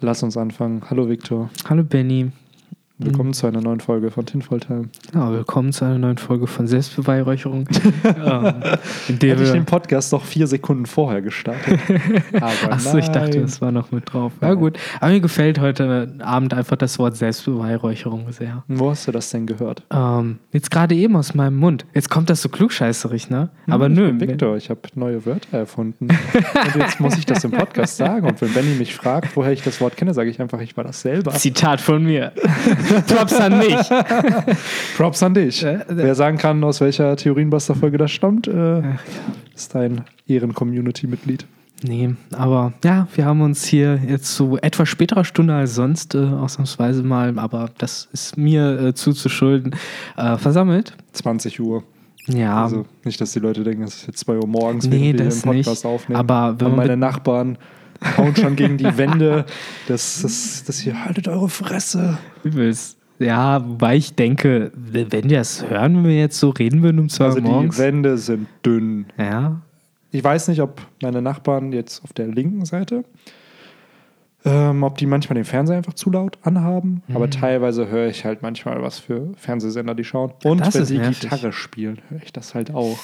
Lass 0.00 0.22
uns 0.22 0.36
anfangen. 0.36 0.82
Hallo 0.88 1.08
Viktor. 1.08 1.50
Hallo 1.68 1.84
Benny. 1.84 2.30
Willkommen 3.02 3.32
zu 3.32 3.46
einer 3.46 3.62
neuen 3.62 3.80
Folge 3.80 4.10
von 4.10 4.26
Tinfoil 4.26 4.60
Time. 4.60 4.90
Ja, 5.14 5.32
willkommen 5.32 5.72
zu 5.72 5.86
einer 5.86 5.96
neuen 5.98 6.18
Folge 6.18 6.46
von 6.46 6.66
Selbstbeweihräucherung. 6.66 7.66
ähm, 8.04 8.54
in 9.08 9.18
der 9.18 9.30
Hätte 9.30 9.42
ich 9.44 9.52
den 9.52 9.64
Podcast 9.64 10.12
doch 10.12 10.22
vier 10.22 10.46
Sekunden 10.46 10.84
vorher 10.84 11.22
gestartet. 11.22 11.80
Aber 12.34 12.72
Achso, 12.74 12.98
ich 12.98 13.08
dachte, 13.08 13.40
das 13.40 13.62
war 13.62 13.72
noch 13.72 13.90
mit 13.90 14.12
drauf. 14.12 14.32
Ja, 14.42 14.52
gut. 14.52 14.78
Aber 15.00 15.12
mir 15.12 15.20
gefällt 15.20 15.58
heute 15.60 16.12
Abend 16.18 16.52
einfach 16.52 16.76
das 16.76 16.98
Wort 16.98 17.16
Selbstbeweihräucherung 17.16 18.30
sehr. 18.32 18.64
Wo 18.68 18.90
hast 18.90 19.08
du 19.08 19.12
das 19.12 19.30
denn 19.30 19.46
gehört? 19.46 19.82
Ähm, 19.90 20.38
jetzt 20.52 20.70
gerade 20.70 20.94
eben 20.94 21.16
aus 21.16 21.32
meinem 21.34 21.56
Mund. 21.56 21.86
Jetzt 21.94 22.10
kommt 22.10 22.28
das 22.28 22.42
so 22.42 22.50
klugscheißerig, 22.50 23.30
ne? 23.30 23.48
Aber 23.66 23.86
Hm, 23.86 23.92
ich 23.92 23.98
nö. 23.98 24.12
bin 24.12 24.28
Viktor, 24.28 24.56
ich 24.58 24.68
habe 24.68 24.80
neue 24.94 25.24
Wörter 25.24 25.56
erfunden. 25.56 26.08
Und 26.08 26.76
jetzt 26.76 27.00
muss 27.00 27.16
ich 27.16 27.24
das 27.24 27.44
im 27.44 27.52
Podcast 27.52 27.96
sagen. 27.96 28.26
Und 28.28 28.42
wenn 28.42 28.52
Benny 28.52 28.74
mich 28.74 28.94
fragt, 28.94 29.36
woher 29.36 29.52
ich 29.52 29.62
das 29.62 29.80
Wort 29.80 29.96
kenne, 29.96 30.12
sage 30.12 30.28
ich 30.28 30.38
einfach, 30.38 30.60
ich 30.60 30.76
war 30.76 30.84
das 30.84 31.00
selber. 31.00 31.30
Zitat 31.32 31.80
von 31.80 32.04
mir. 32.04 32.32
Props 33.06 33.34
an 33.40 33.58
mich. 33.58 33.76
Props 34.96 35.22
an 35.22 35.34
dich. 35.34 35.62
Äh, 35.64 35.74
äh. 35.74 35.84
Wer 35.88 36.14
sagen 36.14 36.38
kann, 36.38 36.62
aus 36.64 36.80
welcher 36.80 37.16
Theorienbuster-Folge 37.16 37.98
das 37.98 38.10
stammt, 38.10 38.46
äh, 38.48 38.82
ist 39.54 39.74
ein 39.76 40.02
Ehren-Community-Mitglied. 40.26 41.46
Nee, 41.82 42.14
aber 42.36 42.74
ja, 42.84 43.08
wir 43.14 43.24
haben 43.24 43.40
uns 43.40 43.64
hier 43.64 43.98
jetzt 44.06 44.34
zu 44.34 44.58
etwas 44.60 44.88
späterer 44.90 45.24
Stunde 45.24 45.54
als 45.54 45.74
sonst, 45.74 46.14
äh, 46.14 46.18
ausnahmsweise 46.18 47.02
mal, 47.02 47.38
aber 47.38 47.70
das 47.78 48.08
ist 48.12 48.36
mir 48.36 48.78
äh, 48.80 48.94
zuzuschulden, 48.94 49.74
äh, 50.18 50.36
versammelt. 50.36 50.94
20 51.12 51.58
Uhr. 51.60 51.82
Ja, 52.26 52.62
Also 52.64 52.84
nicht, 53.02 53.18
dass 53.22 53.32
die 53.32 53.38
Leute 53.38 53.64
denken, 53.64 53.82
es 53.84 53.94
ist 53.96 54.06
jetzt 54.08 54.18
2 54.20 54.36
Uhr 54.36 54.46
morgens, 54.46 54.86
Nee, 54.86 55.14
während 55.14 55.18
wir 55.20 55.24
das 55.24 55.40
den 55.40 55.52
Podcast 55.52 55.84
nicht. 55.84 55.92
aufnehmen. 55.92 56.20
Aber 56.20 56.60
wenn 56.60 56.66
Und 56.68 56.76
meine 56.76 56.98
Nachbarn 56.98 57.56
hauen 58.16 58.34
schon 58.36 58.56
gegen 58.56 58.76
die 58.78 58.96
Wände. 58.96 59.44
Das, 59.88 60.22
das, 60.22 60.64
das 60.66 60.78
hier, 60.80 61.04
haltet 61.04 61.26
eure 61.28 61.48
Fresse. 61.48 62.18
übelst. 62.44 62.96
Ja, 63.18 63.66
wobei 63.68 63.96
ich 63.96 64.14
denke, 64.14 64.72
wenn 64.74 65.08
die 65.28 65.34
das 65.34 65.68
hören, 65.68 65.96
wenn 65.96 66.04
wir 66.04 66.18
jetzt 66.18 66.38
so 66.38 66.50
reden 66.50 66.82
würden 66.82 66.98
um 67.00 67.08
zwei 67.10 67.26
Also 67.26 67.38
Uhr 67.38 67.44
morgens. 67.44 67.76
die 67.76 67.82
Wände 67.82 68.16
sind 68.18 68.46
dünn. 68.64 69.06
ja, 69.18 69.60
Ich 70.10 70.24
weiß 70.24 70.48
nicht, 70.48 70.62
ob 70.62 70.80
meine 71.02 71.20
Nachbarn 71.20 71.72
jetzt 71.72 72.02
auf 72.02 72.12
der 72.14 72.28
linken 72.28 72.64
Seite, 72.64 73.04
ähm, 74.44 74.82
ob 74.82 74.96
die 74.96 75.04
manchmal 75.06 75.34
den 75.34 75.44
Fernseher 75.44 75.76
einfach 75.76 75.92
zu 75.94 76.10
laut 76.10 76.38
anhaben. 76.42 77.02
Aber 77.12 77.26
Mhm. 77.26 77.30
teilweise 77.32 77.88
höre 77.88 78.08
ich 78.08 78.24
halt 78.24 78.40
manchmal, 78.42 78.80
was 78.82 78.98
für 78.98 79.32
Fernsehsender 79.36 79.94
die 79.94 80.04
schauen. 80.04 80.32
Und 80.44 80.60
das 80.60 80.74
wenn 80.88 80.96
nervig. 80.96 81.20
Gitarre 81.20 81.52
spielen, 81.52 82.00
höre 82.08 82.22
ich 82.22 82.32
das 82.32 82.54
halt 82.54 82.72
auch. 82.72 82.98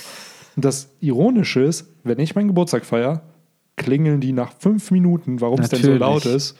Und 0.56 0.64
das 0.64 0.88
Ironische 1.00 1.60
ist, 1.60 1.90
wenn 2.04 2.18
ich 2.20 2.34
meinen 2.34 2.48
Geburtstag 2.48 2.86
feiere, 2.86 3.20
klingeln 3.76 4.20
die 4.20 4.32
nach 4.32 4.52
fünf 4.58 4.90
Minuten, 4.90 5.40
warum 5.40 5.60
es 5.60 5.68
denn 5.70 5.82
so 5.82 5.94
laut 5.94 6.24
ist. 6.26 6.56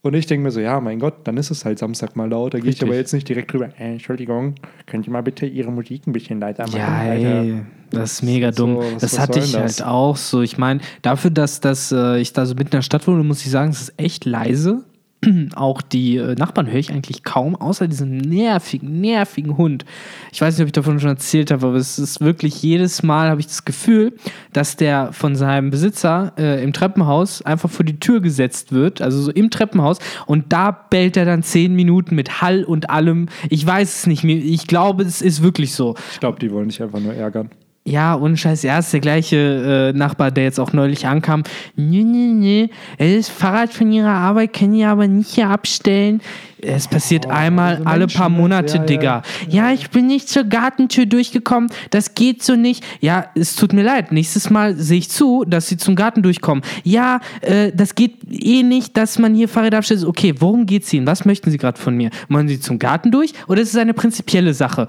Und 0.00 0.14
ich 0.14 0.26
denke 0.26 0.44
mir 0.44 0.52
so, 0.52 0.60
ja, 0.60 0.80
mein 0.80 1.00
Gott, 1.00 1.14
dann 1.24 1.36
ist 1.36 1.50
es 1.50 1.64
halt 1.64 1.78
Samstag 1.80 2.14
mal 2.14 2.30
laut. 2.30 2.54
Da 2.54 2.60
gehe 2.60 2.70
ich 2.70 2.80
aber 2.82 2.94
jetzt 2.94 3.12
nicht 3.12 3.28
direkt 3.28 3.52
drüber, 3.52 3.66
äh, 3.78 3.92
Entschuldigung, 3.94 4.54
könnt 4.86 5.06
ihr 5.06 5.12
mal 5.12 5.22
bitte 5.24 5.44
Ihre 5.44 5.72
Musik 5.72 6.06
ein 6.06 6.12
bisschen 6.12 6.38
leiser 6.38 6.64
machen? 6.66 6.78
Ja, 6.78 6.86
Alter?" 6.98 7.42
ey, 7.42 7.62
das 7.90 8.12
ist 8.12 8.22
mega 8.22 8.52
dumm. 8.52 8.74
So, 8.76 8.78
was- 8.80 8.92
das 9.00 9.12
was 9.14 9.18
hatte 9.18 9.38
ich 9.40 9.50
denn 9.50 9.60
halt 9.60 9.70
das? 9.80 9.82
auch 9.82 10.16
so. 10.16 10.40
Ich 10.42 10.56
meine, 10.56 10.80
dafür, 11.02 11.30
dass, 11.32 11.60
dass 11.60 11.90
äh, 11.90 12.18
ich 12.20 12.32
da 12.32 12.46
so 12.46 12.54
mitten 12.54 12.68
in 12.68 12.70
der 12.78 12.82
Stadt 12.82 13.06
wohne, 13.08 13.24
muss 13.24 13.44
ich 13.44 13.50
sagen, 13.50 13.70
es 13.72 13.80
ist 13.80 13.94
echt 13.96 14.24
leise. 14.24 14.84
Auch 15.56 15.82
die 15.82 16.16
äh, 16.16 16.34
Nachbarn 16.36 16.68
höre 16.68 16.78
ich 16.78 16.92
eigentlich 16.92 17.24
kaum, 17.24 17.56
außer 17.56 17.88
diesem 17.88 18.18
nervigen, 18.18 19.00
nervigen 19.00 19.56
Hund. 19.56 19.84
Ich 20.32 20.40
weiß 20.40 20.54
nicht, 20.54 20.62
ob 20.62 20.68
ich 20.68 20.72
davon 20.72 21.00
schon 21.00 21.10
erzählt 21.10 21.50
habe, 21.50 21.66
aber 21.66 21.76
es 21.76 21.98
ist 21.98 22.20
wirklich 22.20 22.62
jedes 22.62 23.02
Mal 23.02 23.28
habe 23.28 23.40
ich 23.40 23.48
das 23.48 23.64
Gefühl, 23.64 24.14
dass 24.52 24.76
der 24.76 25.12
von 25.12 25.34
seinem 25.34 25.70
Besitzer 25.70 26.32
äh, 26.38 26.62
im 26.62 26.72
Treppenhaus 26.72 27.42
einfach 27.42 27.70
vor 27.70 27.84
die 27.84 27.98
Tür 27.98 28.20
gesetzt 28.20 28.72
wird, 28.72 29.02
also 29.02 29.20
so 29.20 29.30
im 29.32 29.50
Treppenhaus, 29.50 29.98
und 30.26 30.52
da 30.52 30.70
bellt 30.70 31.16
er 31.16 31.24
dann 31.24 31.42
zehn 31.42 31.74
Minuten 31.74 32.14
mit 32.14 32.40
Hall 32.40 32.62
und 32.64 32.90
allem. 32.90 33.26
Ich 33.50 33.66
weiß 33.66 34.00
es 34.00 34.06
nicht 34.06 34.24
mehr. 34.24 34.36
Ich 34.36 34.66
glaube, 34.66 35.02
es 35.02 35.20
ist 35.20 35.42
wirklich 35.42 35.74
so. 35.74 35.96
Ich 36.12 36.20
glaube, 36.20 36.38
die 36.38 36.50
wollen 36.52 36.68
dich 36.68 36.82
einfach 36.82 37.00
nur 37.00 37.14
ärgern. 37.14 37.50
Ja, 37.88 38.16
ohne 38.16 38.36
Scheiß, 38.36 38.64
er 38.64 38.80
ist 38.80 38.92
der 38.92 39.00
gleiche 39.00 39.92
äh, 39.94 39.96
Nachbar, 39.96 40.30
der 40.30 40.44
jetzt 40.44 40.60
auch 40.60 40.74
neulich 40.74 41.06
ankam. 41.06 41.42
Nee, 41.74 42.04
nee, 42.04 42.68
nee, 42.98 43.16
das 43.16 43.30
Fahrrad 43.30 43.72
von 43.72 43.90
ihrer 43.90 44.10
Arbeit 44.10 44.52
können 44.52 44.74
die 44.74 44.84
aber 44.84 45.08
nicht 45.08 45.34
hier 45.34 45.48
abstellen. 45.48 46.20
Es 46.60 46.88
passiert 46.88 47.24
Oh, 47.26 47.30
einmal 47.30 47.76
diese 47.76 47.86
alle 47.86 48.00
Menschen, 48.00 48.18
paar? 48.18 48.28
Monate, 48.28 48.74
Ja, 48.74 48.80
ja. 48.80 48.86
Digga. 48.86 49.22
Ja, 49.48 49.72
ich 49.72 49.90
bin 49.90 50.06
nicht 50.06 50.28
zur 50.28 50.44
Gartentür 50.44 51.06
durchgekommen. 51.06 51.70
Das 51.90 52.14
geht 52.14 52.42
so 52.42 52.56
nicht. 52.56 52.84
Ja, 53.00 53.26
es 53.34 53.54
tut 53.56 53.72
mir 53.72 53.84
leid. 53.84 54.12
Nächstes 54.12 54.50
Mal 54.50 54.76
sehe 54.76 54.98
ich 54.98 55.08
zu, 55.08 55.44
dass 55.46 55.68
sie 55.68 55.76
zum 55.76 55.94
Garten 55.94 56.22
durchkommen. 56.22 56.64
Ja, 56.82 57.20
äh, 57.40 57.70
das 57.74 57.94
geht 57.94 58.16
eh 58.30 58.64
nicht, 58.64 58.96
dass 58.96 59.18
man 59.18 59.34
hier 59.34 59.48
Fahrräder 59.48 59.78
abstellt. 59.78 60.04
Okay, 60.04 60.34
worum 60.40 60.66
geht's 60.66 60.92
Ihnen? 60.92 61.06
Was 61.06 61.24
möchten 61.24 61.50
Sie 61.50 61.58
gerade 61.58 61.80
von 61.80 61.96
mir? 61.96 62.10
Wollen 62.28 62.48
Sie 62.48 62.60
zum 62.60 62.78
Garten 62.78 63.12
durch 63.12 63.32
oder 63.46 63.62
ist 63.62 63.70
es 63.70 63.76
eine 63.76 63.94
prinzipielle 63.94 64.52
Sache? 64.52 64.88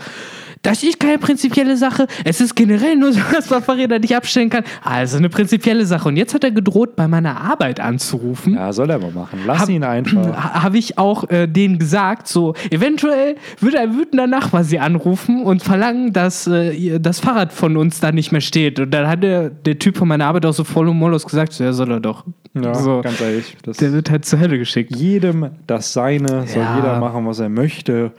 Das 0.61 0.83
ist 0.83 0.99
keine 0.99 1.17
prinzipielle 1.17 1.77
Sache. 1.77 2.05
Es 2.25 2.41
ist 2.41 2.53
generell 2.53 2.97
nur 2.97 3.13
so, 3.13 3.21
dass 3.31 3.49
man 3.49 3.63
Fahrräder 3.63 3.97
nicht 3.97 4.13
abstellen 4.15 4.49
kann. 4.49 4.63
Also 4.83 5.17
eine 5.17 5.29
prinzipielle 5.29 5.85
Sache. 5.85 6.09
Und 6.09 6.17
jetzt 6.17 6.33
hat 6.33 6.43
er 6.43 6.51
gedroht, 6.51 6.97
bei 6.97 7.07
meiner 7.07 7.39
Arbeit 7.39 7.79
anzurufen. 7.79 8.55
Ja, 8.55 8.73
soll 8.73 8.89
er 8.89 8.99
mal 8.99 9.11
machen. 9.11 9.39
Lass 9.47 9.59
Hab- 9.61 9.69
ihn 9.69 9.83
einfach. 9.83 10.25
Ha- 10.39 10.63
Habe 10.63 10.77
ich 10.77 10.97
auch 10.97 11.29
äh, 11.29 11.47
denen 11.47 11.79
gesagt, 11.79 12.27
so 12.27 12.55
eventuell 12.71 13.35
würde 13.61 13.79
ein 13.79 13.95
wütender 13.97 14.27
Nachbar 14.27 14.63
sie 14.65 14.79
anrufen 14.79 15.43
und 15.43 15.63
verlangen, 15.63 16.11
dass 16.13 16.45
äh, 16.47 16.99
das 16.99 17.19
Fahrrad 17.21 17.53
von 17.53 17.77
uns 17.77 17.99
da 18.01 18.11
nicht 18.11 18.31
mehr 18.33 18.41
steht. 18.41 18.79
Und 18.79 18.91
dann 18.91 19.07
hat 19.07 19.23
der, 19.23 19.49
der 19.49 19.79
Typ 19.79 19.95
von 19.97 20.07
meiner 20.09 20.25
Arbeit 20.25 20.45
auch 20.45 20.53
so 20.53 20.63
voll 20.65 20.89
und 20.89 20.97
mollos 20.97 21.25
gesagt, 21.25 21.53
so, 21.53 21.63
ja, 21.63 21.71
soll 21.73 21.91
er 21.91 21.99
doch. 22.01 22.25
Ja, 22.53 22.73
so, 22.75 23.01
ganz 23.01 23.21
ehrlich. 23.21 23.55
Das 23.63 23.77
der 23.77 23.93
wird 23.93 24.09
halt 24.11 24.25
zur 24.25 24.39
Hölle 24.39 24.57
geschickt. 24.57 24.93
jedem 24.95 25.51
das 25.67 25.93
Seine, 25.93 26.45
soll 26.47 26.63
Ja. 26.63 26.75
jeder 26.75 26.99
machen, 26.99 27.25
was 27.25 27.39
er 27.39 27.47
möchte. 27.49 28.11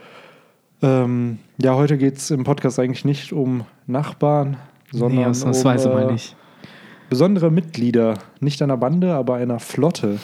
Ähm, 0.81 1.37
ja, 1.63 1.75
heute 1.75 1.97
geht 1.97 2.17
es 2.17 2.31
im 2.31 2.43
Podcast 2.43 2.79
eigentlich 2.79 3.05
nicht 3.05 3.33
um 3.33 3.65
Nachbarn, 3.87 4.57
sondern 4.91 5.19
nee, 5.19 5.25
ausnahmsweise 5.25 5.91
um 5.91 5.97
äh, 5.97 6.03
mal 6.03 6.11
nicht. 6.13 6.35
besondere 7.09 7.51
Mitglieder. 7.51 8.15
Nicht 8.39 8.61
einer 8.61 8.77
Bande, 8.77 9.13
aber 9.13 9.35
einer 9.35 9.59
Flotte. 9.59 10.19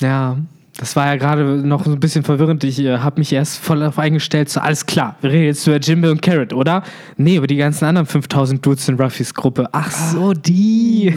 Ja, 0.00 0.38
das 0.76 0.96
war 0.96 1.06
ja 1.06 1.16
gerade 1.16 1.44
noch 1.66 1.84
so 1.84 1.92
ein 1.92 2.00
bisschen 2.00 2.24
verwirrend. 2.24 2.64
Ich 2.64 2.80
äh, 2.80 2.98
habe 2.98 3.20
mich 3.20 3.32
erst 3.32 3.58
voll 3.58 3.78
darauf 3.78 3.98
eingestellt, 3.98 4.48
so 4.48 4.58
alles 4.60 4.86
klar, 4.86 5.16
wir 5.20 5.30
reden 5.30 5.44
jetzt 5.44 5.64
über 5.66 5.76
Jimmy 5.76 6.08
und 6.08 6.20
Carrot, 6.20 6.52
oder? 6.52 6.82
Nee, 7.16 7.36
über 7.36 7.46
die 7.46 7.56
ganzen 7.56 7.84
anderen 7.84 8.06
5000 8.06 8.64
Dudes 8.64 8.88
in 8.88 8.96
Ruffys 9.00 9.34
Gruppe. 9.34 9.68
Ach 9.70 9.90
so, 9.90 10.32
die. 10.32 11.14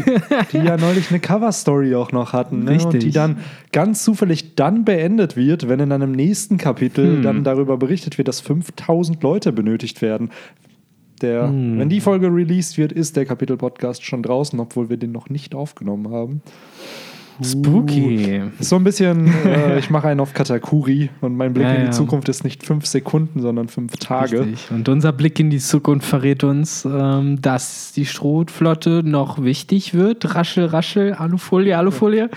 die 0.53 0.57
ja 0.57 0.77
neulich 0.77 1.09
eine 1.09 1.19
Cover-Story 1.19 1.95
auch 1.95 2.11
noch 2.11 2.33
hatten. 2.33 2.65
Ne? 2.65 2.71
Und 2.73 2.77
Richtig. 2.77 3.03
die 3.05 3.11
dann 3.11 3.37
ganz 3.71 4.03
zufällig 4.03 4.55
dann 4.55 4.85
beendet 4.85 5.35
wird, 5.35 5.67
wenn 5.67 5.79
in 5.79 5.91
einem 5.91 6.11
nächsten 6.11 6.57
Kapitel 6.57 7.15
Hm. 7.17 7.23
dann 7.23 7.43
darüber 7.43 7.77
berichtet 7.77 8.17
wird, 8.19 8.27
dass 8.27 8.41
5000 8.41 9.23
Leute 9.23 9.51
benötigt 9.51 10.01
werden. 10.03 10.29
Der, 11.23 11.47
Hm. 11.47 11.79
Wenn 11.79 11.89
die 11.89 11.99
Folge 12.01 12.27
released 12.27 12.77
wird, 12.77 12.91
ist 12.91 13.15
der 13.17 13.25
Kapitel-Podcast 13.25 14.05
schon 14.05 14.21
draußen, 14.21 14.59
obwohl 14.59 14.89
wir 14.91 14.97
den 14.97 15.11
noch 15.11 15.29
nicht 15.31 15.55
aufgenommen 15.55 16.11
haben. 16.13 16.41
Spooky. 17.43 18.41
Ist 18.59 18.69
so 18.69 18.75
ein 18.75 18.83
bisschen, 18.83 19.27
äh, 19.45 19.79
ich 19.79 19.89
mache 19.89 20.07
einen 20.07 20.19
auf 20.19 20.33
Katakuri 20.33 21.09
und 21.21 21.35
mein 21.35 21.53
Blick 21.53 21.65
Ja, 21.65 21.73
in 21.73 21.81
die 21.81 21.85
ja. 21.87 21.91
Zukunft 21.91 22.29
ist 22.29 22.43
nicht 22.43 22.63
fünf 22.65 22.85
Sekunden, 22.85 23.41
sondern 23.41 23.67
fünf 23.67 23.97
Tage. 23.97 24.41
Richtig. 24.41 24.71
Und 24.71 24.89
unser 24.89 25.11
Blick 25.11 25.39
in 25.39 25.49
die 25.49 25.59
Zukunft 25.59 26.07
verrät 26.07 26.43
uns, 26.43 26.85
ähm, 26.85 27.41
dass 27.41 27.93
die 27.93 28.05
Strohflotte 28.05 29.03
noch 29.03 29.43
wichtig 29.43 29.93
wird. 29.93 30.35
Raschel, 30.35 30.65
raschel, 30.65 31.13
Alufolie, 31.13 31.77
Alufolie. 31.77 32.29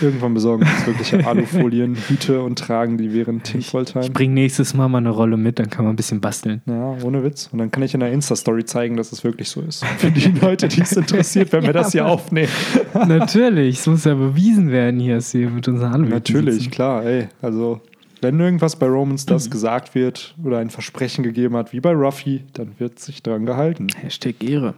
Irgendwann 0.00 0.34
besorgen 0.34 0.64
wir 0.64 0.72
uns 0.72 0.86
wirkliche 0.86 1.26
Alufolien, 1.26 1.96
Hüte 2.08 2.40
und 2.42 2.58
tragen 2.58 2.98
die 2.98 3.12
während 3.12 3.44
Tinfoil 3.44 3.84
Time. 3.84 4.04
Ich 4.04 4.12
bring 4.12 4.34
nächstes 4.34 4.74
Mal 4.74 4.88
mal 4.88 4.98
eine 4.98 5.10
Rolle 5.10 5.36
mit, 5.36 5.58
dann 5.58 5.70
kann 5.70 5.84
man 5.84 5.94
ein 5.94 5.96
bisschen 5.96 6.20
basteln. 6.20 6.62
Ja, 6.66 6.96
ohne 7.02 7.22
Witz. 7.22 7.48
Und 7.52 7.58
dann 7.58 7.70
kann 7.70 7.82
ich 7.82 7.94
in 7.94 8.00
der 8.00 8.12
Insta-Story 8.12 8.64
zeigen, 8.64 8.96
dass 8.96 9.12
es 9.12 9.24
wirklich 9.24 9.48
so 9.48 9.60
ist. 9.60 9.84
Für 9.98 10.10
die 10.10 10.32
Leute, 10.40 10.68
die 10.68 10.80
es 10.80 10.92
interessiert, 10.92 11.52
wenn 11.52 11.64
wir 11.64 11.72
das 11.78 11.92
hier 11.92 12.06
aufnehmen. 12.06 12.48
Natürlich, 12.94 13.78
es 13.78 13.86
muss 13.86 14.04
ja 14.04 14.14
bewiesen 14.14 14.47
werden 14.56 15.00
hier, 15.00 15.20
wir 15.20 15.50
mit 15.50 15.68
unseren 15.68 15.92
Anwälten 15.92 16.14
Natürlich, 16.34 16.54
sitzen. 16.56 16.70
klar, 16.70 17.04
ey. 17.04 17.28
Also, 17.42 17.80
wenn 18.20 18.40
irgendwas 18.40 18.76
bei 18.76 18.86
Romans 18.86 19.26
das 19.26 19.50
gesagt 19.50 19.94
wird 19.94 20.34
oder 20.44 20.58
ein 20.58 20.70
Versprechen 20.70 21.22
gegeben 21.22 21.56
hat, 21.56 21.72
wie 21.72 21.80
bei 21.80 21.92
Ruffy, 21.92 22.44
dann 22.54 22.72
wird 22.78 22.98
sich 22.98 23.22
dran 23.22 23.46
gehalten. 23.46 23.86
Hashtag 24.00 24.42
Ehre. 24.42 24.74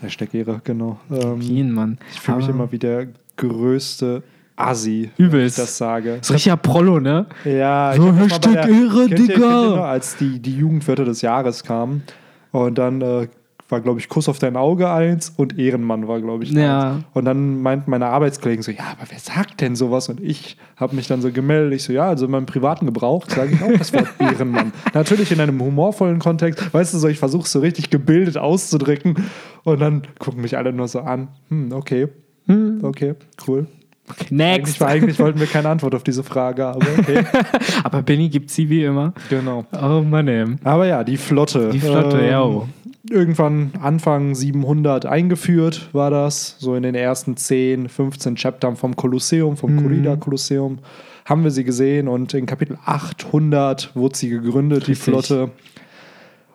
Hashtag 0.00 0.34
Ehre, 0.34 0.60
genau. 0.64 0.98
Ähm, 1.10 1.40
Jeden 1.40 1.72
Mann. 1.72 1.98
ich 2.12 2.20
fühle 2.20 2.38
mich 2.38 2.48
immer 2.48 2.70
wie 2.72 2.78
der 2.78 3.06
größte 3.36 4.22
Assi, 4.56 5.10
wenn 5.16 5.26
ich 5.26 5.32
Übelst. 5.32 5.58
das 5.58 5.76
sage. 5.78 6.16
Das 6.18 6.30
ist 6.30 6.34
richtig 6.34 6.62
Prollo, 6.62 6.98
ne? 6.98 7.26
Ja, 7.44 7.92
So, 7.96 8.12
Hashtag 8.14 8.52
der- 8.52 8.68
Ehre, 8.68 9.02
ihr- 9.06 9.14
Digga. 9.14 9.34
ihr 9.34 9.76
noch, 9.76 9.84
als 9.84 10.16
die, 10.16 10.38
die 10.40 10.56
Jugendwörter 10.56 11.04
des 11.04 11.20
Jahres 11.22 11.62
kamen 11.62 12.02
und 12.52 12.78
dann 12.78 13.00
äh, 13.02 13.28
war, 13.68 13.80
glaube 13.80 13.98
ich, 13.98 14.08
Kuss 14.08 14.28
auf 14.28 14.38
dein 14.38 14.56
Auge 14.56 14.88
eins 14.90 15.32
und 15.36 15.58
Ehrenmann 15.58 16.06
war, 16.06 16.20
glaube 16.20 16.44
ich, 16.44 16.50
Ja. 16.52 16.92
eins. 16.94 17.04
Und 17.14 17.24
dann 17.24 17.62
meinten 17.62 17.90
meine 17.90 18.06
Arbeitskollegen 18.06 18.62
so, 18.62 18.70
ja, 18.70 18.84
aber 18.92 19.08
wer 19.10 19.18
sagt 19.18 19.60
denn 19.60 19.74
sowas? 19.76 20.08
Und 20.08 20.20
ich 20.20 20.56
habe 20.76 20.94
mich 20.94 21.08
dann 21.08 21.20
so 21.20 21.32
gemeldet. 21.32 21.74
Ich 21.74 21.82
so, 21.84 21.92
ja, 21.92 22.06
also 22.08 22.26
in 22.26 22.30
meinem 22.30 22.46
privaten 22.46 22.86
Gebrauch 22.86 23.24
sage 23.28 23.52
ich 23.54 23.62
auch 23.62 23.76
das 23.78 23.92
Wort 23.92 24.06
Ehrenmann. 24.20 24.72
Natürlich 24.94 25.32
in 25.32 25.40
einem 25.40 25.60
humorvollen 25.60 26.18
Kontext. 26.20 26.72
Weißt 26.72 26.94
du, 26.94 26.98
so 26.98 27.08
ich 27.08 27.18
versuche 27.18 27.48
so 27.48 27.58
richtig 27.60 27.90
gebildet 27.90 28.38
auszudrücken 28.38 29.16
und 29.64 29.80
dann 29.80 30.02
gucken 30.18 30.42
mich 30.42 30.56
alle 30.56 30.72
nur 30.72 30.86
so 30.88 31.00
an. 31.00 31.28
Hm, 31.48 31.72
okay, 31.72 32.08
Hm. 32.46 32.78
okay, 32.82 33.14
cool. 33.48 33.66
Eigentlich, 34.08 34.30
Next. 34.30 34.82
eigentlich 34.84 35.18
wollten 35.18 35.40
wir 35.40 35.48
keine 35.48 35.68
Antwort 35.68 35.92
auf 35.96 36.04
diese 36.04 36.22
Frage, 36.22 36.64
aber 36.64 36.86
okay. 36.96 37.24
Aber 37.82 38.02
Benny 38.02 38.28
gibt 38.28 38.50
sie 38.50 38.70
wie 38.70 38.84
immer. 38.84 39.12
genau. 39.28 39.64
Oh 39.72 40.00
Mann, 40.02 40.28
ey. 40.28 40.44
Aber 40.62 40.86
ja, 40.86 41.02
die 41.02 41.16
Flotte. 41.16 41.70
Die 41.70 41.80
Flotte, 41.80 42.20
Ähm, 42.20 42.30
ja. 42.30 42.62
Irgendwann 43.10 43.72
Anfang 43.80 44.34
700 44.34 45.06
eingeführt 45.06 45.88
war 45.92 46.10
das, 46.10 46.56
so 46.58 46.74
in 46.74 46.82
den 46.82 46.94
ersten 46.94 47.36
10, 47.36 47.88
15 47.88 48.34
Chaptern 48.36 48.76
vom 48.76 48.96
Kolosseum, 48.96 49.56
vom 49.56 49.74
Mhm. 49.76 49.82
Corrida-Kolosseum, 49.82 50.78
haben 51.24 51.44
wir 51.44 51.50
sie 51.50 51.64
gesehen 51.64 52.08
und 52.08 52.34
in 52.34 52.46
Kapitel 52.46 52.78
800 52.84 53.94
wurde 53.94 54.16
sie 54.16 54.28
gegründet, 54.30 54.86
die 54.86 54.92
Richtig. 54.92 55.04
Flotte. 55.12 55.50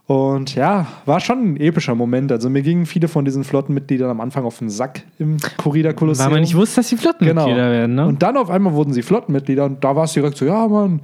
Und 0.08 0.56
ja, 0.56 0.88
war 1.06 1.22
schon 1.22 1.54
ein 1.54 1.58
epischer 1.58 1.96
Moment. 1.96 2.34
Also 2.34 2.50
mir 2.50 2.62
gingen 2.64 2.86
viele 2.86 3.08
von 3.08 3.24
diesen 3.24 3.46
Flottenmitgliedern 3.46 4.10
am 4.10 4.20
Anfang 4.20 4.44
auf 4.44 4.60
den 4.60 4.70
Sack 4.70 5.04
im 5.20 5.38
Corrida-Kolosseum. 5.58 6.26
Weil 6.26 6.34
man 6.34 6.42
nicht 6.42 6.56
wusste, 6.56 6.78
dass 6.82 6.90
sie 6.90 6.98
Flottenmitglieder 6.98 7.72
werden, 7.72 7.96
ne? 7.96 8.06
Und 8.08 8.22
dann 8.22 8.36
auf 8.36 8.50
einmal 8.50 8.74
wurden 8.74 8.92
sie 8.92 9.04
Flottenmitglieder 9.04 9.64
und 9.64 9.82
da 9.84 9.96
war 9.96 10.04
es 10.04 10.14
direkt 10.14 10.36
so, 10.36 10.44
ja, 10.46 10.68
Mann, 10.68 11.00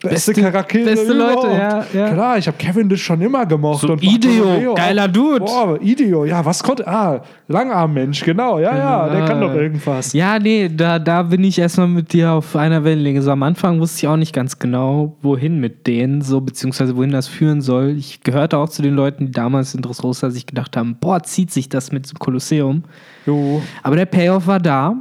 beste, 0.00 0.32
Beste- 0.32 0.42
Charaktere 0.42 0.84
beste 0.84 1.12
Leute, 1.12 1.46
ja, 1.48 1.84
ja. 1.92 2.12
Klar, 2.12 2.38
ich 2.38 2.46
habe 2.46 2.56
Cavendish 2.58 3.02
schon 3.02 3.20
immer 3.20 3.44
gemocht. 3.46 3.80
So 3.80 3.92
und 3.92 4.02
Ideo, 4.02 4.74
geiler. 4.74 5.08
Dude. 5.08 5.40
Boah, 5.40 5.78
Ideo, 5.80 6.24
ja, 6.24 6.44
was 6.44 6.62
konnte, 6.62 6.86
ah, 6.86 7.22
Langarm-Mensch, 7.48 8.22
genau, 8.24 8.58
ja, 8.58 8.76
ja, 8.76 9.08
der 9.08 9.24
kann 9.24 9.40
doch 9.40 9.54
irgendwas. 9.54 10.12
Ja, 10.12 10.38
nee, 10.38 10.68
da, 10.68 10.98
da 10.98 11.22
bin 11.22 11.42
ich 11.44 11.58
erstmal 11.58 11.88
mit 11.88 12.12
dir 12.12 12.32
auf 12.32 12.54
einer 12.56 12.84
Wellenlänge. 12.84 13.22
So 13.22 13.30
am 13.30 13.42
Anfang 13.42 13.80
wusste 13.80 13.98
ich 13.98 14.08
auch 14.08 14.16
nicht 14.16 14.32
ganz 14.34 14.58
genau, 14.58 15.16
wohin 15.22 15.58
mit 15.60 15.86
denen, 15.86 16.22
so 16.22 16.40
beziehungsweise 16.40 16.96
wohin 16.96 17.10
das 17.10 17.26
führen 17.28 17.60
soll. 17.60 17.90
Ich 17.98 18.22
gehörte 18.22 18.58
auch 18.58 18.68
zu 18.68 18.82
den 18.82 18.94
Leuten, 18.94 19.26
die 19.26 19.32
damals 19.32 19.74
in 19.74 19.82
Dressrosa 19.82 20.30
sich 20.30 20.46
gedacht 20.46 20.76
haben, 20.76 20.96
boah, 21.00 21.22
zieht 21.22 21.50
sich 21.50 21.68
das 21.68 21.90
mit 21.92 22.10
dem 22.10 22.18
Kolosseum. 22.18 22.84
Jo, 23.26 23.62
Aber 23.82 23.96
der 23.96 24.06
Payoff 24.06 24.46
war 24.46 24.60
da. 24.60 24.94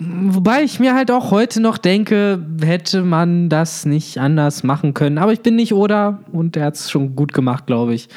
Wobei 0.00 0.62
ich 0.62 0.78
mir 0.80 0.94
halt 0.94 1.10
auch 1.10 1.30
heute 1.30 1.60
noch 1.60 1.78
denke, 1.78 2.44
hätte 2.62 3.02
man 3.02 3.48
das 3.48 3.84
nicht 3.84 4.18
anders 4.18 4.62
machen 4.62 4.94
können. 4.94 5.18
Aber 5.18 5.32
ich 5.32 5.40
bin 5.40 5.56
nicht 5.56 5.72
Oda 5.74 6.20
und 6.32 6.56
er 6.56 6.66
hat 6.66 6.74
es 6.76 6.90
schon 6.90 7.16
gut 7.16 7.32
gemacht, 7.32 7.66
glaube 7.66 7.94
ich. 7.94 8.08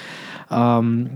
Ähm, 0.52 1.12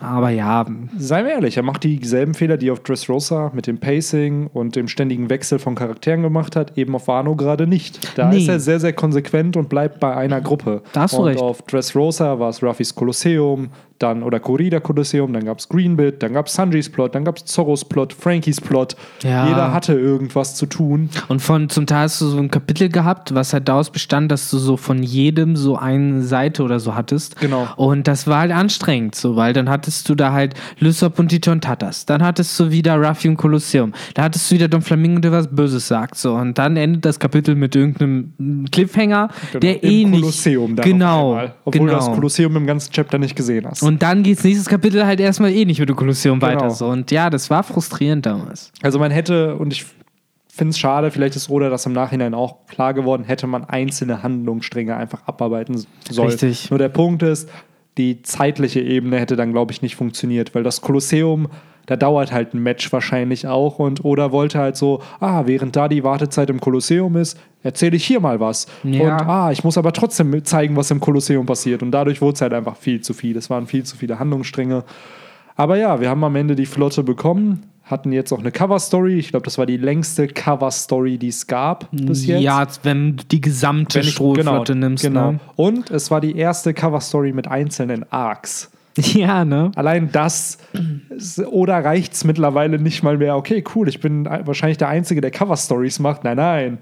aber 0.00 0.30
ja, 0.30 0.64
seien 0.96 1.24
wir 1.26 1.32
ehrlich, 1.32 1.56
er 1.56 1.64
macht 1.64 1.82
dieselben 1.82 2.34
Fehler, 2.34 2.56
die 2.56 2.68
er 2.68 2.72
auf 2.74 2.80
Dressrosa 2.84 3.50
mit 3.52 3.66
dem 3.66 3.78
Pacing 3.78 4.46
und 4.46 4.76
dem 4.76 4.86
ständigen 4.86 5.28
Wechsel 5.28 5.58
von 5.58 5.74
Charakteren 5.74 6.22
gemacht 6.22 6.54
hat, 6.54 6.78
eben 6.78 6.94
auf 6.94 7.08
Wano 7.08 7.34
gerade 7.34 7.66
nicht. 7.66 8.16
Da 8.16 8.28
Nee. 8.30 8.38
ist 8.38 8.48
er 8.48 8.60
sehr, 8.60 8.78
sehr 8.78 8.92
konsequent 8.92 9.56
und 9.56 9.68
bleibt 9.68 9.98
bei 9.98 10.16
einer 10.16 10.40
Gruppe. 10.40 10.82
Da 10.92 11.02
hast 11.02 11.14
du 11.14 11.18
und 11.22 11.24
recht. 11.28 11.40
auf 11.40 11.62
Dressrosa 11.62 12.38
war 12.38 12.48
es 12.50 12.62
Ruffys 12.62 12.94
Kolosseum, 12.94 13.70
dann 13.98 14.22
oder 14.22 14.40
Corrida 14.40 14.80
Kolosseum, 14.80 15.32
dann 15.32 15.44
gab 15.44 15.58
es 15.58 15.68
Greenbit, 15.68 16.22
dann 16.22 16.32
gab 16.32 16.46
es 16.46 16.54
Sanjis 16.54 16.88
Plot, 16.88 17.14
dann 17.14 17.24
gab 17.24 17.36
es 17.36 17.44
Zorros 17.44 17.84
Plot, 17.84 18.12
Frankies 18.12 18.60
Plot. 18.60 18.96
Ja. 19.22 19.48
Jeder 19.48 19.72
hatte 19.72 19.94
irgendwas 19.94 20.54
zu 20.54 20.66
tun. 20.66 21.10
Und 21.28 21.40
von 21.40 21.68
zum 21.68 21.86
Teil 21.86 22.02
hast 22.02 22.20
du 22.20 22.26
so 22.26 22.38
ein 22.38 22.50
Kapitel 22.50 22.88
gehabt, 22.88 23.34
was 23.34 23.52
halt 23.52 23.68
daraus 23.68 23.90
bestand, 23.90 24.30
dass 24.30 24.50
du 24.50 24.58
so 24.58 24.76
von 24.76 25.02
jedem 25.02 25.56
so 25.56 25.76
eine 25.76 26.22
Seite 26.22 26.62
oder 26.62 26.80
so 26.80 26.94
hattest. 26.94 27.40
Genau. 27.40 27.68
Und 27.76 28.08
das 28.08 28.26
war 28.26 28.40
halt 28.40 28.52
anstrengend, 28.52 29.14
so, 29.14 29.36
weil 29.36 29.52
dann 29.52 29.68
hattest 29.68 30.08
du 30.08 30.14
da 30.14 30.32
halt 30.32 30.54
Lysop 30.78 31.18
und 31.18 31.32
die 31.32 31.40
Tontatas. 31.40 32.06
Dann 32.06 32.22
hattest 32.22 32.58
du 32.60 32.70
wieder 32.70 32.96
Ruffy 32.96 33.28
und 33.28 33.36
Kolosseum. 33.36 33.92
Da 34.14 34.24
hattest 34.24 34.50
du 34.50 34.54
wieder 34.54 34.68
Don 34.68 34.82
Flamingo, 34.82 35.20
der 35.20 35.32
was 35.32 35.48
Böses 35.48 35.88
sagt. 35.88 36.16
So. 36.16 36.34
Und 36.34 36.58
dann 36.58 36.76
endet 36.76 37.04
das 37.04 37.18
Kapitel 37.18 37.54
mit 37.54 37.74
irgendeinem 37.74 38.66
Cliffhanger, 38.70 39.28
der 39.60 39.82
Im 39.82 39.90
eh 39.90 40.04
nicht. 40.04 40.20
Kolosseum 40.20 40.76
dann 40.76 40.84
genau. 40.84 41.30
einmal, 41.32 41.54
obwohl 41.64 41.86
du 41.88 41.92
das 41.92 42.04
genau. 42.04 42.14
Kolosseum 42.16 42.56
im 42.56 42.66
ganzen 42.66 42.92
Chapter 42.92 43.18
nicht 43.18 43.34
gesehen 43.34 43.66
hast. 43.66 43.82
Und 43.82 43.87
dann 44.02 44.22
geht's 44.22 44.44
nächstes 44.44 44.68
Kapitel 44.68 45.04
halt 45.06 45.20
erstmal 45.20 45.50
eh 45.52 45.64
nicht 45.64 45.80
mit 45.80 45.88
dem 45.88 45.96
Kolosseum 45.96 46.38
Genau. 46.40 46.52
weiter. 46.52 46.70
So. 46.70 46.86
Und 46.88 47.10
ja, 47.10 47.30
das 47.30 47.48
war 47.50 47.62
frustrierend 47.62 48.26
damals. 48.26 48.72
Also 48.82 48.98
man 48.98 49.10
hätte, 49.10 49.56
und 49.56 49.72
ich 49.72 49.86
finde 50.52 50.70
es 50.70 50.78
schade, 50.78 51.10
vielleicht 51.10 51.36
ist 51.36 51.48
Oda 51.48 51.70
das 51.70 51.86
im 51.86 51.92
Nachhinein 51.92 52.34
auch 52.34 52.66
klar 52.66 52.92
geworden, 52.94 53.24
hätte 53.24 53.46
man 53.46 53.64
einzelne 53.64 54.22
Handlungsstränge 54.22 54.96
einfach 54.96 55.26
abarbeiten 55.26 55.84
sollen. 56.10 56.28
Richtig. 56.30 56.70
Nur 56.70 56.78
der 56.78 56.88
Punkt 56.88 57.22
ist, 57.22 57.48
die 57.96 58.22
zeitliche 58.22 58.80
Ebene 58.80 59.18
hätte 59.18 59.36
dann, 59.36 59.52
glaube 59.52 59.72
ich, 59.72 59.82
nicht 59.82 59.96
funktioniert, 59.96 60.54
weil 60.54 60.62
das 60.62 60.80
Kolosseum, 60.80 61.48
da 61.88 61.96
dauert 61.96 62.32
halt 62.32 62.52
ein 62.52 62.62
Match 62.62 62.92
wahrscheinlich 62.92 63.46
auch 63.46 63.78
und 63.78 64.04
Oda 64.04 64.30
wollte 64.30 64.58
halt 64.58 64.76
so, 64.76 65.00
ah, 65.20 65.44
während 65.46 65.74
da 65.74 65.88
die 65.88 66.04
Wartezeit 66.04 66.50
im 66.50 66.60
Kolosseum 66.60 67.16
ist, 67.16 67.38
erzähle 67.62 67.96
ich 67.96 68.04
hier 68.04 68.20
mal 68.20 68.40
was. 68.40 68.66
Ja. 68.84 69.16
Und 69.16 69.26
ah, 69.26 69.50
ich 69.50 69.64
muss 69.64 69.78
aber 69.78 69.94
trotzdem 69.94 70.44
zeigen, 70.44 70.76
was 70.76 70.90
im 70.90 71.00
Kolosseum 71.00 71.46
passiert. 71.46 71.82
Und 71.82 71.90
dadurch 71.90 72.20
wurde 72.20 72.34
es 72.34 72.40
halt 72.42 72.52
einfach 72.52 72.76
viel 72.76 73.00
zu 73.00 73.14
viel. 73.14 73.38
Es 73.38 73.48
waren 73.48 73.66
viel 73.66 73.84
zu 73.84 73.96
viele 73.96 74.18
Handlungsstränge. 74.18 74.84
Aber 75.56 75.78
ja, 75.78 75.98
wir 75.98 76.10
haben 76.10 76.22
am 76.24 76.36
Ende 76.36 76.54
die 76.56 76.66
Flotte 76.66 77.02
bekommen, 77.02 77.62
hatten 77.84 78.12
jetzt 78.12 78.32
auch 78.32 78.40
eine 78.40 78.52
Cover-Story. 78.52 79.14
Ich 79.18 79.30
glaube, 79.30 79.44
das 79.44 79.56
war 79.56 79.64
die 79.64 79.78
längste 79.78 80.28
Cover-Story, 80.28 81.16
die 81.16 81.28
es 81.28 81.46
gab 81.46 81.90
bis 81.90 82.26
jetzt. 82.26 82.42
Ja, 82.42 82.66
wenn 82.82 83.16
du 83.16 83.24
die 83.24 83.40
gesamte 83.40 84.04
Strohflotte 84.04 84.74
nimmst. 84.74 85.04
Genau. 85.04 85.32
Ne? 85.32 85.40
Und 85.56 85.90
es 85.90 86.10
war 86.10 86.20
die 86.20 86.36
erste 86.36 86.74
Cover-Story 86.74 87.32
mit 87.32 87.48
einzelnen 87.48 88.04
Arcs. 88.12 88.70
Ja, 88.98 89.44
ne? 89.44 89.70
Allein 89.76 90.10
das, 90.12 90.58
oder 91.50 91.84
reicht 91.84 92.14
es 92.14 92.24
mittlerweile 92.24 92.78
nicht 92.80 93.02
mal 93.02 93.16
mehr, 93.18 93.36
okay, 93.36 93.62
cool, 93.74 93.88
ich 93.88 94.00
bin 94.00 94.24
wahrscheinlich 94.26 94.78
der 94.78 94.88
Einzige, 94.88 95.20
der 95.20 95.30
Cover-Stories 95.30 95.98
macht. 96.00 96.24
Nein, 96.24 96.36
nein. 96.36 96.78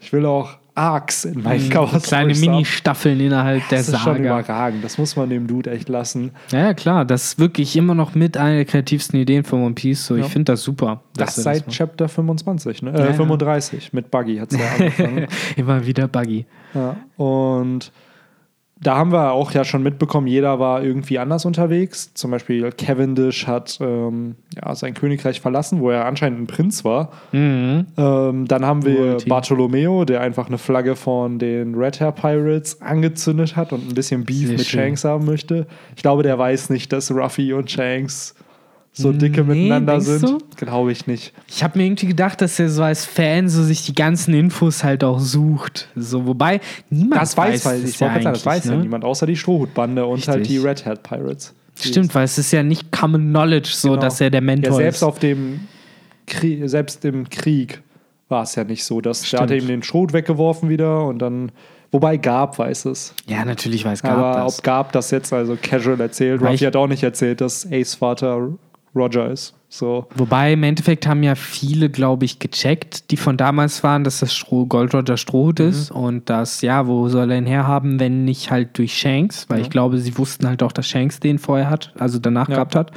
Ich 0.00 0.12
will 0.12 0.26
auch 0.26 0.58
Arcs 0.74 1.24
in 1.24 1.42
meinen 1.42 1.70
Cover-Stories. 1.70 2.02
Mhm. 2.04 2.08
Kleine 2.08 2.34
haben. 2.34 2.40
Mini-Staffeln 2.40 3.18
innerhalb 3.18 3.66
der 3.70 3.78
Das 3.78 3.88
ist 3.88 3.98
schon 4.00 4.16
Saga. 4.18 4.38
überragend. 4.40 4.84
Das 4.84 4.98
muss 4.98 5.16
man 5.16 5.30
dem 5.30 5.46
Dude 5.46 5.70
echt 5.70 5.88
lassen. 5.88 6.32
Ja, 6.52 6.58
ja, 6.58 6.74
klar. 6.74 7.04
Das 7.06 7.24
ist 7.24 7.38
wirklich 7.38 7.74
immer 7.76 7.94
noch 7.94 8.14
mit 8.14 8.36
einer 8.36 8.56
der 8.56 8.64
kreativsten 8.66 9.18
Ideen 9.18 9.42
von 9.42 9.62
One 9.64 9.74
Piece. 9.74 10.06
So, 10.06 10.16
Ja. 10.16 10.26
ich 10.26 10.30
finde 10.32 10.52
das 10.52 10.62
super. 10.62 11.00
Das 11.16 11.34
seit 11.34 11.66
macht. 11.66 11.76
Chapter 11.76 12.08
25, 12.10 12.82
ne? 12.82 12.90
Ja, 12.92 12.98
Äh, 12.98 13.06
ja. 13.06 13.12
35. 13.14 13.92
Mit 13.94 14.10
Buggy 14.10 14.36
hat 14.36 14.52
es 14.52 14.58
ja 14.60 14.66
angefangen. 14.78 15.26
immer 15.56 15.86
wieder 15.86 16.08
Buggy. 16.08 16.44
ja. 16.74 16.94
Und 17.16 17.90
da 18.78 18.96
haben 18.96 19.10
wir 19.10 19.32
auch 19.32 19.52
ja 19.52 19.64
schon 19.64 19.82
mitbekommen, 19.82 20.26
jeder 20.26 20.58
war 20.58 20.82
irgendwie 20.82 21.18
anders 21.18 21.46
unterwegs. 21.46 22.12
Zum 22.12 22.30
Beispiel 22.30 22.70
Cavendish 22.72 23.46
hat 23.46 23.78
ähm, 23.80 24.34
ja, 24.54 24.74
sein 24.74 24.92
Königreich 24.92 25.40
verlassen, 25.40 25.80
wo 25.80 25.90
er 25.90 26.04
anscheinend 26.04 26.40
ein 26.40 26.46
Prinz 26.46 26.84
war. 26.84 27.10
Mhm. 27.32 27.86
Ähm, 27.96 28.46
dann 28.46 28.66
haben 28.66 28.84
wir 28.84 28.98
Royalty. 28.98 29.28
Bartolomeo, 29.30 30.04
der 30.04 30.20
einfach 30.20 30.48
eine 30.48 30.58
Flagge 30.58 30.94
von 30.94 31.38
den 31.38 31.74
Red 31.74 32.00
Hair 32.00 32.12
Pirates 32.12 32.82
angezündet 32.82 33.56
hat 33.56 33.72
und 33.72 33.88
ein 33.88 33.94
bisschen 33.94 34.24
Beef 34.24 34.48
Sehr 34.48 34.58
mit 34.58 34.66
schön. 34.66 34.80
Shanks 34.80 35.04
haben 35.04 35.24
möchte. 35.24 35.66
Ich 35.96 36.02
glaube, 36.02 36.22
der 36.22 36.38
weiß 36.38 36.68
nicht, 36.68 36.92
dass 36.92 37.10
Ruffy 37.10 37.54
und 37.54 37.70
Shanks 37.70 38.34
so 38.98 39.12
dicke 39.12 39.42
Nee, 39.44 39.54
miteinander 39.64 40.00
sind. 40.00 40.56
Glaube 40.56 40.90
ich 40.92 41.06
nicht. 41.06 41.32
Ich 41.48 41.62
habe 41.62 41.78
mir 41.78 41.84
irgendwie 41.84 42.06
gedacht, 42.06 42.40
dass 42.40 42.58
er 42.58 42.70
so 42.70 42.82
als 42.82 43.04
Fan 43.04 43.48
so 43.48 43.62
sich 43.62 43.84
die 43.84 43.94
ganzen 43.94 44.32
Infos 44.32 44.82
halt 44.84 45.04
auch 45.04 45.18
sucht. 45.20 45.88
So, 45.94 46.26
wobei 46.26 46.60
niemand 46.88 47.20
Das 47.20 47.36
weiß, 47.36 47.64
weil 47.66 47.82
es 47.82 47.90
ich 47.90 48.00
wollte 48.00 48.14
gerade 48.20 48.22
sagen, 48.24 48.34
das 48.34 48.46
weiß 48.46 48.64
ja 48.66 48.74
ne? 48.76 48.82
niemand, 48.82 49.04
außer 49.04 49.26
die 49.26 49.36
Strohhutbande 49.36 50.06
und 50.06 50.26
halt 50.26 50.46
die 50.48 50.56
Richtig. 50.56 50.64
Red 50.64 50.86
Hat 50.86 51.02
Pirates. 51.02 51.54
Stimmt, 51.78 52.14
weil 52.14 52.24
es 52.24 52.38
ist 52.38 52.52
ja 52.52 52.62
nicht 52.62 52.90
Common 52.90 53.28
Knowledge, 53.28 53.68
so 53.74 53.90
Genau. 53.90 54.00
dass 54.00 54.18
er 54.22 54.30
der 54.30 54.40
Ja, 54.40 54.44
Mentor 54.46 54.76
selbst 54.76 54.98
ist. 54.98 55.02
auf 55.02 55.18
dem 55.18 55.60
Krieg, 56.26 56.62
selbst 56.68 57.04
im 57.04 57.28
Krieg 57.28 57.82
war 58.30 58.44
es 58.44 58.54
ja 58.54 58.64
nicht 58.64 58.82
so. 58.82 59.00
Dass, 59.02 59.20
da 59.30 59.40
hat 59.42 59.50
er 59.50 59.56
Stimmt. 59.58 59.62
ihm 59.62 59.68
den 59.68 59.82
Schrot 59.82 60.12
weggeworfen 60.14 60.68
wieder 60.70 61.04
und 61.06 61.18
dann, 61.20 61.52
wobei 61.92 62.16
Gab 62.16 62.58
weiß 62.58 62.86
es. 62.86 63.14
ja, 63.28 63.44
natürlich 63.44 63.84
weiß 63.84 64.02
Gab 64.02 64.12
Aber 64.18 64.44
das. 64.44 64.58
ob 64.58 64.64
Gab 64.64 64.92
das 64.92 65.10
jetzt 65.10 65.32
also 65.32 65.56
casual 65.60 66.00
erzählt, 66.00 66.40
Ruffy 66.40 66.54
ich- 66.54 66.64
hat 66.64 66.76
auch 66.76 66.88
nicht 66.88 67.02
erzählt, 67.02 67.40
dass 67.42 67.70
Ace 67.70 67.94
Vater 67.94 68.48
Roger 68.96 69.30
ist. 69.30 69.54
So. 69.68 70.06
Wobei 70.14 70.52
im 70.54 70.62
Endeffekt 70.62 71.06
haben 71.06 71.22
ja 71.22 71.34
viele, 71.34 71.90
glaube 71.90 72.24
ich, 72.24 72.38
gecheckt, 72.38 73.10
die 73.10 73.16
von 73.16 73.36
damals 73.36 73.82
waren, 73.82 74.04
dass 74.04 74.20
das 74.20 74.34
Stroh, 74.34 74.64
Gold 74.66 74.94
Roger 74.94 75.16
Strohhut 75.16 75.58
Mhm. 75.58 75.68
ist 75.68 75.90
und 75.90 76.30
das, 76.30 76.62
ja, 76.62 76.86
wo 76.86 77.08
soll 77.08 77.30
er 77.30 77.38
ihn 77.38 77.46
herhaben, 77.46 78.00
wenn 78.00 78.24
nicht 78.24 78.50
halt 78.50 78.78
durch 78.78 78.96
Shanks, 78.96 79.46
weil 79.48 79.60
ich 79.60 79.70
glaube, 79.70 79.98
sie 79.98 80.16
wussten 80.16 80.46
halt 80.48 80.62
auch, 80.62 80.72
dass 80.72 80.88
Shanks 80.88 81.20
den 81.20 81.38
vorher 81.38 81.68
hat, 81.68 81.92
also 81.98 82.18
danach 82.18 82.48
Ja. 82.48 82.54
gehabt 82.56 82.74
hat. 82.76 82.92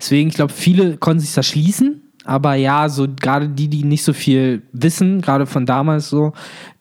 Deswegen, 0.00 0.28
ich 0.28 0.34
glaube, 0.34 0.52
viele 0.52 0.96
konnten 0.96 1.20
sich 1.20 1.34
das 1.34 1.46
schließen, 1.46 2.02
aber 2.24 2.54
ja, 2.54 2.88
so 2.88 3.06
gerade 3.08 3.48
die, 3.48 3.68
die 3.68 3.84
nicht 3.84 4.02
so 4.02 4.12
viel 4.12 4.62
wissen, 4.72 5.20
gerade 5.20 5.46
von 5.46 5.64
damals 5.66 6.08
so, 6.08 6.32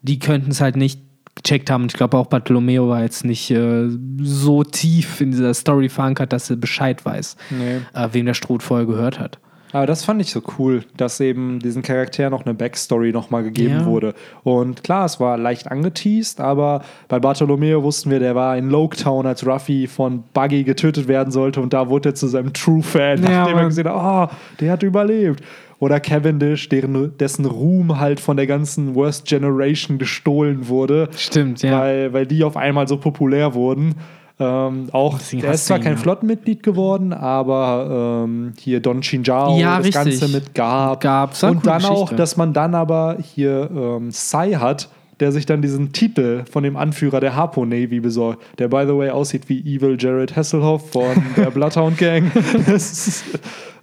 die 0.02 0.18
könnten 0.18 0.52
es 0.52 0.62
halt 0.62 0.76
nicht 0.76 1.02
gecheckt 1.36 1.70
haben. 1.70 1.84
Und 1.84 1.92
ich 1.94 1.98
glaube 1.98 2.18
auch 2.18 2.28
Bartolomeo 2.28 2.90
war 2.90 3.02
jetzt 3.04 3.26
nicht 3.26 3.52
äh, 3.52 3.88
so 4.22 4.64
tief 4.64 5.22
in 5.22 5.32
dieser 5.32 5.54
Story 5.54 5.90
verankert, 5.90 6.34
dass 6.34 6.50
er 6.50 6.56
Bescheid 6.56 7.06
weiß, 7.06 7.36
Nee. 7.52 7.78
äh, 7.94 8.10
wem 8.14 8.26
der 8.26 8.34
Stroh 8.34 8.58
vorher 8.60 8.86
gehört 8.88 9.20
hat. 9.20 9.40
Aber 9.76 9.88
das 9.88 10.06
fand 10.06 10.22
ich 10.22 10.32
so 10.32 10.42
cool, 10.58 10.84
dass 10.96 11.20
eben 11.20 11.60
diesen 11.60 11.82
Charakter 11.82 12.30
noch 12.30 12.46
eine 12.46 12.54
Backstory 12.54 13.12
nochmal 13.12 13.44
gegeben 13.44 13.80
Ja. 13.82 13.86
wurde. 13.86 14.14
Und 14.44 14.84
klar, 14.86 15.04
es 15.06 15.20
war 15.20 15.38
leicht 15.38 15.70
angeteased, 15.70 16.40
aber 16.40 16.82
bei 17.10 17.20
Bartolomeo 17.20 17.84
wussten 17.84 18.10
wir, 18.10 18.20
der 18.20 18.36
war 18.36 18.56
in 18.58 18.70
Loketown, 18.70 19.26
als 19.26 19.46
Ruffy 19.46 19.88
von 19.88 20.24
Buggy 20.34 20.64
getötet 20.64 21.10
werden 21.10 21.32
sollte 21.32 21.60
und 21.60 21.74
da 21.74 21.90
wurde 21.90 22.10
er 22.10 22.16
zu 22.16 22.28
seinem 22.28 22.54
True-Fan, 22.54 23.22
Ja, 23.24 23.30
nachdem 23.30 23.58
er 23.58 23.66
gesehen 23.66 23.90
hat, 23.90 24.30
oh, 24.32 24.36
der 24.62 24.72
hat 24.72 24.82
überlebt. 24.84 25.44
Oder 25.80 26.00
Cavendish, 26.00 26.70
deren, 26.70 27.18
dessen 27.18 27.44
Ruhm 27.46 28.00
halt 28.00 28.22
von 28.22 28.38
der 28.38 28.48
ganzen 28.48 28.96
Worst 28.96 29.26
Generation 29.28 29.98
gestohlen 29.98 30.70
wurde, 30.70 31.10
Stimmt, 31.18 31.62
ja. 31.64 31.82
weil, 31.82 32.14
weil 32.14 32.26
die 32.26 32.46
auf 32.46 32.56
einmal 32.56 32.88
so 32.88 32.96
populär 32.96 33.54
wurden. 33.54 33.96
Ähm, 34.38 34.90
auch, 34.92 35.18
Deswegen 35.18 35.42
der 35.44 35.52
hasst 35.52 35.62
ist 35.62 35.68
zwar 35.68 35.78
ihn, 35.78 35.84
kein 35.84 35.94
ja. 35.94 36.00
Flottenmitglied 36.00 36.62
geworden, 36.62 37.14
aber 37.14 38.24
ähm, 38.26 38.54
hier 38.60 38.82
Don 38.82 39.02
Chinjao, 39.02 39.58
Ja, 39.58 39.78
das 39.78 39.88
richtig. 39.88 40.20
Ganze 40.20 40.28
mit 40.28 40.54
gab. 40.54 41.00
Gab. 41.00 41.42
Und 41.44 41.66
dann 41.66 41.86
auch, 41.86 41.94
Geschichte. 41.94 42.16
dass 42.16 42.36
man 42.36 42.54
dann 42.54 42.76
aber 42.76 43.18
hier 43.22 43.70
ähm, 43.74 44.12
Sai 44.12 44.54
hat, 44.54 44.90
der 45.22 45.32
sich 45.32 45.46
dann 45.46 45.62
diesen 45.62 45.94
Titel 45.94 46.44
von 46.52 46.64
dem 46.64 46.76
Anführer 46.76 47.22
der 47.22 47.36
Harpo 47.36 47.66
Navy 47.66 48.02
besorgt, 48.02 48.44
der 48.60 48.68
by 48.68 48.84
the 48.86 48.96
way 48.98 49.10
aussieht 49.10 49.48
wie 49.48 49.60
Evil 49.62 49.96
Jared 49.98 50.36
Hasselhoff 50.36 50.92
von 50.92 51.16
der 51.38 51.52
Bloodhound 51.52 51.98
Gang. 51.98 52.30
Das 52.68 53.08
ist, 53.08 53.24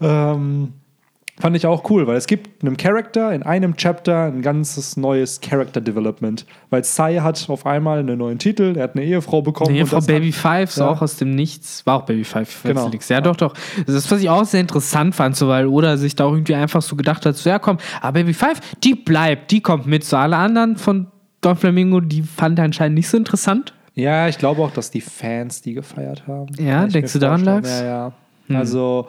ähm, 0.02 0.74
fand 1.40 1.56
ich 1.56 1.66
auch 1.66 1.88
cool, 1.90 2.06
weil 2.06 2.16
es 2.16 2.26
gibt 2.26 2.62
einem 2.62 2.76
Charakter 2.76 3.32
in 3.32 3.42
einem 3.42 3.76
Chapter 3.76 4.24
ein 4.26 4.42
ganzes 4.42 4.96
neues 4.96 5.40
Character 5.40 5.80
Development. 5.80 6.44
Weil 6.70 6.84
Sai 6.84 7.16
hat 7.20 7.48
auf 7.48 7.66
einmal 7.66 7.98
einen 8.00 8.18
neuen 8.18 8.38
Titel, 8.38 8.74
er 8.76 8.84
hat 8.84 8.94
eine 8.96 9.04
Ehefrau 9.04 9.42
bekommen. 9.42 9.72
Nee, 9.72 9.80
und 9.80 9.88
Frau 9.88 9.96
das 9.96 10.06
Baby 10.06 10.30
hat, 10.30 10.40
Five, 10.40 10.70
so 10.72 10.82
Ja. 10.84 10.90
auch 10.90 11.02
aus 11.02 11.16
dem 11.16 11.34
Nichts. 11.34 11.84
War 11.86 11.96
auch 11.96 12.06
Baby 12.06 12.24
Five. 12.24 12.62
Genau. 12.62 12.84
Felix. 12.84 13.08
Ja, 13.08 13.20
doch, 13.20 13.36
doch. 13.36 13.54
Das 13.86 13.94
ist, 13.94 14.10
was 14.10 14.20
ich 14.20 14.28
auch 14.28 14.44
sehr 14.44 14.60
interessant 14.60 15.14
fand, 15.14 15.34
so, 15.36 15.48
weil 15.48 15.66
Oda 15.66 15.96
sich 15.96 16.14
da 16.14 16.24
auch 16.24 16.32
irgendwie 16.32 16.54
einfach 16.54 16.82
so 16.82 16.96
gedacht 16.96 17.24
hat, 17.26 17.36
so, 17.36 17.48
ja, 17.50 17.58
komm, 17.58 17.78
aber 18.00 18.20
Baby 18.20 18.34
Five, 18.34 18.60
die 18.84 18.94
bleibt, 18.94 19.50
die 19.50 19.60
kommt 19.60 19.86
mit. 19.86 20.04
So, 20.04 20.16
alle 20.18 20.36
anderen 20.36 20.76
von 20.76 21.06
Don 21.40 21.56
Flamingo, 21.56 22.00
die 22.00 22.22
fand 22.22 22.58
er 22.58 22.66
anscheinend 22.66 22.96
nicht 22.96 23.08
so 23.08 23.16
interessant. 23.16 23.74
Ja, 23.94 24.28
ich 24.28 24.38
glaube 24.38 24.62
auch, 24.62 24.70
dass 24.70 24.90
die 24.90 25.00
Fans 25.00 25.60
die 25.60 25.74
gefeiert 25.74 26.24
haben. 26.26 26.46
Ja, 26.58 26.86
denkst 26.86 27.12
du, 27.12 27.18
daran 27.18 27.42
lag's? 27.44 27.68
Ja, 27.80 28.12
ja. 28.48 28.58
Also, 28.58 29.08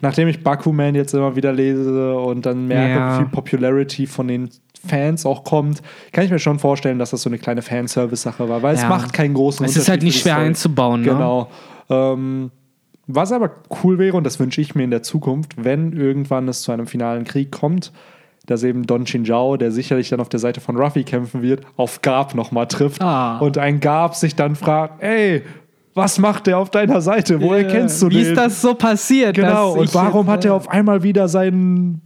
nachdem 0.00 0.28
ich 0.28 0.42
Bakuman 0.42 0.94
jetzt 0.94 1.14
immer 1.14 1.34
wieder 1.36 1.52
lese 1.52 2.14
und 2.18 2.46
dann 2.46 2.66
merke, 2.66 2.94
Ja. 2.98 3.14
wie 3.14 3.16
viel 3.22 3.26
Popularity 3.32 4.06
von 4.06 4.28
den 4.28 4.48
Fans 4.86 5.26
auch 5.26 5.42
kommt, 5.44 5.82
kann 6.12 6.24
ich 6.24 6.30
mir 6.30 6.38
schon 6.38 6.58
vorstellen, 6.60 6.98
dass 7.00 7.10
das 7.10 7.22
so 7.22 7.30
eine 7.30 7.38
kleine 7.38 7.62
Fanservice-Sache 7.62 8.48
war, 8.48 8.62
weil 8.62 8.74
es 8.76 8.82
Ja. 8.82 8.88
macht 8.88 9.12
keinen 9.12 9.34
großen 9.34 9.64
Es 9.64 9.72
Unterschied. 9.72 9.82
ist 9.82 9.88
halt 9.88 10.02
nicht 10.02 10.20
schwer 10.20 10.36
einzubauen, 10.36 11.00
ne? 11.00 11.08
Genau. 11.08 11.48
Ähm, 11.90 12.50
was 13.08 13.32
aber 13.32 13.50
cool 13.82 13.98
wäre, 13.98 14.16
und 14.16 14.24
das 14.24 14.38
wünsche 14.38 14.60
ich 14.60 14.74
mir 14.74 14.84
in 14.84 14.90
der 14.90 15.02
Zukunft, 15.02 15.54
wenn 15.56 15.92
irgendwann 15.94 16.46
es 16.46 16.62
zu 16.62 16.70
einem 16.72 16.86
finalen 16.86 17.24
Krieg 17.24 17.50
kommt, 17.50 17.90
dass 18.46 18.62
eben 18.62 18.86
Don 18.86 19.04
Chinjao, 19.04 19.56
der 19.56 19.72
sicherlich 19.72 20.08
dann 20.10 20.20
auf 20.20 20.28
der 20.28 20.40
Seite 20.40 20.60
von 20.60 20.76
Ruffy 20.76 21.04
kämpfen 21.04 21.42
wird, 21.42 21.62
auf 21.76 22.00
Garb 22.02 22.34
nochmal 22.34 22.66
trifft 22.66 23.02
Ah. 23.02 23.38
und 23.38 23.58
ein 23.58 23.80
Garb 23.80 24.14
sich 24.14 24.36
dann 24.36 24.56
fragt, 24.56 25.02
ey, 25.02 25.42
was 25.98 26.18
macht 26.18 26.46
der 26.46 26.58
auf 26.58 26.70
deiner 26.70 27.00
Seite? 27.02 27.40
Woher 27.40 27.66
kennst 27.66 28.00
du 28.00 28.08
Wie 28.08 28.14
den? 28.14 28.26
ist 28.26 28.36
das 28.36 28.62
so 28.62 28.74
passiert? 28.74 29.34
Genau, 29.36 29.72
und 29.72 29.94
warum 29.94 30.26
jetzt, 30.26 30.32
hat 30.32 30.44
er 30.46 30.54
auf 30.54 30.68
einmal 30.68 31.02
wieder 31.02 31.28
sein, 31.28 32.00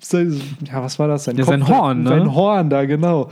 sein 0.00 0.40
ja, 0.66 0.82
was 0.82 0.98
war 0.98 1.06
das? 1.06 1.24
Sein, 1.24 1.36
Ja, 1.36 1.44
sein 1.44 1.68
Horn, 1.68 2.02
ne? 2.02 2.08
Sein 2.08 2.34
Horn 2.34 2.70
da, 2.70 2.84
genau. 2.84 3.28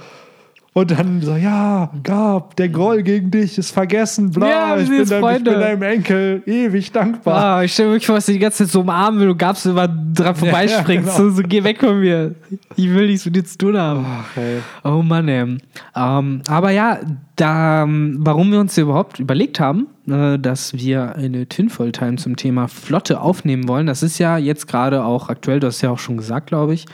Und 0.78 0.92
dann 0.92 1.20
so, 1.22 1.34
ja, 1.34 1.90
Gab, 2.04 2.54
der 2.54 2.68
Groll 2.68 3.02
gegen 3.02 3.32
dich 3.32 3.58
ist 3.58 3.72
vergessen, 3.72 4.30
bla, 4.30 4.48
Ja, 4.48 4.76
ich, 4.76 4.88
bin 4.88 4.98
jetzt 4.98 5.10
deinem, 5.10 5.36
ich 5.36 5.42
bin 5.42 5.54
deinem 5.54 5.82
Enkel 5.82 6.40
ewig 6.46 6.92
dankbar. 6.92 7.56
Ah, 7.58 7.64
ich 7.64 7.72
stelle 7.72 7.88
mir 7.88 7.94
wirklich 7.94 8.06
vor, 8.06 8.14
dass 8.14 8.26
du 8.26 8.32
die 8.32 8.38
ganze 8.38 8.58
Zeit 8.58 8.68
so 8.72 8.82
umarmen 8.82 9.18
will 9.18 9.30
und 9.30 9.38
gab's 9.38 9.66
immer 9.66 9.88
dran 9.88 10.36
vorbeispringst. 10.36 11.16
genau. 11.16 11.30
so, 11.30 11.30
so, 11.30 11.42
geh 11.42 11.64
weg 11.64 11.80
von 11.80 11.98
mir. 11.98 12.36
Ich 12.76 12.94
will 12.94 13.08
nichts 13.08 13.24
mit 13.24 13.34
dir 13.34 13.44
zu 13.44 13.58
tun 13.58 13.76
haben. 13.76 14.06
Ach, 14.06 14.36
ey. 14.36 14.58
Oh 14.84 15.02
Mann, 15.02 15.26
ey. 15.26 15.58
Ähm, 15.96 16.42
aber 16.46 16.70
ja, 16.70 17.00
da, 17.34 17.84
warum 17.88 18.52
wir 18.52 18.60
uns 18.60 18.78
überhaupt 18.78 19.18
überlegt 19.18 19.58
haben, 19.58 19.88
äh, 20.10 20.38
dass 20.38 20.74
wir 20.74 21.16
eine 21.16 21.46
Tinfoil 21.46 21.92
Time 21.92 22.16
zum 22.16 22.36
Thema 22.36 22.68
Flotte 22.68 23.20
aufnehmen 23.20 23.68
wollen, 23.68 23.86
das 23.86 24.02
ist 24.02 24.18
ja 24.18 24.38
jetzt 24.38 24.66
gerade 24.66 25.04
auch 25.04 25.28
aktuell, 25.28 25.60
du 25.60 25.66
hast 25.66 25.82
ja 25.82 25.90
auch 25.90 25.98
schon 25.98 26.16
gesagt, 26.16 26.48
glaube 26.48 26.74
ich, 26.74 26.86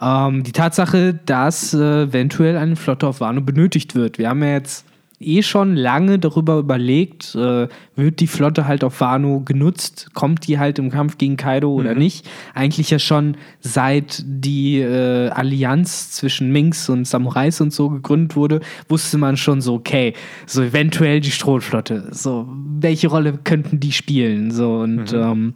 ähm, 0.00 0.42
die 0.42 0.52
Tatsache, 0.52 1.14
dass 1.26 1.74
äh, 1.74 2.02
eventuell 2.02 2.56
eine 2.56 2.76
Flotte 2.76 3.06
auf 3.06 3.20
Wano 3.20 3.40
benötigt 3.40 3.94
wird. 3.94 4.18
Wir 4.18 4.28
haben 4.28 4.42
ja 4.42 4.52
jetzt 4.52 4.84
eh 5.20 5.42
schon 5.42 5.76
lange 5.76 6.18
darüber 6.18 6.58
überlegt, 6.58 7.34
äh, 7.34 7.68
wird 7.94 8.20
die 8.20 8.26
Flotte 8.26 8.66
halt 8.66 8.82
auf 8.82 9.00
Wano 9.00 9.40
genutzt, 9.40 10.10
kommt 10.14 10.46
die 10.46 10.58
halt 10.58 10.78
im 10.78 10.90
Kampf 10.90 11.18
gegen 11.18 11.36
Kaido 11.36 11.70
oder 11.70 11.94
nicht. 11.94 12.28
Eigentlich 12.54 12.90
ja 12.90 12.98
schon 12.98 13.36
seit 13.60 14.22
die 14.24 14.80
äh, 14.80 15.28
Allianz 15.28 16.12
zwischen 16.12 16.50
Minks 16.50 16.88
und 16.88 17.06
Samurais 17.06 17.60
und 17.60 17.72
so 17.72 17.90
gegründet 17.90 18.34
wurde, 18.34 18.60
wusste 18.88 19.18
man 19.18 19.36
schon 19.36 19.60
so, 19.60 19.74
okay, 19.74 20.14
so 20.46 20.62
eventuell 20.62 21.20
die 21.20 21.30
Strohflotte, 21.30 22.08
so 22.12 22.48
welche 22.80 23.08
Rolle 23.08 23.38
könnten 23.44 23.78
die 23.78 23.92
spielen, 23.92 24.50
so 24.50 24.78
und 24.78 25.12
ähm, 25.12 25.54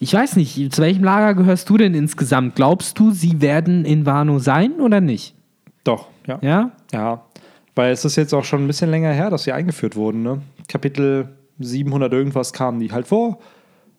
ich 0.00 0.12
weiß 0.12 0.34
nicht, 0.34 0.74
zu 0.74 0.82
welchem 0.82 1.04
Lager 1.04 1.34
gehörst 1.34 1.70
du 1.70 1.76
denn 1.76 1.94
insgesamt? 1.94 2.56
Glaubst 2.56 2.98
du, 2.98 3.12
sie 3.12 3.40
werden 3.40 3.84
in 3.84 4.04
Wano 4.04 4.40
sein 4.40 4.80
oder 4.80 5.00
nicht? 5.00 5.36
Doch, 5.84 6.08
ja. 6.26 6.40
Ja? 6.42 6.72
Ja, 6.92 7.22
weil 7.74 7.92
es 7.92 8.04
ist 8.04 8.16
jetzt 8.16 8.34
auch 8.34 8.44
schon 8.44 8.64
ein 8.64 8.66
bisschen 8.66 8.90
länger 8.90 9.12
her, 9.12 9.30
dass 9.30 9.44
sie 9.44 9.52
eingeführt 9.52 9.96
wurden. 9.96 10.22
Ne? 10.22 10.42
Kapitel 10.68 11.28
700 11.58 12.12
irgendwas 12.12 12.52
kamen 12.52 12.80
die 12.80 12.92
halt 12.92 13.06
vor. 13.06 13.38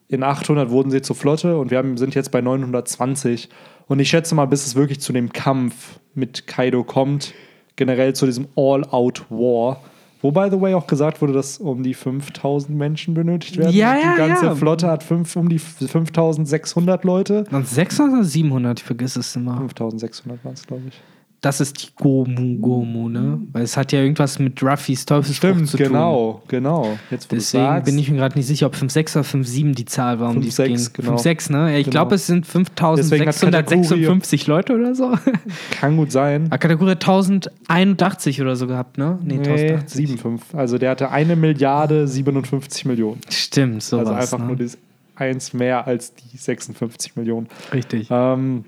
In 0.08 0.24
800 0.24 0.70
wurden 0.70 0.92
sie 0.92 1.02
zur 1.02 1.16
Flotte 1.16 1.58
und 1.58 1.72
wir 1.72 1.78
haben, 1.78 1.98
sind 1.98 2.14
jetzt 2.14 2.32
bei 2.32 2.42
920. 2.42 3.50
Und 3.88 4.00
ich 4.00 4.10
schätze 4.10 4.36
mal, 4.36 4.46
bis 4.46 4.66
es 4.66 4.76
wirklich 4.76 5.00
zu 5.00 5.14
dem 5.14 5.34
Kampf 5.34 6.00
mit 6.14 6.46
Kaido 6.46 6.84
kommt, 6.84 7.34
generell 7.76 8.14
zu 8.14 8.26
diesem 8.26 8.48
All-Out-War, 8.56 9.82
wo, 10.22 10.32
by 10.32 10.48
the 10.50 10.62
way, 10.62 10.74
auch 10.74 10.88
gesagt 10.88 11.22
wurde, 11.22 11.34
dass 11.34 11.58
um 11.58 11.84
die 11.84 11.94
5000 11.94 12.78
Menschen 12.78 13.14
benötigt 13.14 13.58
werden. 13.58 13.76
Ja, 13.76 13.96
ja, 13.96 14.14
Die 14.14 14.18
ganze 14.18 14.46
ja. 14.46 14.56
Flotte 14.56 14.88
hat 14.88 15.04
fünf, 15.04 15.36
um 15.36 15.50
die 15.50 15.60
5600 15.60 17.04
Leute. 17.04 17.44
Und 17.52 17.68
600 17.68 18.14
oder 18.14 18.24
700? 18.24 18.80
Ich 18.80 18.86
vergesse 18.86 19.20
es 19.20 19.36
immer. 19.36 19.58
5600 19.58 20.46
waren 20.46 20.54
es, 20.54 20.66
glaube 20.66 20.84
ich. 20.88 21.02
Das 21.44 21.60
ist 21.60 21.84
die 21.84 21.88
Gomu 21.98 22.58
Gomu, 22.58 23.10
ne? 23.10 23.38
Weil 23.52 23.64
es 23.64 23.76
hat 23.76 23.92
ja 23.92 24.00
irgendwas 24.00 24.40
mit 24.40 24.64
Ruffys 24.64 25.06
Teufelsspruch 25.06 25.50
Stimmt, 25.50 25.68
zu 25.68 25.76
tun. 25.78 25.88
genau, 25.88 26.42
genau. 26.48 26.98
Jetzt, 27.12 27.30
Deswegen 27.34 27.64
sagst. 27.66 27.86
bin 27.86 28.00
ich 28.00 28.10
mir 28.10 28.16
gerade 28.18 28.38
nicht 28.38 28.48
sicher, 28.48 28.68
ob 28.68 28.76
5,6 28.76 29.18
oder 29.18 29.26
5,7 29.28 29.74
die 29.76 29.84
Zahl 29.84 30.22
war, 30.22 30.30
um 30.30 30.40
die 30.40 30.48
es 30.48 30.58
5,6, 30.58 30.94
ging. 30.94 31.06
genau. 31.06 31.16
5,6, 31.18 31.52
ne? 31.52 31.72
Ja, 31.74 31.78
ich 31.78 31.84
Genau. 31.84 31.92
glaube, 31.92 32.16
es 32.16 32.28
sind 32.28 32.46
Deswegen 32.46 33.28
hat 33.28 33.36
5656 33.36 34.48
Leute 34.48 34.74
oder 34.74 34.96
so. 34.96 35.14
Kann 35.80 35.98
gut 35.98 36.14
sein. 36.14 36.50
Kategorie 36.50 36.92
hat 36.92 37.04
1081 37.04 38.42
oder 38.42 38.56
so 38.56 38.66
gehabt, 38.66 38.98
ne? 38.98 39.20
Nee, 39.22 39.36
Nee, 39.36 39.50
1080. 39.74 40.10
7,5. 40.22 40.40
Also 40.56 40.78
der 40.78 40.92
hatte 40.92 41.12
eine 41.12 41.36
Milliarde 41.36 42.08
57 42.08 42.86
Millionen. 42.86 43.20
Stimmt, 43.30 43.84
sowas. 43.84 44.08
Also 44.08 44.20
einfach 44.20 44.40
ne? 44.40 44.46
nur 44.46 44.56
das 44.56 44.78
eins 45.16 45.52
mehr 45.52 45.86
als 45.86 46.14
die 46.16 46.38
56 46.38 47.18
Millionen. 47.18 47.48
Richtig. 47.74 48.08
Ähm, 48.10 48.64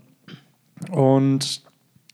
und 0.92 1.64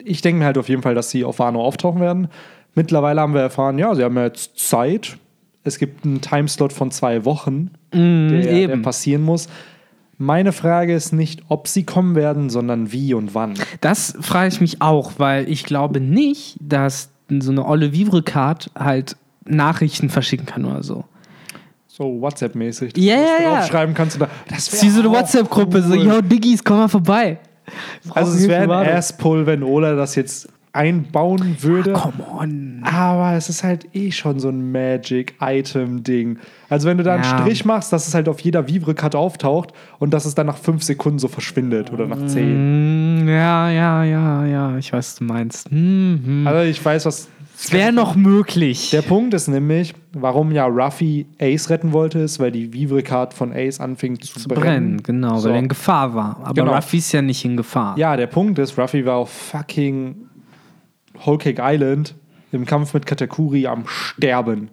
ich 0.05 0.21
denke 0.21 0.39
mir 0.39 0.45
halt 0.45 0.57
auf 0.57 0.69
jeden 0.69 0.81
Fall, 0.81 0.95
dass 0.95 1.09
sie 1.09 1.23
auf 1.23 1.39
Wano 1.39 1.61
auftauchen 1.61 2.01
werden. 2.01 2.27
Mittlerweile 2.75 3.21
haben 3.21 3.33
wir 3.33 3.41
erfahren, 3.41 3.77
ja, 3.77 3.93
sie 3.95 4.03
haben 4.03 4.15
ja 4.15 4.23
jetzt 4.23 4.57
Zeit. 4.57 5.17
Es 5.63 5.77
gibt 5.77 6.05
einen 6.05 6.21
Timeslot 6.21 6.73
von 6.73 6.89
zwei 6.91 7.25
Wochen, 7.25 7.71
der, 7.93 8.41
der 8.41 8.51
eben. 8.51 8.81
passieren 8.81 9.23
muss. 9.23 9.47
Meine 10.17 10.51
Frage 10.51 10.93
ist 10.93 11.13
nicht, 11.13 11.43
ob 11.49 11.67
sie 11.67 11.83
kommen 11.83 12.15
werden, 12.15 12.49
sondern 12.49 12.91
wie 12.91 13.13
und 13.13 13.33
wann. 13.33 13.55
Das 13.81 14.15
frage 14.21 14.49
ich 14.49 14.61
mich 14.61 14.81
auch, 14.81 15.13
weil 15.17 15.49
ich 15.49 15.65
glaube 15.65 15.99
nicht, 15.99 16.57
dass 16.59 17.09
so 17.39 17.51
eine 17.51 17.65
olle 17.65 17.91
Vivre-Card 17.91 18.71
halt 18.77 19.17
Nachrichten 19.45 20.09
verschicken 20.09 20.45
kann 20.45 20.65
oder 20.65 20.83
so. 20.83 21.05
So 21.87 22.21
WhatsApp-mäßig. 22.21 22.95
Ja, 22.97 23.15
dass 23.15 23.25
ja, 23.25 23.37
du 23.37 23.43
ja. 23.43 23.55
draufschreiben 23.55 23.95
kannst. 23.95 24.15
Und 24.15 24.21
da, 24.21 24.29
das 24.47 24.81
wie 24.81 24.89
so 24.89 25.01
eine 25.01 25.11
WhatsApp-Gruppe, 25.11 25.81
so, 25.81 25.93
cool. 25.93 26.05
yo, 26.05 26.21
Diggis, 26.21 26.63
komm 26.63 26.77
mal 26.77 26.87
vorbei. 26.87 27.39
Also 28.11 28.33
es 28.33 28.47
wäre 28.47 28.63
ein 28.77 28.89
Asspull, 28.89 29.45
wenn 29.45 29.63
Ola 29.63 29.95
das 29.95 30.15
jetzt 30.15 30.49
einbauen 30.73 31.57
würde. 31.59 31.91
Come 31.93 32.13
on. 32.39 32.81
Aber 32.83 33.33
es 33.33 33.49
ist 33.49 33.63
halt 33.63 33.87
eh 33.93 34.11
schon 34.11 34.39
so 34.39 34.47
ein 34.49 34.71
Magic-Item-Ding. 34.71 36.37
Also 36.69 36.87
wenn 36.87 36.97
du 36.97 37.03
da 37.03 37.15
einen 37.15 37.23
Ja. 37.23 37.39
Strich 37.39 37.65
machst, 37.65 37.91
dass 37.91 38.07
es 38.07 38.13
halt 38.13 38.29
auf 38.29 38.39
jeder 38.39 38.67
Vivre-Karte 38.67 39.17
auftaucht 39.17 39.73
und 39.99 40.13
dass 40.13 40.23
es 40.25 40.33
dann 40.33 40.47
nach 40.47 40.57
fünf 40.57 40.83
Sekunden 40.83 41.19
so 41.19 41.27
verschwindet 41.27 41.91
oder 41.91 42.07
nach 42.07 42.25
zehn. 42.27 43.25
Mm, 43.25 43.27
Ja, 43.27 43.69
ja, 43.69 44.03
ja, 44.05 44.45
ja, 44.45 44.77
ich 44.77 44.93
weiß, 44.93 45.11
was 45.11 45.15
du 45.15 45.23
meinst. 45.25 45.69
Hm, 45.69 46.21
hm. 46.25 46.47
Also 46.47 46.61
ich 46.69 46.83
weiß, 46.83 47.05
was... 47.05 47.27
Es 47.63 47.71
wäre 47.71 47.91
noch 47.93 48.15
möglich. 48.15 48.89
Der 48.89 49.03
Punkt 49.03 49.35
ist 49.35 49.47
nämlich, 49.47 49.93
warum 50.13 50.51
ja 50.51 50.65
Ruffy 50.65 51.27
Ace 51.39 51.69
retten 51.69 51.93
wollte, 51.93 52.17
ist, 52.19 52.39
weil 52.39 52.51
die 52.51 52.73
Vivre-Card 52.73 53.35
von 53.35 53.53
Ace 53.53 53.79
anfing 53.79 54.19
zu, 54.19 54.39
zu 54.39 54.47
brennen. 54.47 54.61
brennen, 54.63 55.03
genau, 55.03 55.37
So. 55.37 55.49
weil 55.49 55.55
er 55.55 55.59
in 55.59 55.67
Gefahr 55.67 56.15
war. 56.15 56.39
Aber 56.43 56.53
Genau. 56.55 56.73
Ruffy 56.73 56.97
ist 56.97 57.11
ja 57.11 57.21
nicht 57.21 57.45
in 57.45 57.57
Gefahr. 57.57 57.95
Ja, 57.99 58.17
der 58.17 58.25
Punkt 58.27 58.57
ist, 58.57 58.77
Ruffy 58.79 59.05
war 59.05 59.17
auf 59.17 59.29
fucking 59.31 60.15
Whole 61.23 61.37
Cake 61.37 61.61
Island 61.63 62.15
im 62.51 62.65
Kampf 62.65 62.95
mit 62.95 63.05
Katakuri 63.05 63.67
am 63.67 63.83
Sterben. 63.87 64.69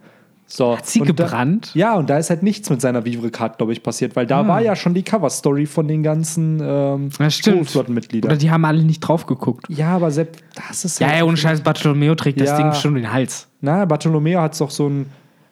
So, 0.51 0.79
Hat 0.79 0.87
sie 0.87 1.03
und 1.03 1.09
da- 1.09 1.25
gebrannt? 1.25 1.73
Ja, 1.75 1.95
und 1.97 2.09
da 2.09 2.17
ist 2.17 2.31
halt 2.31 2.43
nichts 2.43 2.71
mit 2.71 2.81
seiner 2.81 3.05
Vivre-Card, 3.05 3.59
glaube 3.59 3.73
ich, 3.75 3.83
passiert, 3.83 4.17
weil 4.17 4.27
da 4.27 4.49
war 4.49 4.63
ja 4.63 4.75
schon 4.75 4.95
die 4.95 5.03
Cover-Story 5.03 5.67
von 5.67 5.87
den 5.87 6.03
ganzen 6.03 6.59
ähm, 6.63 7.11
Ja, 7.19 7.29
stimmt. 7.29 7.77
Oder 7.77 8.37
die 8.37 8.51
haben 8.51 8.65
alle 8.65 8.83
nicht 8.83 9.01
drauf 9.01 9.27
geguckt. 9.27 9.67
Ja, 9.69 9.95
aber 9.97 10.11
selbst 10.11 10.43
das 10.69 10.87
ist 10.87 11.01
Ja, 11.01 11.09
halt- 11.09 11.19
ja, 11.19 11.25
ohne 11.25 11.37
Scheiß, 11.37 11.61
Bartolomeo 11.61 12.15
trägt 12.15 12.41
das 12.41 12.49
Ja. 12.49 12.57
Ding 12.57 12.73
schon 12.73 12.93
um 12.93 12.95
den 12.97 13.13
Hals. 13.13 13.47
Na, 13.61 13.85
Bartolomeo 13.85 14.41
hat 14.41 14.59
doch 14.59 14.71
so 14.71 14.89
ein, 14.89 15.01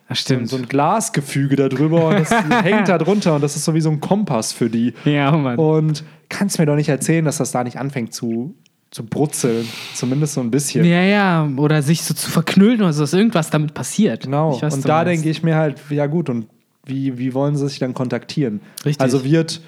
Ja, 0.09 0.15
so, 0.15 0.15
stimmt. 0.15 0.49
so 0.49 0.57
ein 0.57 0.67
Glasgefüge 0.67 1.57
da 1.57 1.69
drüber 1.69 2.07
und 2.09 2.19
das 2.21 2.31
hängt 2.65 2.89
da 2.89 2.97
drunter 2.97 3.35
und 3.35 3.43
das 3.43 3.55
ist 3.55 3.67
so 3.67 3.75
wie 3.75 3.83
so 3.83 3.91
ein 3.91 4.01
Kompass 4.01 4.53
für 4.55 4.71
die. 4.71 4.95
ja, 5.05 5.31
Mann. 5.31 5.59
Und 5.59 6.05
kannst 6.31 6.59
mir 6.59 6.65
doch 6.65 6.75
nicht 6.77 6.89
erzählen, 6.89 7.25
dass 7.27 7.37
das 7.37 7.53
da 7.53 7.65
nicht 7.65 7.79
anfängt 7.79 8.15
zu, 8.15 8.55
zu 8.97 9.05
brutzeln. 9.05 9.69
Zumindest 9.93 10.33
so 10.33 10.41
ein 10.41 10.51
bisschen. 10.51 10.83
Ja, 10.87 11.03
ja, 11.03 11.49
oder 11.59 11.83
sich 11.83 12.03
so 12.03 12.15
zu 12.15 12.31
verknüllen 12.31 12.81
oder 12.81 12.95
so, 12.95 13.03
dass 13.03 13.13
irgendwas 13.13 13.51
damit 13.51 13.75
passiert. 13.75 14.25
Genau. 14.25 14.55
Ich 14.57 14.63
weiß, 14.63 14.75
und 14.75 14.89
da 14.89 15.05
denke 15.05 15.29
ich 15.29 15.43
mir 15.43 15.55
halt, 15.55 15.79
ja 15.91 16.07
gut, 16.07 16.31
und 16.31 16.47
wie, 16.87 17.19
wie 17.19 17.35
wollen 17.35 17.57
sie 17.57 17.69
sich 17.69 17.79
dann 17.79 17.93
kontaktieren? 17.93 18.63
Richtig. 18.87 19.03
Also 19.03 19.23
wird, 19.23 19.61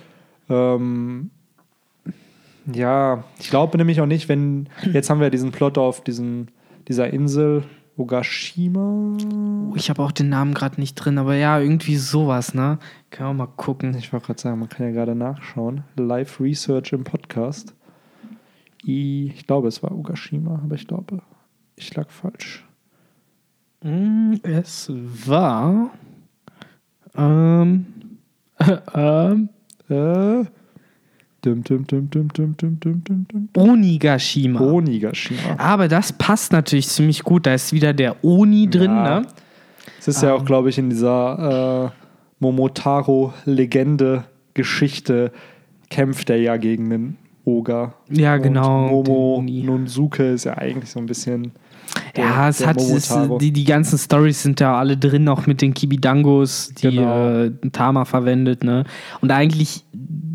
ähm, 0.49 1.29
ja, 2.73 3.25
ich 3.39 3.51
glaube 3.51 3.77
nämlich 3.77 4.01
auch 4.01 4.07
nicht, 4.07 4.31
wenn, 4.31 4.71
jetzt 4.95 5.11
haben 5.11 5.21
wir 5.21 5.29
diesen 5.29 5.53
Plot 5.53 5.77
auf 5.77 6.03
diesen, 6.03 6.49
dieser 6.89 7.13
Insel 7.13 7.65
Ogashima. 7.99 9.19
Oh, 9.71 9.75
ich 9.77 9.91
habe 9.91 10.03
auch 10.03 10.13
den 10.13 10.31
Namen 10.31 10.55
gerade 10.55 10.81
nicht 10.81 10.95
drin, 10.95 11.19
aber 11.19 11.35
ja, 11.35 11.61
irgendwie 11.61 11.97
sowas, 11.97 12.55
ne? 12.55 12.79
Können 13.11 13.29
wir 13.29 13.35
mal 13.35 13.53
gucken. 13.57 13.95
Ich 13.99 14.11
wollte 14.11 14.25
gerade 14.25 14.41
sagen, 14.41 14.59
man 14.59 14.71
kann 14.71 14.87
ja 14.87 14.93
gerade 14.93 15.15
nachschauen. 15.15 15.83
Live 15.99 16.41
Research 16.41 16.93
im 16.93 17.05
Podcast. 17.05 17.75
Ich 18.85 19.47
glaube, 19.47 19.69
es 19.69 19.83
war 19.83 19.93
Ugashima, 19.93 20.61
aber 20.63 20.75
ich 20.75 20.87
glaube, 20.87 21.23
ich 21.77 21.95
lag 21.95 22.11
falsch. 22.11 22.67
Mm, 23.83 24.35
es 24.43 24.91
war. 25.27 25.91
Ähm. 27.17 27.87
Ähm. 28.93 29.49
Äh. 29.89 30.45
Dim, 31.45 31.63
dim, 31.63 31.87
dim, 31.87 32.11
dim, 32.11 32.33
dim, 32.33 32.57
dim, 32.57 32.81
dim, 32.81 33.05
dim, 33.05 33.49
Onigashima. 33.57 34.61
Onigashima. 34.61 35.55
Aber 35.57 35.87
das 35.87 36.13
passt 36.13 36.51
natürlich 36.51 36.89
ziemlich 36.89 37.23
gut. 37.23 37.47
Da 37.47 37.55
ist 37.55 37.73
wieder 37.73 37.93
der 37.93 38.17
Oni 38.25 38.69
drin, 38.69 38.91
ja. 38.91 39.21
ne? 39.21 39.29
Es 40.01 40.09
ist 40.09 40.21
ähm. 40.23 40.29
ja 40.29 40.35
auch, 40.35 40.41
ähm. 40.41 40.47
glaube 40.47 40.71
ich, 40.71 40.79
in 40.79 40.91
dieser 40.91 41.87
äh, 41.87 41.91
Momotaro-Legende-Geschichte 42.41 45.31
kämpft 45.89 46.31
er 46.31 46.41
ja 46.41 46.57
gegen 46.57 46.91
den 46.91 47.17
Oger. 47.49 47.95
Ja, 48.11 48.37
genau, 48.37 48.99
Und 48.99 49.09
Momo. 49.09 49.43
Nunzuke 49.47 50.33
ist 50.33 50.45
ja 50.45 50.57
eigentlich 50.59 50.91
so 50.91 50.99
ein 51.01 51.07
bisschen. 51.07 51.53
der- 52.15 52.25
ja, 52.25 52.49
es 52.49 52.67
hat 52.67 52.77
es, 52.81 53.15
die, 53.41 53.51
die 53.53 53.65
ganzen 53.65 53.99
Stories 53.99 54.43
sind 54.43 54.61
da 54.61 54.79
alle 54.79 54.97
drin, 54.97 55.27
auch 55.29 55.47
mit 55.47 55.63
den 55.63 55.73
Kibidangos, 55.75 56.73
die 56.77 56.91
Genau. 56.97 57.45
äh, 57.45 57.51
Tama 57.73 58.05
verwendet, 58.05 58.63
ne? 58.65 58.85
Und 59.21 59.31
eigentlich, 59.33 59.85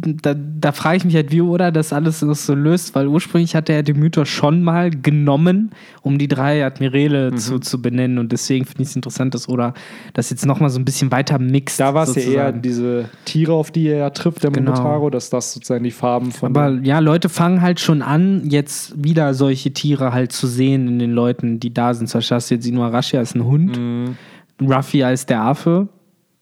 da, 0.05 0.33
da 0.35 0.71
frage 0.71 0.97
ich 0.97 1.05
mich 1.05 1.15
halt, 1.15 1.31
wie 1.31 1.41
Oda 1.41 1.71
das 1.71 1.93
alles 1.93 2.19
so 2.19 2.53
löst, 2.53 2.93
weil 2.95 3.07
ursprünglich 3.07 3.55
hat 3.55 3.69
er 3.69 3.83
den 3.83 3.99
Mythos 3.99 4.27
schon 4.29 4.63
mal 4.63 4.89
genommen, 4.91 5.71
um 6.01 6.17
die 6.17 6.27
drei 6.27 6.65
Admirale 6.65 7.31
Mhm. 7.31 7.37
zu, 7.37 7.59
zu 7.59 7.81
benennen. 7.81 8.17
Und 8.17 8.31
deswegen 8.31 8.65
finde 8.65 8.83
ich 8.83 8.89
es 8.89 8.95
interessant, 8.95 9.33
dass 9.33 9.47
Oda 9.49 9.73
das 10.13 10.29
jetzt 10.29 10.45
nochmal 10.45 10.69
so 10.69 10.79
ein 10.79 10.85
bisschen 10.85 11.11
weiter 11.11 11.39
mixt. 11.39 11.79
Da 11.79 11.93
war 11.93 12.03
es 12.03 12.15
ja 12.15 12.21
eher 12.21 12.51
diese 12.51 13.09
Tiere, 13.25 13.53
auf 13.53 13.71
die 13.71 13.87
er 13.87 13.97
ja 13.97 14.09
trifft, 14.09 14.43
der 14.43 14.51
Genau. 14.51 14.71
Momotaro, 14.71 15.09
dass 15.09 15.29
das 15.29 15.53
sozusagen 15.53 15.83
die 15.83 15.91
Farben 15.91 16.31
von. 16.31 16.55
Aber 16.55 16.69
ja, 16.83 16.99
Leute 16.99 17.29
fangen 17.29 17.61
halt 17.61 17.79
schon 17.79 18.01
an, 18.01 18.49
jetzt 18.49 19.03
wieder 19.03 19.33
solche 19.33 19.71
Tiere 19.73 20.13
halt 20.13 20.31
zu 20.31 20.47
sehen 20.47 20.87
in 20.87 20.99
den 20.99 21.11
Leuten, 21.11 21.59
die 21.59 21.73
da 21.73 21.93
sind. 21.93 22.07
Zum 22.07 22.19
Beispiel 22.19 22.35
hast 22.35 22.51
du 22.51 22.55
jetzt 22.55 22.67
Inuarashi 22.67 23.17
als 23.17 23.35
ein 23.35 23.43
Hund, 23.45 23.77
Mhm. 23.77 24.15
Ruffy 24.61 25.03
als 25.03 25.25
der 25.25 25.41
Affe. 25.41 25.87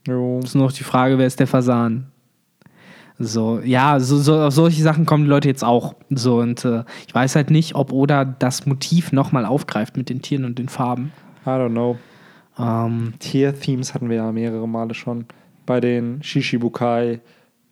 Jo. 0.08 0.40
Ist 0.44 0.56
nur 0.56 0.66
noch 0.66 0.72
die 0.72 0.84
Frage, 0.84 1.18
wer 1.18 1.28
ist 1.28 1.40
der 1.40 1.48
Fasan? 1.48 2.08
So, 3.24 3.60
ja, 3.64 4.00
so, 4.00 4.18
so, 4.18 4.40
auf 4.42 4.54
solche 4.54 4.82
Sachen 4.82 5.06
kommen 5.06 5.24
die 5.26 5.30
Leute 5.30 5.48
jetzt 5.48 5.64
auch. 5.64 5.96
So, 6.10 6.40
und 6.40 6.64
äh, 6.66 6.84
ich 7.08 7.14
weiß 7.14 7.36
halt 7.36 7.50
nicht, 7.52 7.76
ob 7.76 7.92
Oda 7.92 8.26
das 8.26 8.66
Motiv 8.66 9.12
nochmal 9.12 9.46
aufgreift 9.46 9.98
mit 9.98 10.10
den 10.10 10.22
Tieren 10.22 10.46
und 10.46 10.58
den 10.60 10.70
Farben. 10.70 11.12
I 11.46 11.50
don't 11.50 11.70
know. 11.70 11.98
Ähm, 12.58 13.14
Tier-Themes 13.20 13.94
hatten 13.94 14.10
wir 14.10 14.18
ja 14.18 14.32
mehrere 14.32 14.68
Male 14.68 14.94
schon. 14.94 15.26
Bei 15.66 15.80
den 15.80 16.22
Shishibukai, 16.22 17.22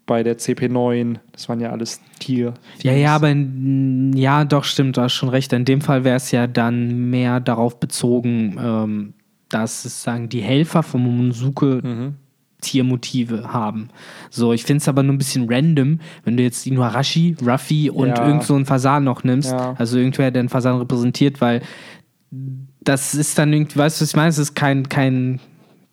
bei 0.05 0.23
der 0.23 0.37
CP9, 0.39 1.17
das 1.31 1.47
waren 1.49 1.59
ja 1.59 1.69
alles 1.69 2.01
Tier. 2.19 2.53
ja, 2.81 2.93
ja, 2.93 3.15
aber 3.15 3.29
in, 3.29 4.13
ja, 4.15 4.43
doch, 4.45 4.63
stimmt, 4.63 4.97
du 4.97 5.01
hast 5.01 5.13
schon 5.13 5.29
recht. 5.29 5.53
In 5.53 5.65
dem 5.65 5.81
Fall 5.81 6.03
wäre 6.03 6.15
es 6.17 6.31
ja 6.31 6.47
dann 6.47 7.09
mehr 7.09 7.39
darauf 7.39 7.79
bezogen, 7.79 8.57
ähm, 8.59 9.13
dass 9.49 9.85
es 9.85 10.01
sagen, 10.01 10.29
die 10.29 10.41
Helfer 10.41 10.83
von 10.83 11.03
Momonosuke 11.03 11.81
Mhm. 11.83 12.15
Tiermotive 12.61 13.53
haben. 13.53 13.89
So, 14.29 14.51
ich 14.53 14.63
finde 14.63 14.81
es 14.81 14.87
aber 14.87 15.03
nur 15.03 15.13
ein 15.15 15.17
bisschen 15.17 15.47
random, 15.49 15.99
wenn 16.25 16.37
du 16.37 16.43
jetzt 16.43 16.67
Inuarashi, 16.67 17.35
Ruffy 17.45 17.89
und 17.89 18.09
Ja. 18.09 18.27
irgend 18.27 18.43
so 18.43 18.55
einen 18.55 18.65
Fasan 18.65 19.03
noch 19.03 19.23
nimmst. 19.23 19.51
Ja. 19.51 19.75
Also 19.77 19.97
irgendwer, 19.97 20.31
der 20.31 20.41
einen 20.41 20.49
Fasan 20.49 20.77
repräsentiert, 20.77 21.39
weil 21.41 21.61
das 22.81 23.13
ist 23.15 23.37
dann 23.37 23.51
irgendwie, 23.53 23.77
weißt 23.77 23.99
du, 23.99 24.03
was 24.03 24.09
ich 24.09 24.15
meine? 24.15 24.29
Es 24.29 24.37
ist 24.37 24.55
kein, 24.55 24.87
kein, 24.89 25.39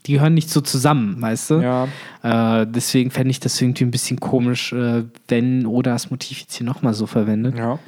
die 0.06 0.12
gehören 0.14 0.34
nicht 0.34 0.50
so 0.50 0.60
zusammen, 0.60 1.20
weißt 1.20 1.50
du? 1.50 1.54
Ja, 1.60 1.88
Äh, 2.22 2.66
deswegen 2.68 3.10
fände 3.10 3.30
ich 3.30 3.40
das 3.40 3.60
irgendwie 3.60 3.84
ein 3.84 3.90
bisschen 3.90 4.20
komisch, 4.20 4.72
äh, 4.72 5.04
wenn 5.28 5.66
Oda 5.66 5.92
das 5.92 6.10
Motiv 6.10 6.40
jetzt 6.40 6.54
hier 6.56 6.66
nochmal 6.66 6.94
so 6.94 7.06
verwendet. 7.06 7.56
ja. 7.56 7.78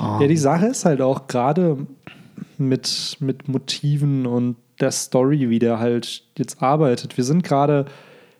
Oh. 0.00 0.18
Ja, 0.20 0.26
die 0.26 0.36
Sache 0.36 0.66
ist 0.66 0.84
halt 0.84 1.00
auch 1.00 1.28
gerade 1.28 1.86
mit, 2.58 3.16
mit 3.20 3.46
Motiven 3.48 4.26
und 4.26 4.56
der 4.80 4.90
Story, 4.90 5.50
wie 5.50 5.60
der 5.60 5.78
halt 5.78 6.24
jetzt 6.36 6.60
arbeitet. 6.60 7.16
Wir 7.16 7.22
sind 7.22 7.44
gerade 7.44 7.86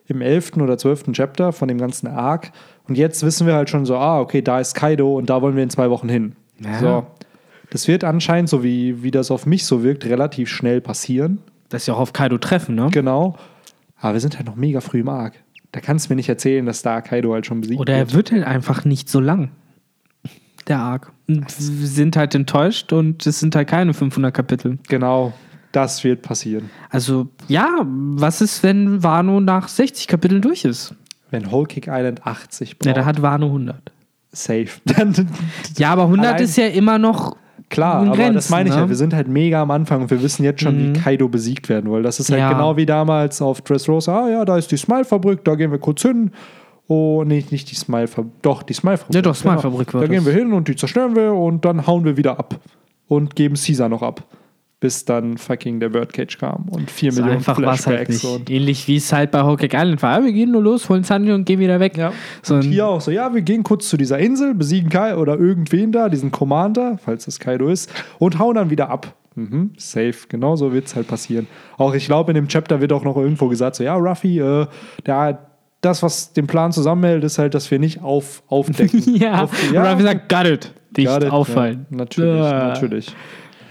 im 0.06 0.20
11. 0.20 0.56
oder 0.58 0.76
12. 0.76 1.12
Chapter 1.12 1.52
von 1.52 1.68
dem 1.68 1.78
ganzen 1.78 2.06
Arc 2.06 2.52
und 2.86 2.96
jetzt 2.98 3.22
wissen 3.24 3.46
wir 3.46 3.54
halt 3.54 3.70
schon 3.70 3.86
so, 3.86 3.96
ah, 3.96 4.20
okay, 4.20 4.42
da 4.42 4.60
ist 4.60 4.74
Kaido 4.74 5.16
und 5.16 5.30
da 5.30 5.40
wollen 5.42 5.56
wir 5.56 5.62
in 5.62 5.70
zwei 5.70 5.90
Wochen 5.90 6.08
hin. 6.08 6.36
Ja. 6.60 6.78
So. 6.78 7.06
Das 7.70 7.88
wird 7.88 8.04
anscheinend, 8.04 8.48
so 8.48 8.62
wie, 8.62 9.02
wie 9.02 9.10
das 9.10 9.30
auf 9.30 9.46
mich 9.46 9.64
so 9.64 9.82
wirkt, 9.82 10.04
relativ 10.04 10.48
schnell 10.48 10.80
passieren. 10.80 11.38
Dass 11.70 11.86
sie 11.86 11.92
auch 11.92 11.98
auf 11.98 12.12
Kaido 12.12 12.38
treffen, 12.38 12.74
ne? 12.74 12.88
Genau. 12.92 13.36
Aber 13.98 14.12
wir 14.12 14.20
sind 14.20 14.36
halt 14.36 14.46
noch 14.46 14.54
mega 14.54 14.80
früh 14.80 15.00
im 15.00 15.08
Arc. 15.08 15.34
Da 15.72 15.80
kannst 15.80 16.06
du 16.06 16.12
mir 16.12 16.16
nicht 16.16 16.28
erzählen, 16.28 16.64
dass 16.66 16.82
da 16.82 17.00
Kaido 17.00 17.32
halt 17.32 17.46
schon 17.46 17.62
besiegt 17.62 17.80
Oder 17.80 17.94
er 17.94 18.00
wird. 18.00 18.14
wird 18.14 18.32
halt 18.32 18.44
einfach 18.44 18.84
nicht 18.84 19.08
so 19.08 19.18
lang. 19.18 19.50
Der 20.68 20.78
Arc. 20.78 21.12
Wir 21.26 21.46
sind 21.48 22.16
halt 22.16 22.34
enttäuscht 22.34 22.92
und 22.92 23.26
es 23.26 23.40
sind 23.40 23.56
halt 23.56 23.68
keine 23.68 23.92
500 23.92 24.32
Kapitel. 24.32 24.78
Genau, 24.88 25.32
das 25.74 26.04
wird 26.04 26.22
passieren. 26.22 26.70
Also, 26.90 27.28
ja, 27.48 27.68
was 27.86 28.40
ist, 28.40 28.62
wenn 28.62 29.02
Wano 29.02 29.40
nach 29.40 29.68
60 29.68 30.06
Kapiteln 30.08 30.42
durch 30.42 30.64
ist? 30.64 30.94
Wenn 31.30 31.50
Whole 31.50 31.66
Kick 31.66 31.86
Island 31.88 32.26
80 32.26 32.78
braucht, 32.78 32.86
Ja, 32.86 32.92
da 32.92 33.04
hat 33.04 33.20
Wano 33.22 33.46
100. 33.46 33.76
safe. 34.32 34.68
Ja, 35.78 35.92
aber 35.92 36.04
100 36.04 36.26
Allein- 36.26 36.42
ist 36.44 36.56
ja 36.56 36.66
immer 36.66 36.98
noch. 36.98 37.36
klar, 37.70 37.96
aber 38.02 38.14
Grenzen, 38.16 38.34
das 38.34 38.50
meine 38.50 38.68
ich 38.68 38.74
ne? 38.74 38.82
ja. 38.82 38.88
Wir 38.88 38.96
sind 38.96 39.14
halt 39.14 39.26
mega 39.28 39.60
am 39.62 39.70
Anfang 39.70 40.02
und 40.02 40.10
wir 40.10 40.22
wissen 40.22 40.44
jetzt 40.44 40.62
schon, 40.62 40.78
wie 40.78 40.92
Kaido 40.92 41.28
besiegt 41.28 41.68
werden 41.68 41.90
will. 41.90 42.02
Das 42.02 42.20
ist 42.20 42.30
halt 42.30 42.38
Ja. 42.40 42.52
genau 42.52 42.76
wie 42.76 42.86
damals 42.86 43.42
auf 43.42 43.60
Dressrosa. 43.62 44.24
Ah 44.24 44.28
ja, 44.30 44.44
da 44.44 44.56
ist 44.56 44.70
die 44.70 44.76
Smile-Fabrik, 44.76 45.44
da 45.44 45.54
gehen 45.56 45.70
wir 45.72 45.78
kurz 45.78 46.02
hin. 46.02 46.30
Oh, 46.86 47.24
nee, 47.26 47.42
nicht 47.50 47.70
die 47.70 47.74
Smile-Fabrik. 47.74 48.32
Doch, 48.42 48.62
die 48.62 48.74
Smile-Fabrik. 48.74 49.14
Ja, 49.14 49.22
doch, 49.22 49.34
Smile-Fabrik 49.34 49.94
war 49.94 50.02
Da 50.02 50.06
das. 50.06 50.14
gehen 50.16 50.26
wir 50.26 50.32
hin 50.34 50.52
und 50.52 50.68
die 50.68 50.76
zerstören 50.76 51.16
wir 51.16 51.32
und 51.32 51.64
dann 51.64 51.86
hauen 51.86 52.04
wir 52.04 52.16
wieder 52.16 52.38
ab. 52.38 52.60
Und 53.08 53.34
geben 53.36 53.54
Caesar 53.56 53.88
noch 53.88 54.02
ab. 54.02 54.22
Bis 54.84 55.06
dann 55.06 55.38
fucking 55.38 55.80
der 55.80 55.88
Birdcage 55.88 56.36
kam 56.36 56.66
und 56.70 56.90
4 56.90 57.10
So 57.12 57.20
Millionen 57.22 57.38
einfach 57.38 57.58
war 57.58 57.68
halt 57.70 57.80
Flashbacks. 57.80 58.08
nicht. 58.22 58.24
und 58.26 58.50
Ähnlich 58.50 58.86
wie 58.86 58.96
es 58.96 59.10
halt 59.14 59.30
bei 59.30 59.38
Hawkeye 59.42 59.68
Island 59.72 60.02
war. 60.02 60.18
Ja, 60.18 60.24
wir 60.26 60.32
gehen 60.34 60.50
nur 60.52 60.62
los, 60.62 60.90
holen 60.90 61.04
Sanji 61.04 61.32
und 61.32 61.46
gehen 61.46 61.58
wieder 61.58 61.80
weg. 61.80 61.96
Ja. 61.96 62.12
So 62.42 62.56
Und 62.56 62.62
hier 62.64 62.86
auch 62.86 63.00
so, 63.00 63.10
ja, 63.10 63.32
wir 63.32 63.40
gehen 63.40 63.62
kurz 63.62 63.88
zu 63.88 63.96
dieser 63.96 64.18
Insel, 64.18 64.52
besiegen 64.54 64.90
Kai 64.90 65.16
oder 65.16 65.38
irgendwen 65.38 65.90
da, 65.90 66.10
diesen 66.10 66.30
Commander, 66.30 66.98
falls 67.02 67.24
das 67.24 67.38
Kaido 67.40 67.68
ist, 67.68 67.90
und 68.18 68.38
hauen 68.38 68.56
dann 68.56 68.68
wieder 68.68 68.90
ab. 68.90 69.14
Mhm, 69.36 69.70
safe, 69.78 70.14
genau 70.28 70.54
so 70.56 70.74
wird 70.74 70.84
es 70.84 70.94
halt 70.94 71.08
passieren. 71.08 71.46
Auch 71.78 71.94
ich 71.94 72.04
glaube, 72.04 72.32
in 72.32 72.34
dem 72.34 72.48
Chapter 72.48 72.82
wird 72.82 72.92
auch 72.92 73.04
noch 73.04 73.16
irgendwo 73.16 73.48
gesagt, 73.48 73.76
so, 73.76 73.84
ja, 73.84 73.94
Ruffy, 73.96 74.38
äh, 74.38 74.66
der, 75.06 75.38
das, 75.80 76.02
was 76.02 76.34
den 76.34 76.46
Plan 76.46 76.72
zusammenhält, 76.72 77.24
ist 77.24 77.38
halt, 77.38 77.54
dass 77.54 77.70
wir 77.70 77.78
nicht 77.78 78.02
auf, 78.02 78.42
aufdecken. 78.48 79.02
ja, 79.16 79.44
auf, 79.44 79.50
Ruffy 79.72 80.02
sagt, 80.02 80.28
got 80.28 80.44
it. 80.46 80.72
Nicht 80.96 81.08
got 81.08 81.24
it. 81.24 81.30
auffallen. 81.32 81.86
Ja, 81.90 81.96
natürlich, 81.96 82.42
Ah. 82.42 82.68
natürlich. 82.68 83.16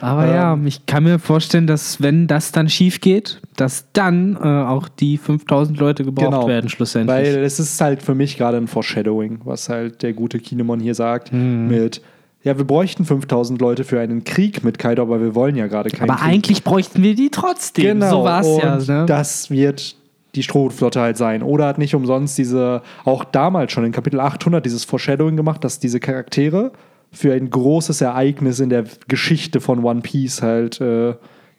Aber 0.03 0.25
Ähm. 0.27 0.33
ja, 0.33 0.59
ich 0.65 0.85
kann 0.85 1.03
mir 1.03 1.17
vorstellen, 1.17 1.65
dass 1.65 2.01
wenn 2.01 2.27
das 2.27 2.51
dann 2.51 2.67
schief 2.69 2.99
geht, 3.01 3.41
dass 3.55 3.85
dann 3.93 4.35
äh, 4.35 4.39
auch 4.47 4.89
die 4.89 5.17
5000 5.17 5.79
Leute 5.79 6.03
gebraucht 6.03 6.31
Genau. 6.31 6.47
werden 6.47 6.69
schlussendlich. 6.69 7.15
Weil 7.15 7.43
es 7.43 7.59
ist 7.59 7.79
halt 7.79 8.03
für 8.03 8.13
mich 8.15 8.37
gerade 8.37 8.57
ein 8.57 8.67
Foreshadowing, 8.67 9.39
was 9.45 9.69
halt 9.69 10.01
der 10.03 10.13
gute 10.13 10.39
Kinemon 10.39 10.79
hier 10.79 10.95
sagt, 10.95 11.31
Hm. 11.31 11.67
mit, 11.69 12.01
ja, 12.43 12.57
wir 12.57 12.65
bräuchten 12.65 13.05
5000 13.05 13.61
Leute 13.61 13.85
für 13.85 13.99
einen 14.01 14.23
Krieg 14.25 14.63
mit 14.65 14.77
Kaido, 14.77 15.01
aber 15.03 15.21
wir 15.21 15.33
wollen 15.35 15.55
ja 15.55 15.67
gerade 15.67 15.89
keinen 15.89 16.09
Aber 16.09 16.19
Krieg. 16.19 16.29
eigentlich 16.33 16.63
bräuchten 16.63 17.01
wir 17.01 17.15
die 17.15 17.29
trotzdem. 17.29 17.99
Genau, 17.99 18.09
so 18.09 18.23
war 18.25 18.41
es 18.41 18.57
ja. 18.61 18.73
und 18.75 18.87
Ne? 18.89 19.05
Das 19.07 19.49
wird 19.49 19.95
die 20.35 20.43
Strohflotte 20.43 20.99
halt 20.99 21.15
sein. 21.15 21.43
Oder 21.43 21.67
hat 21.67 21.77
nicht 21.77 21.95
umsonst 21.95 22.37
diese, 22.37 22.81
auch 23.05 23.23
damals 23.23 23.71
schon 23.71 23.85
in 23.85 23.91
Kapitel 23.93 24.19
800, 24.19 24.65
dieses 24.65 24.83
Foreshadowing 24.83 25.37
gemacht, 25.37 25.63
dass 25.63 25.79
diese 25.79 25.99
Charaktere 25.99 26.71
für 27.13 27.33
ein 27.33 27.49
großes 27.49 28.01
Ereignis 28.01 28.59
in 28.59 28.69
der 28.69 28.85
Geschichte 29.07 29.61
von 29.61 29.83
One 29.83 30.01
Piece 30.01 30.41
halt 30.41 30.81
äh, 30.81 31.13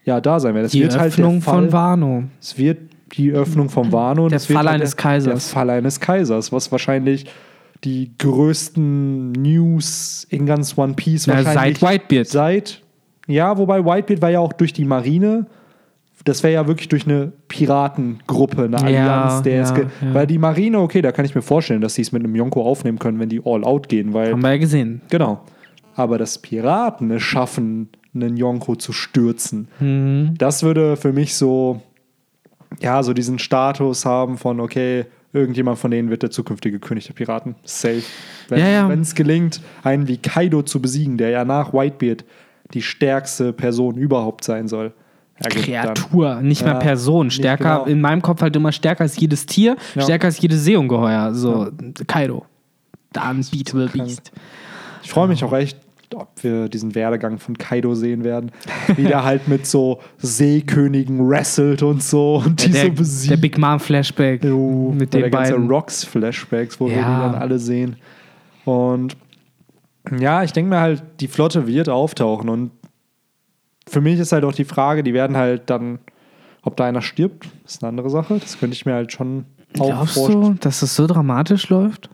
ja, 0.04 0.20
da 0.20 0.38
sein 0.40 0.54
werden. 0.54 0.66
Es 0.66 0.72
die 0.72 0.82
wird 0.82 0.98
halt 0.98 1.12
Öffnung 1.12 1.34
der 1.34 1.42
Fall, 1.42 1.54
von 1.54 1.72
Wano. 1.72 2.24
Es 2.40 2.58
wird 2.58 2.78
die 3.12 3.30
Öffnung 3.32 3.68
vom 3.68 3.92
Wano. 3.92 4.24
und 4.24 4.32
Der 4.32 4.40
Fall 4.40 4.56
halt 4.56 4.68
eines 4.68 4.90
der, 4.96 5.02
Kaisers. 5.02 5.46
Der 5.46 5.54
Fall 5.54 5.70
eines 5.70 6.00
Kaisers, 6.00 6.52
was 6.52 6.70
wahrscheinlich 6.70 7.26
die 7.84 8.12
größten 8.18 9.32
News 9.32 10.26
in 10.30 10.46
ganz 10.46 10.76
One 10.76 10.94
Piece 10.94 11.26
Na, 11.26 11.36
wahrscheinlich 11.36 11.78
seit 11.78 11.90
Whitebeard. 11.90 12.26
Seit, 12.26 12.82
ja, 13.26 13.56
wobei 13.56 13.84
Whitebeard 13.84 14.22
war 14.22 14.30
ja 14.30 14.40
auch 14.40 14.52
durch 14.52 14.72
die 14.72 14.84
Marine. 14.84 15.46
Das 16.24 16.42
wäre 16.42 16.54
ja 16.54 16.66
wirklich 16.66 16.88
durch 16.88 17.06
eine 17.06 17.32
Piratengruppe, 17.48 18.64
eine 18.64 18.76
Ja, 18.78 18.82
Allianz, 19.26 19.42
der 19.42 19.56
ja, 19.56 19.62
es 19.62 19.74
ge- 19.74 19.86
ja. 20.00 20.14
Weil 20.14 20.26
die 20.26 20.38
Marine, 20.38 20.78
okay, 20.80 21.02
da 21.02 21.12
kann 21.12 21.24
ich 21.24 21.34
mir 21.34 21.42
vorstellen, 21.42 21.80
dass 21.80 21.94
sie 21.94 22.02
es 22.02 22.12
mit 22.12 22.22
einem 22.24 22.34
Yonko 22.34 22.62
aufnehmen 22.62 22.98
können, 22.98 23.18
wenn 23.20 23.28
die 23.28 23.42
all 23.44 23.62
out 23.64 23.88
gehen, 23.88 24.14
weil 24.14 24.32
Haben 24.32 24.42
wir 24.42 24.50
ja 24.52 24.56
gesehen. 24.58 25.02
Genau. 25.10 25.40
aber 25.96 26.18
dass 26.18 26.38
Piraten 26.38 27.10
es 27.10 27.22
schaffen, 27.22 27.88
einen 28.14 28.36
Yonko 28.36 28.76
zu 28.76 28.92
stürzen. 28.92 29.68
Mhm. 29.80 30.34
Das 30.38 30.62
würde 30.62 30.96
für 30.96 31.12
mich 31.12 31.34
so, 31.34 31.82
ja, 32.80 33.02
so 33.02 33.12
diesen 33.12 33.38
Status 33.38 34.04
haben 34.06 34.38
von, 34.38 34.60
okay, 34.60 35.04
irgendjemand 35.32 35.78
von 35.78 35.90
denen 35.90 36.10
wird 36.10 36.22
der 36.22 36.30
zukünftige 36.30 36.78
König 36.78 37.06
der 37.06 37.14
Piraten. 37.14 37.54
Safe. 37.64 38.02
Wenn 38.48 38.58
Ja, 38.60 38.68
ja. 38.68 38.92
es 38.92 39.14
gelingt, 39.14 39.60
einen 39.82 40.06
wie 40.08 40.16
Kaido 40.16 40.62
zu 40.62 40.80
besiegen, 40.80 41.18
der 41.18 41.30
ja 41.30 41.44
nach 41.44 41.72
Whitebeard 41.74 42.24
die 42.72 42.82
stärkste 42.82 43.52
Person 43.52 43.96
überhaupt 43.96 44.44
sein 44.44 44.68
soll. 44.68 44.92
Ja, 45.42 45.48
Kreatur, 45.50 46.40
nicht 46.42 46.60
Ja, 46.62 46.74
mal 46.74 46.78
Person. 46.78 47.30
Stärker, 47.30 47.78
genau. 47.80 47.84
in 47.86 48.00
meinem 48.00 48.22
Kopf 48.22 48.40
halt 48.40 48.54
immer 48.54 48.70
stärker 48.72 49.02
als 49.02 49.18
jedes 49.18 49.46
Tier, 49.46 49.76
Ja. 49.94 50.02
stärker 50.02 50.26
als 50.26 50.40
jedes 50.40 50.64
Seeungeheuer. 50.64 51.34
So, 51.34 51.68
Kaido. 52.06 52.44
The 53.14 53.20
Unbeatable. 53.30 53.88
Beast. 53.88 54.30
Ich 55.02 55.10
freue 55.10 55.28
mich 55.28 55.42
auch 55.44 55.52
echt, 55.52 55.76
ob 56.14 56.28
wir 56.42 56.68
diesen 56.68 56.94
Werdegang 56.94 57.38
von 57.38 57.58
Kaido 57.58 57.94
sehen 57.96 58.22
werden. 58.22 58.52
Wie 58.96 59.02
der 59.04 59.24
halt 59.24 59.48
mit 59.48 59.66
so 59.66 59.98
Seekönigen 60.18 61.28
wrestelt 61.28 61.82
und 61.82 62.02
so 62.02 62.36
und 62.44 62.64
die 62.64 62.70
der, 62.70 62.86
so 62.86 62.92
besiegt. 62.92 63.32
der 63.32 63.36
Big 63.38 63.58
Mom 63.58 63.80
Flashback 63.80 64.44
Jo, 64.44 64.92
mit 64.96 65.12
den 65.14 65.22
der 65.22 65.30
ganze 65.30 65.52
beiden. 65.54 65.68
Rocks-Flashbacks, 65.68 66.78
wo 66.78 66.86
wir 66.86 66.94
die 66.94 67.00
Ja. 67.00 67.26
dann 67.32 67.34
alle 67.40 67.58
sehen. 67.58 67.96
Und 68.64 69.16
ja, 70.18 70.42
ich 70.44 70.52
denke 70.52 70.70
mir 70.70 70.80
halt, 70.80 71.02
die 71.20 71.26
Flotte 71.28 71.66
wird 71.66 71.88
auftauchen. 71.88 72.48
Und 72.48 72.70
für 73.86 74.00
mich 74.00 74.18
ist 74.18 74.32
halt 74.32 74.44
auch 74.44 74.52
die 74.52 74.64
Frage, 74.64 75.02
die 75.02 75.14
werden 75.14 75.36
halt 75.36 75.68
dann, 75.70 75.98
ob 76.62 76.76
da 76.76 76.84
einer 76.84 77.02
stirbt, 77.02 77.48
ist 77.66 77.82
eine 77.82 77.88
andere 77.90 78.10
Sache. 78.10 78.38
Das 78.38 78.58
könnte 78.58 78.74
ich 78.74 78.86
mir 78.86 78.94
halt 78.94 79.12
schon 79.12 79.44
auch 79.78 79.86
Glaubst 79.86 80.16
du, 80.16 80.54
dass 80.60 80.82
es 80.82 80.94
so 80.94 81.06
dramatisch 81.06 81.68
läuft? 81.68 82.08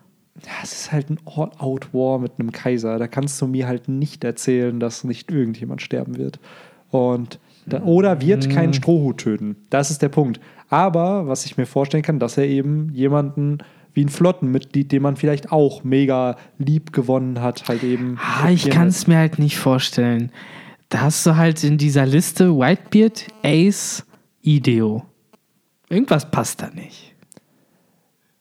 Ja, 0.44 0.52
es 0.62 0.72
ist 0.72 0.92
halt 0.92 1.10
ein 1.10 1.18
All-Out-War 1.26 2.18
mit 2.18 2.32
einem 2.38 2.50
Kaiser. 2.50 2.98
Da 2.98 3.06
kannst 3.06 3.40
du 3.42 3.46
mir 3.46 3.66
halt 3.66 3.88
nicht 3.88 4.24
erzählen, 4.24 4.80
dass 4.80 5.04
nicht 5.04 5.30
irgendjemand 5.30 5.82
sterben 5.82 6.16
wird. 6.16 6.40
Und 6.90 7.38
da, 7.66 7.82
oder 7.82 8.20
wird 8.22 8.46
Mhm. 8.46 8.50
keinen 8.52 8.72
Strohhut 8.74 9.18
töten. 9.18 9.56
Das 9.68 9.90
ist 9.90 10.00
der 10.00 10.08
Punkt. 10.08 10.40
Aber 10.70 11.26
was 11.28 11.44
ich 11.44 11.58
mir 11.58 11.66
vorstellen 11.66 12.02
kann, 12.02 12.18
dass 12.18 12.38
er 12.38 12.46
eben 12.46 12.90
jemanden 12.94 13.58
wie 13.92 14.04
ein 14.04 14.08
Flottenmitglied, 14.08 14.90
den 14.90 15.02
man 15.02 15.16
vielleicht 15.16 15.52
auch 15.52 15.84
mega 15.84 16.36
lieb 16.58 16.92
gewonnen 16.92 17.42
hat, 17.42 17.68
halt 17.68 17.82
eben. 17.82 18.18
Ah, 18.22 18.48
ich 18.48 18.70
kann 18.70 18.88
es 18.88 19.06
mir 19.06 19.18
halt 19.18 19.38
nicht 19.38 19.58
vorstellen. 19.58 20.32
Da 20.90 21.02
hast 21.02 21.24
du 21.24 21.36
halt 21.36 21.62
in 21.62 21.78
dieser 21.78 22.04
Liste 22.04 22.50
Whitebeard, 22.50 23.28
Ace, 23.44 24.04
Ideo. 24.42 25.04
Irgendwas 25.88 26.28
passt 26.28 26.62
da 26.62 26.70
nicht. 26.70 27.14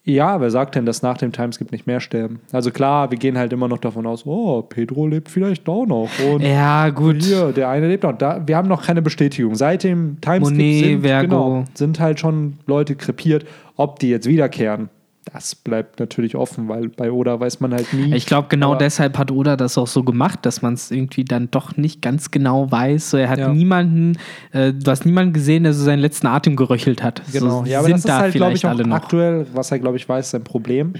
Ja, 0.03 0.41
wer 0.41 0.49
sagt 0.49 0.73
denn, 0.73 0.87
dass 0.87 1.03
nach 1.03 1.19
dem 1.19 1.31
Timeskip 1.31 1.71
nicht 1.71 1.85
mehr 1.85 1.99
sterben? 1.99 2.39
Also 2.51 2.71
klar, 2.71 3.11
wir 3.11 3.19
gehen 3.19 3.37
halt 3.37 3.53
immer 3.53 3.67
noch 3.67 3.77
davon 3.77 4.07
aus, 4.07 4.25
oh, 4.25 4.63
Pedro 4.63 5.05
lebt 5.05 5.29
vielleicht 5.29 5.69
auch 5.69 5.85
noch. 5.85 6.09
Und 6.27 6.41
Ja, 6.41 6.89
gut. 6.89 7.21
Hier, 7.21 7.51
der 7.51 7.69
eine 7.69 7.87
lebt 7.87 8.01
noch. 8.03 8.17
Da, 8.17 8.41
wir 8.47 8.57
haben 8.57 8.67
noch 8.67 8.83
keine 8.83 9.03
Bestätigung. 9.03 9.53
Seit 9.53 9.83
dem 9.83 10.19
Timeskip 10.19 10.57
Monet, 10.57 10.83
sind, 10.85 11.01
Vergo. 11.01 11.27
genau, 11.27 11.65
sind 11.75 11.99
halt 11.99 12.19
schon 12.19 12.57
Leute 12.65 12.95
krepiert. 12.95 13.45
Ob 13.75 13.99
die 13.99 14.09
jetzt 14.09 14.27
wiederkehren, 14.27 14.89
das 15.31 15.53
bleibt 15.55 15.99
natürlich 15.99 16.35
offen, 16.35 16.67
weil 16.69 16.89
bei 16.89 17.11
Oda 17.11 17.39
weiß 17.39 17.59
man 17.59 17.73
halt 17.73 17.93
nie. 17.93 18.15
Ich 18.15 18.25
glaube, 18.25 18.47
genau 18.49 18.73
deshalb 18.75 19.17
hat 19.17 19.31
Oda 19.31 19.55
das 19.55 19.77
auch 19.77 19.87
so 19.87 20.03
gemacht, 20.03 20.39
dass 20.45 20.61
man 20.61 20.73
es 20.73 20.89
irgendwie 20.91 21.23
dann 21.23 21.49
doch 21.51 21.77
nicht 21.77 22.01
ganz 22.01 22.31
genau 22.31 22.71
weiß. 22.71 23.11
So, 23.11 23.17
er 23.17 23.29
hat 23.29 23.39
Ja. 23.39 23.49
niemanden, 23.53 24.17
äh, 24.51 24.73
du 24.73 24.89
hast 24.89 25.05
niemanden 25.05 25.33
gesehen, 25.33 25.63
der 25.63 25.73
so 25.73 25.83
seinen 25.83 25.99
letzten 25.99 26.27
Atem 26.27 26.55
geröchelt 26.55 27.03
hat. 27.03 27.21
Genau. 27.31 27.63
So, 27.63 27.69
ja, 27.69 27.79
aber 27.79 27.85
sind 27.87 27.93
das 27.95 27.99
ist 28.01 28.07
da 28.09 28.17
halt, 28.19 28.33
glaube 28.33 28.53
ich, 28.53 28.65
auch 28.65 28.69
alle 28.71 28.87
noch. 28.87 28.95
aktuell, 28.95 29.45
was 29.53 29.71
er, 29.71 29.79
glaube 29.79 29.97
ich, 29.97 30.07
weiß, 30.09 30.31
sein 30.31 30.43
Problem. 30.43 30.93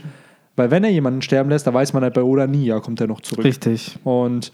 Weil 0.56 0.70
wenn 0.72 0.84
er 0.84 0.92
jemanden 0.92 1.22
sterben 1.22 1.50
lässt, 1.50 1.66
da 1.66 1.74
weiß 1.74 1.94
man 1.94 2.04
halt 2.04 2.14
bei 2.14 2.22
Oda 2.24 2.46
nie, 2.46 2.66
ja, 2.66 2.80
kommt 2.80 3.00
er 3.02 3.08
noch 3.08 3.22
zurück. 3.22 3.46
Richtig. 3.46 3.98
Und 4.04 4.52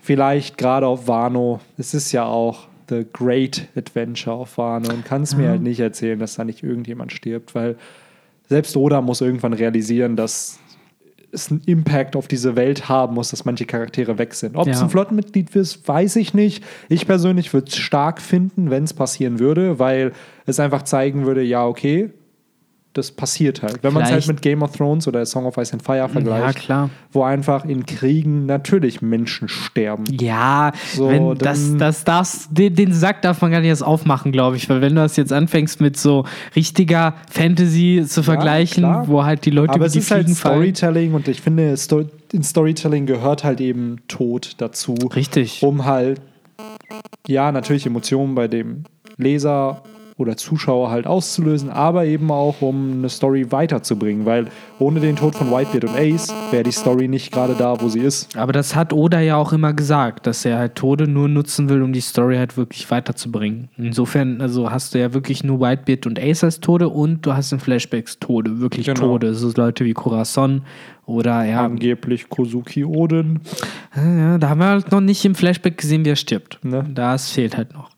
vielleicht 0.00 0.58
gerade 0.58 0.86
auf 0.86 1.06
Wano, 1.06 1.60
es 1.76 1.94
ist 1.94 2.12
ja 2.12 2.24
auch 2.24 2.66
The 2.88 3.04
Great 3.12 3.68
Adventure 3.76 4.34
auf 4.34 4.56
Wano 4.56 4.88
und 4.92 5.04
kann 5.04 5.22
es 5.22 5.36
mir 5.36 5.50
halt 5.50 5.62
nicht 5.62 5.80
erzählen, 5.80 6.18
dass 6.18 6.36
da 6.36 6.44
nicht 6.44 6.62
irgendjemand 6.62 7.12
stirbt, 7.12 7.54
weil 7.54 7.76
selbst 8.48 8.76
Oda 8.76 9.00
muss 9.00 9.20
irgendwann 9.20 9.52
realisieren, 9.52 10.16
dass 10.16 10.58
es 11.30 11.50
einen 11.50 11.60
Impact 11.66 12.16
auf 12.16 12.26
diese 12.26 12.56
Welt 12.56 12.88
haben 12.88 13.14
muss, 13.14 13.30
dass 13.30 13.44
manche 13.44 13.66
Charaktere 13.66 14.16
weg 14.16 14.32
sind. 14.32 14.56
Ob 14.56 14.66
es 14.66 14.78
Ja. 14.78 14.84
ein 14.84 14.90
Flottenmitglied 14.90 15.54
ist, 15.54 15.86
weiß 15.86 16.16
ich 16.16 16.32
nicht. 16.32 16.64
Ich 16.88 17.06
persönlich 17.06 17.52
würde 17.52 17.68
es 17.68 17.76
stark 17.76 18.22
finden, 18.22 18.70
wenn 18.70 18.84
es 18.84 18.94
passieren 18.94 19.38
würde, 19.38 19.78
weil 19.78 20.12
es 20.46 20.58
einfach 20.58 20.82
zeigen 20.84 21.26
würde, 21.26 21.42
ja, 21.42 21.66
okay, 21.66 22.10
das 22.98 23.10
passiert 23.12 23.62
halt. 23.62 23.78
Wenn 23.82 23.92
man 23.94 24.02
es 24.02 24.10
halt 24.10 24.26
mit 24.26 24.42
Game 24.42 24.62
of 24.62 24.76
Thrones 24.76 25.08
oder 25.08 25.24
Song 25.24 25.46
of 25.46 25.56
Ice 25.56 25.72
and 25.72 25.82
Fire 25.82 25.96
Ja, 25.98 26.08
vergleicht, 26.08 26.58
klar. 26.58 26.90
wo 27.12 27.22
einfach 27.22 27.64
in 27.64 27.86
Kriegen 27.86 28.44
natürlich 28.46 29.00
Menschen 29.00 29.48
sterben. 29.48 30.04
Ja, 30.20 30.72
So, 30.94 31.08
wenn 31.08 31.34
das, 31.36 31.76
das 31.76 32.04
darfst, 32.04 32.48
den, 32.50 32.74
den 32.74 32.92
Sack 32.92 33.22
darf 33.22 33.40
man 33.40 33.50
gar 33.50 33.60
nicht 33.60 33.68
erst 33.68 33.84
aufmachen, 33.84 34.32
glaube 34.32 34.56
ich. 34.56 34.68
Weil 34.68 34.80
wenn 34.80 34.94
du 34.94 35.00
das 35.00 35.16
jetzt 35.16 35.32
anfängst 35.32 35.80
mit 35.80 35.96
so 35.96 36.24
richtiger 36.54 37.14
Fantasy 37.30 38.04
zu 38.06 38.22
vergleichen, 38.22 38.82
klar. 38.82 39.08
wo 39.08 39.24
halt 39.24 39.44
die 39.44 39.50
Leute 39.50 39.72
Aber 39.72 39.86
es 39.86 39.92
die 39.92 40.00
ist 40.00 40.10
halt 40.10 40.24
Fliegen 40.24 40.36
fallen. 40.36 40.56
Storytelling 40.74 41.14
und 41.14 41.28
ich 41.28 41.40
finde, 41.40 41.76
Sto 41.76 42.04
in 42.32 42.42
Storytelling 42.42 43.06
gehört 43.06 43.44
halt 43.44 43.60
eben 43.60 44.00
Tod 44.08 44.52
dazu. 44.58 44.94
Richtig. 45.14 45.62
Um 45.62 45.86
halt, 45.86 46.20
ja, 47.26 47.52
natürlich 47.52 47.86
Emotionen 47.86 48.34
bei 48.34 48.48
dem 48.48 48.84
Leser 49.16 49.82
oder 50.18 50.36
Zuschauer 50.36 50.90
halt 50.90 51.06
auszulösen, 51.06 51.70
aber 51.70 52.04
eben 52.04 52.30
auch, 52.32 52.60
um 52.60 52.92
eine 52.98 53.08
Story 53.08 53.50
weiterzubringen, 53.52 54.26
weil 54.26 54.48
ohne 54.80 54.98
den 54.98 55.14
Tod 55.14 55.36
von 55.36 55.50
Whitebeard 55.50 55.84
und 55.84 55.96
Ace 55.96 56.34
wäre 56.50 56.64
die 56.64 56.72
Story 56.72 57.06
nicht 57.06 57.32
gerade 57.32 57.54
da, 57.54 57.80
wo 57.80 57.88
sie 57.88 58.00
ist. 58.00 58.36
Aber 58.36 58.52
das 58.52 58.74
hat 58.74 58.92
Oda 58.92 59.20
ja 59.20 59.36
auch 59.36 59.52
immer 59.52 59.72
gesagt, 59.72 60.26
dass 60.26 60.44
er 60.44 60.58
halt 60.58 60.74
Tode 60.74 61.06
nur 61.08 61.28
nutzen 61.28 61.68
will, 61.68 61.82
um 61.82 61.92
die 61.92 62.00
Story 62.00 62.36
halt 62.36 62.56
wirklich 62.56 62.90
weiterzubringen. 62.90 63.68
Insofern, 63.78 64.40
also 64.40 64.70
hast 64.72 64.92
du 64.92 64.98
ja 64.98 65.14
wirklich 65.14 65.44
nur 65.44 65.60
Whitebeard 65.60 66.06
und 66.06 66.18
Ace 66.18 66.42
als 66.42 66.58
Tode 66.60 66.88
und 66.88 67.24
du 67.24 67.34
hast 67.34 67.52
in 67.52 67.60
Flashbacks 67.60 68.18
Tode, 68.18 68.58
wirklich 68.60 68.86
Genau. 68.86 69.00
Tode. 69.00 69.34
So 69.34 69.52
Leute 69.56 69.84
wie 69.84 69.92
Corazon 69.92 70.62
oder 71.06 71.44
ja, 71.44 71.64
Angeblich 71.64 72.28
Kozuki 72.28 72.84
Oden. 72.84 73.40
ja, 73.96 74.36
da 74.38 74.48
haben 74.48 74.58
wir 74.60 74.66
halt 74.66 74.90
noch 74.90 75.00
nicht 75.00 75.24
im 75.24 75.36
Flashback 75.36 75.78
gesehen, 75.78 76.04
wie 76.04 76.10
er 76.10 76.16
stirbt. 76.16 76.58
Ne? 76.64 76.84
Das 76.92 77.30
fehlt 77.30 77.56
halt 77.56 77.72
noch. 77.72 77.90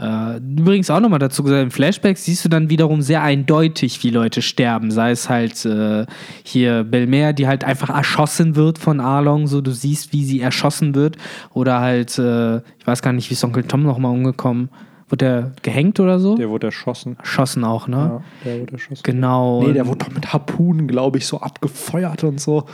Äh, 0.00 0.38
übrigens 0.38 0.88
auch 0.88 1.00
nochmal 1.00 1.18
dazu 1.18 1.42
gesagt, 1.42 1.62
im 1.62 1.70
Flashback 1.70 2.16
siehst 2.16 2.44
du 2.44 2.48
dann 2.48 2.70
wiederum 2.70 3.02
sehr 3.02 3.22
eindeutig, 3.22 4.02
wie 4.02 4.10
Leute 4.10 4.40
sterben. 4.40 4.90
Sei 4.90 5.10
es 5.10 5.28
halt 5.28 5.64
äh, 5.66 6.06
hier 6.42 6.84
Belmer, 6.84 7.34
die 7.34 7.46
halt 7.46 7.64
einfach 7.64 7.90
erschossen 7.90 8.56
wird 8.56 8.78
von 8.78 8.98
Arlong, 9.00 9.46
so 9.46 9.60
du 9.60 9.72
siehst, 9.72 10.14
wie 10.14 10.24
sie 10.24 10.40
erschossen 10.40 10.94
wird. 10.94 11.16
Oder 11.52 11.80
halt, 11.80 12.18
äh, 12.18 12.58
ich 12.58 12.86
weiß 12.86 13.02
gar 13.02 13.12
nicht, 13.12 13.28
wie 13.28 13.34
ist 13.34 13.44
Onkel 13.44 13.64
Tom 13.64 13.82
nochmal 13.82 14.12
umgekommen. 14.12 14.70
Wurde 15.10 15.24
der 15.24 15.52
gehängt 15.62 16.00
oder 16.00 16.18
so? 16.18 16.36
Der 16.36 16.48
wurde 16.48 16.68
erschossen. 16.68 17.16
erschossen 17.18 17.64
auch, 17.64 17.86
ne? 17.86 17.96
Ja, 17.96 18.22
der 18.44 18.60
wurde 18.60 18.72
erschossen. 18.72 19.02
Genau. 19.02 19.62
Nee, 19.64 19.74
der 19.74 19.86
wurde 19.86 20.04
doch 20.06 20.14
mit 20.14 20.32
Harpunen, 20.32 20.86
glaube 20.86 21.18
ich, 21.18 21.26
so 21.26 21.40
abgefeuert 21.40 22.24
und 22.24 22.40
so. 22.40 22.64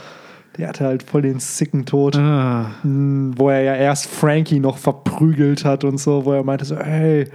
Der 0.57 0.69
hatte 0.69 0.85
halt 0.85 1.03
voll 1.03 1.21
den 1.21 1.39
sicken 1.39 1.85
Tod. 1.85 2.15
Ah. 2.15 2.71
Mm, 2.83 3.33
Wo 3.35 3.49
er 3.49 3.61
ja 3.61 3.75
erst 3.75 4.07
Frankie 4.07 4.59
noch 4.59 4.77
verprügelt 4.77 5.65
hat 5.65 5.83
und 5.83 5.99
so, 5.99 6.25
wo 6.25 6.33
er 6.33 6.43
meinte 6.43 6.65
so, 6.65 6.77
hey, 6.77 7.29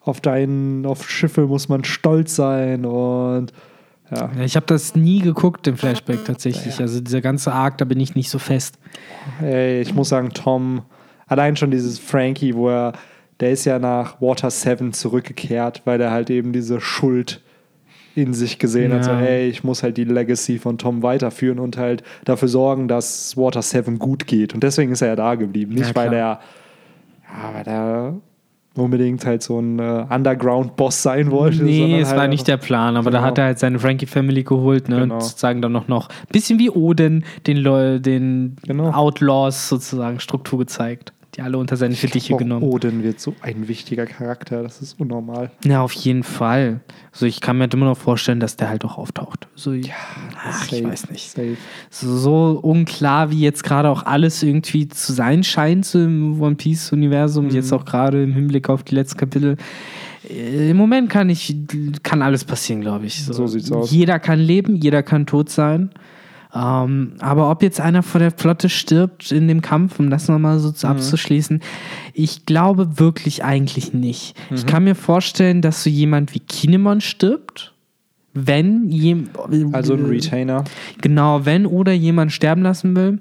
auf 0.00 0.20
deinen, 0.20 0.86
auf 0.86 1.08
Schiffe 1.10 1.46
muss 1.46 1.68
man 1.68 1.84
stolz 1.84 2.36
sein 2.36 2.84
und 2.84 3.52
ja. 4.10 4.30
Ja, 4.36 4.42
Ich 4.42 4.56
habe 4.56 4.66
das 4.66 4.94
nie 4.94 5.20
geguckt 5.20 5.66
im 5.66 5.76
Flashback 5.76 6.24
tatsächlich. 6.24 6.80
Also 6.80 7.00
dieser 7.00 7.20
ganze 7.20 7.52
Arc, 7.52 7.78
da 7.78 7.84
bin 7.84 8.00
ich 8.00 8.14
nicht 8.14 8.30
so 8.30 8.38
fest. 8.38 8.78
Ey, 9.42 9.82
ich 9.82 9.94
muss 9.94 10.08
sagen, 10.08 10.30
Tom, 10.30 10.82
allein 11.26 11.56
schon 11.56 11.70
dieses 11.70 11.98
Frankie, 11.98 12.54
wo 12.54 12.70
er, 12.70 12.92
der 13.40 13.50
ist 13.50 13.66
ja 13.66 13.78
nach 13.78 14.20
Water 14.20 14.50
7 14.50 14.92
zurückgekehrt, 14.92 15.82
weil 15.84 16.00
er 16.00 16.10
halt 16.10 16.30
eben 16.30 16.52
diese 16.52 16.80
Schuld 16.80 17.42
in 18.22 18.34
sich 18.34 18.58
gesehen 18.58 18.92
hat. 18.92 19.04
So, 19.04 19.10
Ja. 19.12 19.20
ey, 19.20 19.48
ich 19.48 19.64
muss 19.64 19.82
halt 19.82 19.96
die 19.96 20.04
Legacy 20.04 20.58
von 20.58 20.78
Tom 20.78 21.02
weiterführen 21.02 21.58
und 21.58 21.76
halt 21.76 22.02
dafür 22.24 22.48
sorgen, 22.48 22.88
dass 22.88 23.36
Water 23.36 23.62
7 23.62 23.98
gut 23.98 24.26
geht. 24.26 24.54
Und 24.54 24.62
deswegen 24.62 24.92
ist 24.92 25.02
er 25.02 25.08
ja 25.08 25.16
da 25.16 25.34
geblieben. 25.34 25.74
Nicht, 25.74 25.88
Ja, 25.88 25.94
weil 25.96 26.12
er, 26.12 26.40
ja, 27.24 27.54
weil 27.54 27.66
er 27.66 28.14
unbedingt 28.74 29.26
halt 29.26 29.42
so 29.42 29.58
ein 29.58 29.78
äh, 29.80 30.04
Underground-Boss 30.08 31.02
sein 31.02 31.30
wollte. 31.32 31.64
Nee, 31.64 31.98
es 32.00 32.08
halt 32.10 32.18
war 32.20 32.28
nicht 32.28 32.46
der 32.46 32.58
Plan, 32.58 32.96
aber 32.96 33.10
da 33.10 33.18
Genau. 33.18 33.28
hat 33.28 33.38
er 33.38 33.44
halt 33.46 33.58
seine 33.58 33.78
Frankie 33.80 34.06
Family 34.06 34.44
geholt, 34.44 34.88
ne? 34.88 35.00
Genau. 35.00 35.14
Und 35.16 35.22
sozusagen 35.22 35.60
dann 35.62 35.72
noch 35.72 35.88
noch 35.88 36.08
bisschen 36.30 36.58
wie 36.60 36.70
Odin 36.70 37.24
den, 37.48 37.56
Leu 37.56 37.98
den 37.98 38.56
Genau. 38.64 38.90
Outlaws 38.92 39.68
sozusagen 39.68 40.20
Struktur 40.20 40.60
gezeigt, 40.60 41.12
die 41.38 41.42
alle 41.42 41.56
unter 41.56 41.76
seine 41.76 41.94
Fittiche 41.94 42.34
Auch 42.34 42.38
genommen. 42.38 42.64
Odin 42.64 43.04
wird 43.04 43.20
so 43.20 43.34
ein 43.42 43.68
wichtiger 43.68 44.06
Charakter, 44.06 44.62
das 44.62 44.82
ist 44.82 44.98
unnormal. 45.00 45.50
Ja, 45.64 45.82
auf 45.82 45.92
jeden 45.92 46.24
Fall. 46.24 46.80
Also 47.12 47.26
ich 47.26 47.40
kann 47.40 47.56
mir 47.56 47.62
halt 47.64 47.74
immer 47.74 47.86
noch 47.86 47.96
vorstellen, 47.96 48.40
dass 48.40 48.56
der 48.56 48.68
halt 48.68 48.84
auch 48.84 48.98
auftaucht. 48.98 49.46
So, 49.54 49.72
ja, 49.72 49.94
ach, 50.36 50.64
ich 50.64 50.70
Safe, 50.78 50.84
weiß 50.84 51.10
nicht. 51.10 51.30
Safe. 51.30 51.56
So, 51.90 52.16
so 52.16 52.58
unklar, 52.60 53.30
wie 53.30 53.40
jetzt 53.40 53.62
gerade 53.62 53.88
auch 53.88 54.04
alles 54.04 54.42
irgendwie 54.42 54.88
zu 54.88 55.12
sein 55.12 55.44
scheint 55.44 55.84
so 55.86 56.00
im 56.00 56.40
One 56.42 56.56
Piece-Universum, 56.56 57.46
Mhm. 57.46 57.50
jetzt 57.52 57.72
auch 57.72 57.84
gerade 57.84 58.22
im 58.24 58.32
Hinblick 58.34 58.68
auf 58.68 58.82
die 58.82 58.96
letzten 58.96 59.18
Kapitel. 59.18 59.56
Äh, 60.28 60.70
Im 60.70 60.76
Moment 60.76 61.08
kann 61.08 61.30
ich, 61.30 61.54
kann 62.02 62.20
alles 62.20 62.44
passieren, 62.44 62.80
glaube 62.80 63.06
ich. 63.06 63.24
So 63.24 63.46
sieht's 63.46 63.70
aus. 63.70 63.92
Jeder 63.92 64.18
kann 64.18 64.40
leben, 64.40 64.74
jeder 64.74 65.04
kann 65.04 65.24
tot 65.26 65.50
sein. 65.50 65.90
Ähm, 66.54 67.14
aber 67.18 67.50
ob 67.50 67.62
jetzt 67.62 67.80
einer 67.80 68.02
vor 68.02 68.20
der 68.20 68.30
Flotte 68.30 68.68
stirbt 68.70 69.30
in 69.32 69.48
dem 69.48 69.60
Kampf, 69.60 70.00
um 70.00 70.08
das 70.10 70.28
nochmal 70.28 70.58
so 70.58 70.68
Mhm. 70.70 70.90
abzuschließen, 70.90 71.60
ich 72.14 72.46
glaube 72.46 72.98
wirklich 72.98 73.44
eigentlich 73.44 73.92
nicht. 73.92 74.34
Ich 74.54 74.62
Mhm. 74.64 74.66
kann 74.66 74.84
mir 74.84 74.94
vorstellen, 74.94 75.60
dass 75.60 75.82
so 75.82 75.90
jemand 75.90 76.34
wie 76.34 76.40
Kinemon 76.40 77.00
stirbt, 77.02 77.74
wenn 78.32 78.88
jem, 78.90 79.28
Also 79.72 79.94
ein 79.94 80.06
Retainer. 80.06 80.64
Genau, 81.02 81.44
wenn 81.44 81.66
oder 81.66 81.92
jemand 81.92 82.32
sterben 82.32 82.62
lassen 82.62 82.96
will. 82.96 83.18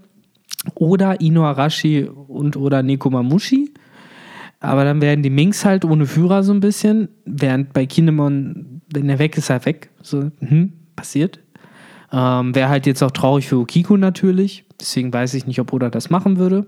Oder 0.76 1.22
Ino 1.22 1.44
Arashi 1.46 2.04
und 2.28 2.56
oder 2.58 2.82
Nekomamushi. 2.84 3.72
Aber 4.60 4.84
dann 4.86 5.02
werden 5.02 5.22
die 5.22 5.30
Minks 5.30 5.66
halt 5.66 5.86
ohne 5.86 6.06
Führer 6.06 6.44
so 6.44 6.52
ein 6.54 6.60
bisschen. 6.60 7.10
Während 7.26 7.74
bei 7.74 7.86
Kinemon, 7.86 8.82
wenn 8.94 9.08
er 9.10 9.20
weg 9.20 9.38
ist, 9.38 9.50
er 9.50 9.66
weg. 9.66 9.90
So, 10.02 10.32
hm, 10.40 10.74
passiert. 10.96 11.40
Ähm, 12.12 12.56
Wäre 12.56 12.70
halt 12.70 12.86
jetzt 12.86 13.04
auch 13.04 13.12
traurig 13.12 13.48
für 13.48 13.58
Okiko 13.58 13.98
natürlich. 13.98 14.64
Deswegen 14.80 15.12
weiß 15.12 15.34
ich 15.34 15.48
nicht, 15.48 15.60
ob 15.60 15.74
Oda 15.74 15.90
das 15.90 16.10
machen 16.10 16.38
würde. 16.38 16.68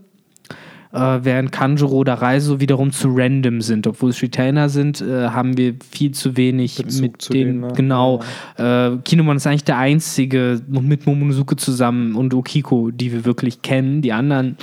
Äh, 0.91 1.19
während 1.21 1.51
Kanjuro 1.51 1.97
oder 1.97 2.15
Reiso 2.15 2.59
wiederum 2.59 2.91
zu 2.91 3.09
random 3.11 3.61
sind. 3.61 3.85
Obwohl 3.85 4.09
es 4.09 4.21
Retainer 4.23 4.69
sind, 4.69 5.01
äh, 5.01 5.29
haben 5.29 5.55
wir 5.55 5.75
viel 5.91 6.11
zu 6.11 6.35
wenig 6.35 6.77
Bezug 6.77 7.01
mit 7.01 7.33
denen. 7.33 7.47
denen, 7.47 7.59
ne? 7.59 7.73
Genau. 7.75 8.21
Äh, 8.57 8.97
Kinemon 9.05 9.37
ist 9.37 9.45
eigentlich 9.45 9.65
der 9.65 9.77
einzige 9.77 10.59
mit 10.67 11.05
Momonosuke 11.05 11.57
zusammen 11.57 12.15
und 12.15 12.33
Okiko, 12.33 12.89
die 12.89 13.11
wir 13.11 13.23
wirklich 13.23 13.61
kennen. 13.61 14.01
Die 14.01 14.13
anderen 14.13 14.57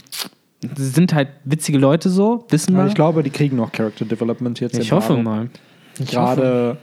sind 0.75 1.15
halt 1.15 1.29
witzige 1.45 1.79
Leute 1.79 2.09
so, 2.09 2.45
wissen 2.49 2.75
wir. 2.75 2.87
Ich 2.87 2.95
glaube, 2.95 3.23
die 3.23 3.31
kriegen 3.31 3.57
noch 3.57 3.71
Character 3.71 4.05
Development 4.05 4.59
jetzt. 4.59 4.77
Ich 4.79 4.91
hoffe 4.91 5.17
mal. 5.17 5.49
Ich 6.01 6.17
hoffe. 6.17 6.41
Gerade 6.41 6.77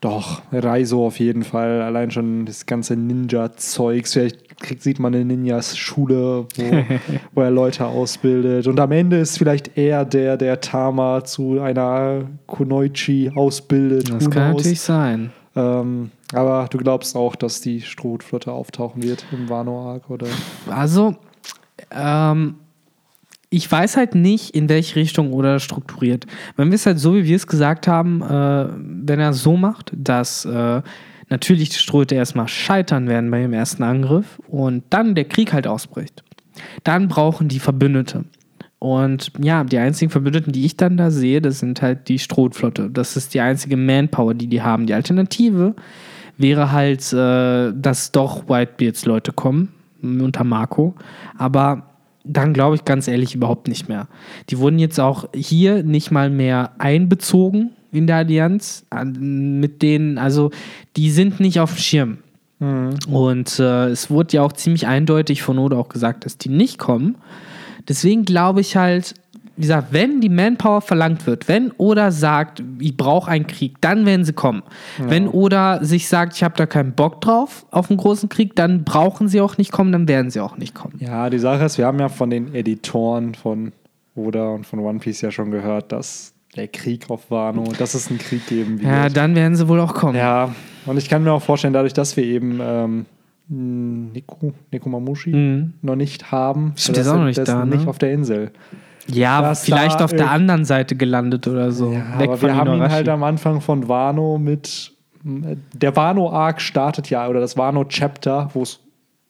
doch, 0.00 0.42
Raizo 0.52 1.06
auf 1.06 1.18
jeden 1.18 1.42
Fall. 1.42 1.82
Allein 1.82 2.12
schon 2.12 2.46
das 2.46 2.66
ganze 2.66 2.94
Ninja-Zeugs. 2.94 4.12
Vielleicht 4.12 4.60
kriegt, 4.60 4.82
sieht 4.82 5.00
man 5.00 5.12
eine 5.12 5.24
Ninjas-Schule, 5.24 6.46
wo, 6.54 6.62
wo 7.34 7.40
er 7.40 7.50
Leute 7.50 7.84
ausbildet. 7.86 8.68
Und 8.68 8.78
am 8.78 8.92
Ende 8.92 9.18
ist 9.18 9.38
vielleicht 9.38 9.76
er 9.76 10.04
der, 10.04 10.36
der 10.36 10.60
Tama 10.60 11.24
zu 11.24 11.60
einer 11.60 12.26
Kunoichi 12.46 13.32
ausbildet. 13.34 14.10
Das 14.10 14.26
Who 14.26 14.30
kann 14.30 14.52
natürlich 14.52 14.80
sein. 14.80 15.32
Ähm, 15.56 16.12
aber 16.32 16.68
du 16.70 16.78
glaubst 16.78 17.16
auch, 17.16 17.34
dass 17.34 17.60
die 17.60 17.80
Strohflotte 17.80 18.52
auftauchen 18.52 19.02
wird 19.02 19.26
im 19.32 19.48
Wano-Arc, 19.48 20.10
oder? 20.10 20.28
Also, 20.70 21.16
ähm, 21.90 22.54
ich 23.50 23.70
weiß 23.70 23.96
halt 23.96 24.14
nicht, 24.14 24.54
in 24.54 24.68
welche 24.68 24.96
Richtung 24.96 25.32
oder 25.32 25.58
strukturiert. 25.58 26.26
Wenn 26.56 26.68
wir 26.68 26.74
es 26.74 26.86
halt 26.86 26.98
so, 26.98 27.14
wie 27.14 27.24
wir 27.24 27.36
es 27.36 27.46
gesagt 27.46 27.88
haben, 27.88 28.22
äh, 28.22 28.66
wenn 29.06 29.20
er 29.20 29.32
so 29.32 29.56
macht, 29.56 29.92
dass 29.96 30.44
äh, 30.44 30.82
natürlich 31.30 31.70
die 31.70 31.78
Strohhüte 31.78 32.14
erstmal 32.14 32.48
scheitern 32.48 33.08
werden 33.08 33.30
bei 33.30 33.40
dem 33.40 33.52
ersten 33.52 33.82
Angriff 33.82 34.38
und 34.48 34.84
dann 34.90 35.14
der 35.14 35.24
Krieg 35.24 35.52
halt 35.52 35.66
ausbricht, 35.66 36.22
dann 36.84 37.08
brauchen 37.08 37.48
die 37.48 37.60
Verbündete. 37.60 38.24
Und 38.80 39.32
ja, 39.42 39.64
die 39.64 39.78
einzigen 39.78 40.10
Verbündeten, 40.10 40.52
die 40.52 40.64
ich 40.64 40.76
dann 40.76 40.96
da 40.96 41.10
sehe, 41.10 41.40
das 41.40 41.58
sind 41.58 41.82
halt 41.82 42.08
die 42.08 42.18
Strohflotte. 42.18 42.90
Das 42.90 43.16
ist 43.16 43.34
die 43.34 43.40
einzige 43.40 43.76
Manpower, 43.76 44.34
die 44.34 44.46
die 44.46 44.62
haben. 44.62 44.86
Die 44.86 44.94
Alternative 44.94 45.74
wäre 46.36 46.70
halt, 46.70 47.12
äh, 47.12 47.72
dass 47.74 48.12
doch 48.12 48.48
Whitebeards 48.48 49.04
Leute 49.04 49.32
kommen, 49.32 49.70
unter 50.00 50.44
Marco. 50.44 50.94
Aber 51.36 51.88
dann 52.24 52.52
glaube 52.52 52.76
ich 52.76 52.84
ganz 52.84 53.08
ehrlich 53.08 53.34
überhaupt 53.34 53.68
nicht 53.68 53.88
mehr. 53.88 54.08
Die 54.50 54.58
wurden 54.58 54.78
jetzt 54.78 55.00
auch 55.00 55.28
hier 55.34 55.82
nicht 55.82 56.10
mal 56.10 56.30
mehr 56.30 56.72
einbezogen 56.78 57.70
in 57.92 58.06
der 58.06 58.16
Allianz. 58.16 58.84
An- 58.90 59.60
Mit 59.60 59.82
denen, 59.82 60.18
also 60.18 60.50
die 60.96 61.10
sind 61.10 61.40
nicht 61.40 61.60
auf 61.60 61.74
dem 61.74 61.78
Schirm. 61.78 62.18
Und 63.08 63.58
äh, 63.60 63.86
es 63.86 64.10
wurde 64.10 64.36
ja 64.36 64.42
auch 64.42 64.52
ziemlich 64.52 64.86
eindeutig 64.88 65.42
von 65.42 65.58
Oda 65.58 65.76
auch 65.76 65.88
gesagt, 65.88 66.24
dass 66.24 66.38
die 66.38 66.48
nicht 66.48 66.76
kommen. 66.78 67.14
Deswegen 67.88 68.24
glaube 68.24 68.60
ich 68.60 68.76
halt, 68.76 69.14
wie 69.58 69.62
gesagt, 69.62 69.88
wenn 69.90 70.20
die 70.20 70.28
Manpower 70.28 70.80
verlangt 70.80 71.26
wird, 71.26 71.48
wenn 71.48 71.72
Oda 71.78 72.10
sagt, 72.12 72.62
ich 72.78 72.96
brauche 72.96 73.30
einen 73.30 73.46
Krieg, 73.46 73.76
dann 73.80 74.06
werden 74.06 74.24
sie 74.24 74.32
kommen. 74.32 74.62
Wenn 74.98 75.26
Oda 75.28 75.84
sich 75.84 76.08
sagt, 76.08 76.34
ich 76.36 76.42
habe 76.44 76.54
da 76.56 76.64
keinen 76.66 76.92
Bock 76.92 77.20
drauf 77.20 77.66
auf 77.70 77.90
einen 77.90 77.98
großen 77.98 78.28
Krieg, 78.28 78.54
dann 78.56 78.84
brauchen 78.84 79.28
sie 79.28 79.40
auch 79.40 79.58
nicht 79.58 79.72
kommen, 79.72 79.90
dann 79.92 80.08
werden 80.08 80.30
sie 80.30 80.40
auch 80.40 80.56
nicht 80.56 80.74
kommen. 80.74 80.94
Ja, 81.00 81.28
die 81.28 81.38
Sache 81.40 81.64
ist, 81.64 81.76
wir 81.76 81.86
haben 81.86 81.98
ja 81.98 82.08
von 82.08 82.30
den 82.30 82.54
Editoren 82.54 83.34
von 83.34 83.72
Oda 84.14 84.48
und 84.50 84.64
von 84.66 84.78
One 84.78 85.00
Piece 85.00 85.20
ja 85.22 85.30
schon 85.30 85.50
gehört, 85.50 85.92
dass 85.92 86.32
der 86.56 86.68
Krieg 86.68 87.10
auf 87.10 87.30
Wano, 87.30 87.64
dass 87.78 87.94
es 87.94 88.08
einen 88.08 88.18
Krieg 88.18 88.46
geben 88.46 88.80
wird. 88.80 88.90
Ja, 88.90 89.08
dann 89.08 89.34
werden 89.34 89.54
sie 89.56 89.68
wohl 89.68 89.80
auch 89.80 89.94
kommen. 89.94 90.16
Ja, 90.16 90.54
und 90.86 90.96
ich 90.96 91.08
kann 91.08 91.22
mir 91.24 91.32
auch 91.32 91.42
vorstellen, 91.42 91.74
dadurch, 91.74 91.92
dass 91.94 92.16
wir 92.16 92.24
eben 92.24 92.58
ähm, 92.60 93.06
Nekomamushi 94.72 95.30
Mhm. 95.30 95.72
noch 95.82 95.96
nicht 95.96 96.30
haben, 96.32 96.72
Stimmt, 96.76 96.96
der 96.96 97.02
ist 97.04 97.08
auch 97.10 97.16
noch 97.16 97.24
nicht 97.24 97.36
der 97.36 97.42
ist 97.44 97.48
da, 97.48 97.64
ne? 97.64 97.76
nicht 97.76 97.86
auf 97.88 97.98
der 97.98 98.12
Insel. 98.12 98.50
Ja, 99.10 99.54
vielleicht 99.54 100.02
auf 100.02 100.12
der 100.12 100.26
irg- 100.26 100.30
anderen 100.30 100.64
Seite 100.64 100.94
gelandet 100.96 101.46
oder 101.48 101.72
so. 101.72 101.92
Ja, 101.92 102.18
Weg 102.18 102.28
aber 102.28 102.42
wir 102.42 102.56
haben 102.56 102.72
ihn 102.74 102.90
halt 102.90 103.08
am 103.08 103.22
Anfang 103.22 103.60
von 103.60 103.88
Wano 103.88 104.38
mit. 104.38 104.92
Der 105.24 105.96
Wano-Arc 105.96 106.60
startet 106.60 107.10
ja, 107.10 107.28
oder 107.28 107.40
das 107.40 107.56
Wano-Chapter, 107.56 108.50
wo 108.54 108.62
es 108.62 108.80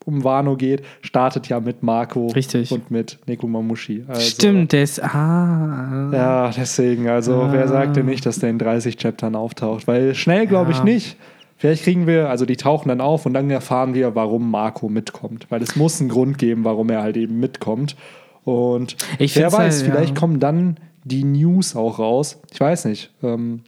um 0.05 0.23
Wano 0.23 0.55
geht, 0.55 0.83
startet 1.01 1.49
ja 1.49 1.59
mit 1.59 1.83
Marco 1.83 2.27
Richtig. 2.27 2.71
und 2.71 2.89
mit 2.89 3.19
Nekomamushi. 3.27 4.05
Also, 4.07 4.21
Stimmt, 4.21 4.71
der 4.71 4.83
ist. 4.83 5.03
Ah. 5.03 6.09
Ja, 6.13 6.51
deswegen, 6.55 7.09
also 7.09 7.33
Ah. 7.43 7.49
wer 7.51 7.67
sagt 7.67 7.95
denn 7.95 8.05
nicht, 8.05 8.25
dass 8.25 8.39
der 8.39 8.49
in 8.49 8.57
30 8.59 8.97
Chaptern 8.97 9.35
auftaucht? 9.35 9.87
Weil 9.87 10.15
schnell 10.15 10.47
glaube 10.47 10.71
ich 10.71 10.77
Ja. 10.79 10.83
nicht. 10.83 11.17
Vielleicht 11.57 11.83
kriegen 11.83 12.07
wir, 12.07 12.29
also 12.29 12.45
die 12.45 12.55
tauchen 12.55 12.87
dann 12.87 13.01
auf 13.01 13.25
und 13.25 13.33
dann 13.33 13.49
erfahren 13.49 13.93
wir, 13.93 14.15
warum 14.15 14.49
Marco 14.49 14.87
mitkommt. 14.87 15.47
Weil 15.49 15.61
es 15.61 15.75
muss 15.75 15.99
einen 15.99 16.09
Grund 16.09 16.37
geben, 16.37 16.63
warum 16.63 16.89
er 16.89 17.01
halt 17.01 17.17
eben 17.17 17.39
mitkommt. 17.39 17.97
Und 18.49 18.95
Ich 19.19 19.35
wer 19.35 19.49
find's 19.51 19.57
weiß, 19.57 19.81
halt, 19.81 19.91
vielleicht 19.91 20.13
ja. 20.15 20.19
kommen 20.19 20.39
dann 20.39 20.77
die 21.03 21.23
News 21.23 21.75
auch 21.75 21.99
raus. 21.99 22.39
Ich 22.51 22.59
weiß 22.59 22.85
nicht. 22.85 23.11
Ähm, 23.23 23.61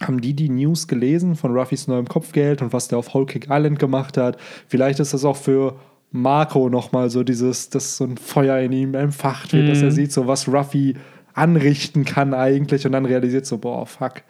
haben 0.00 0.20
die 0.20 0.34
die 0.34 0.48
News 0.48 0.88
gelesen 0.88 1.34
von 1.36 1.52
Ruffys 1.56 1.86
neuem 1.88 2.06
Kopfgeld 2.08 2.62
und 2.62 2.72
was 2.72 2.88
der 2.88 2.98
auf 2.98 3.12
Whole 3.12 3.26
Cake 3.26 3.48
Island 3.50 3.78
gemacht 3.78 4.16
hat? 4.16 4.38
Vielleicht 4.66 4.98
ist 5.00 5.12
das 5.12 5.24
auch 5.24 5.36
für 5.36 5.76
Marco 6.10 6.68
nochmal 6.70 7.10
so 7.10 7.22
dieses, 7.22 7.70
dass 7.70 7.96
so 7.98 8.04
ein 8.04 8.16
Feuer 8.16 8.58
in 8.60 8.72
ihm 8.72 8.94
entfacht 8.94 9.52
wird, 9.52 9.64
Mhm. 9.64 9.68
dass 9.68 9.82
er 9.82 9.90
sieht, 9.90 10.12
so 10.12 10.26
was 10.26 10.48
Ruffy 10.48 10.96
anrichten 11.34 12.04
kann 12.04 12.34
eigentlich 12.34 12.86
und 12.86 12.92
dann 12.92 13.04
realisiert 13.04 13.46
so, 13.46 13.58
boah, 13.58 13.86
fuck. 13.86 14.22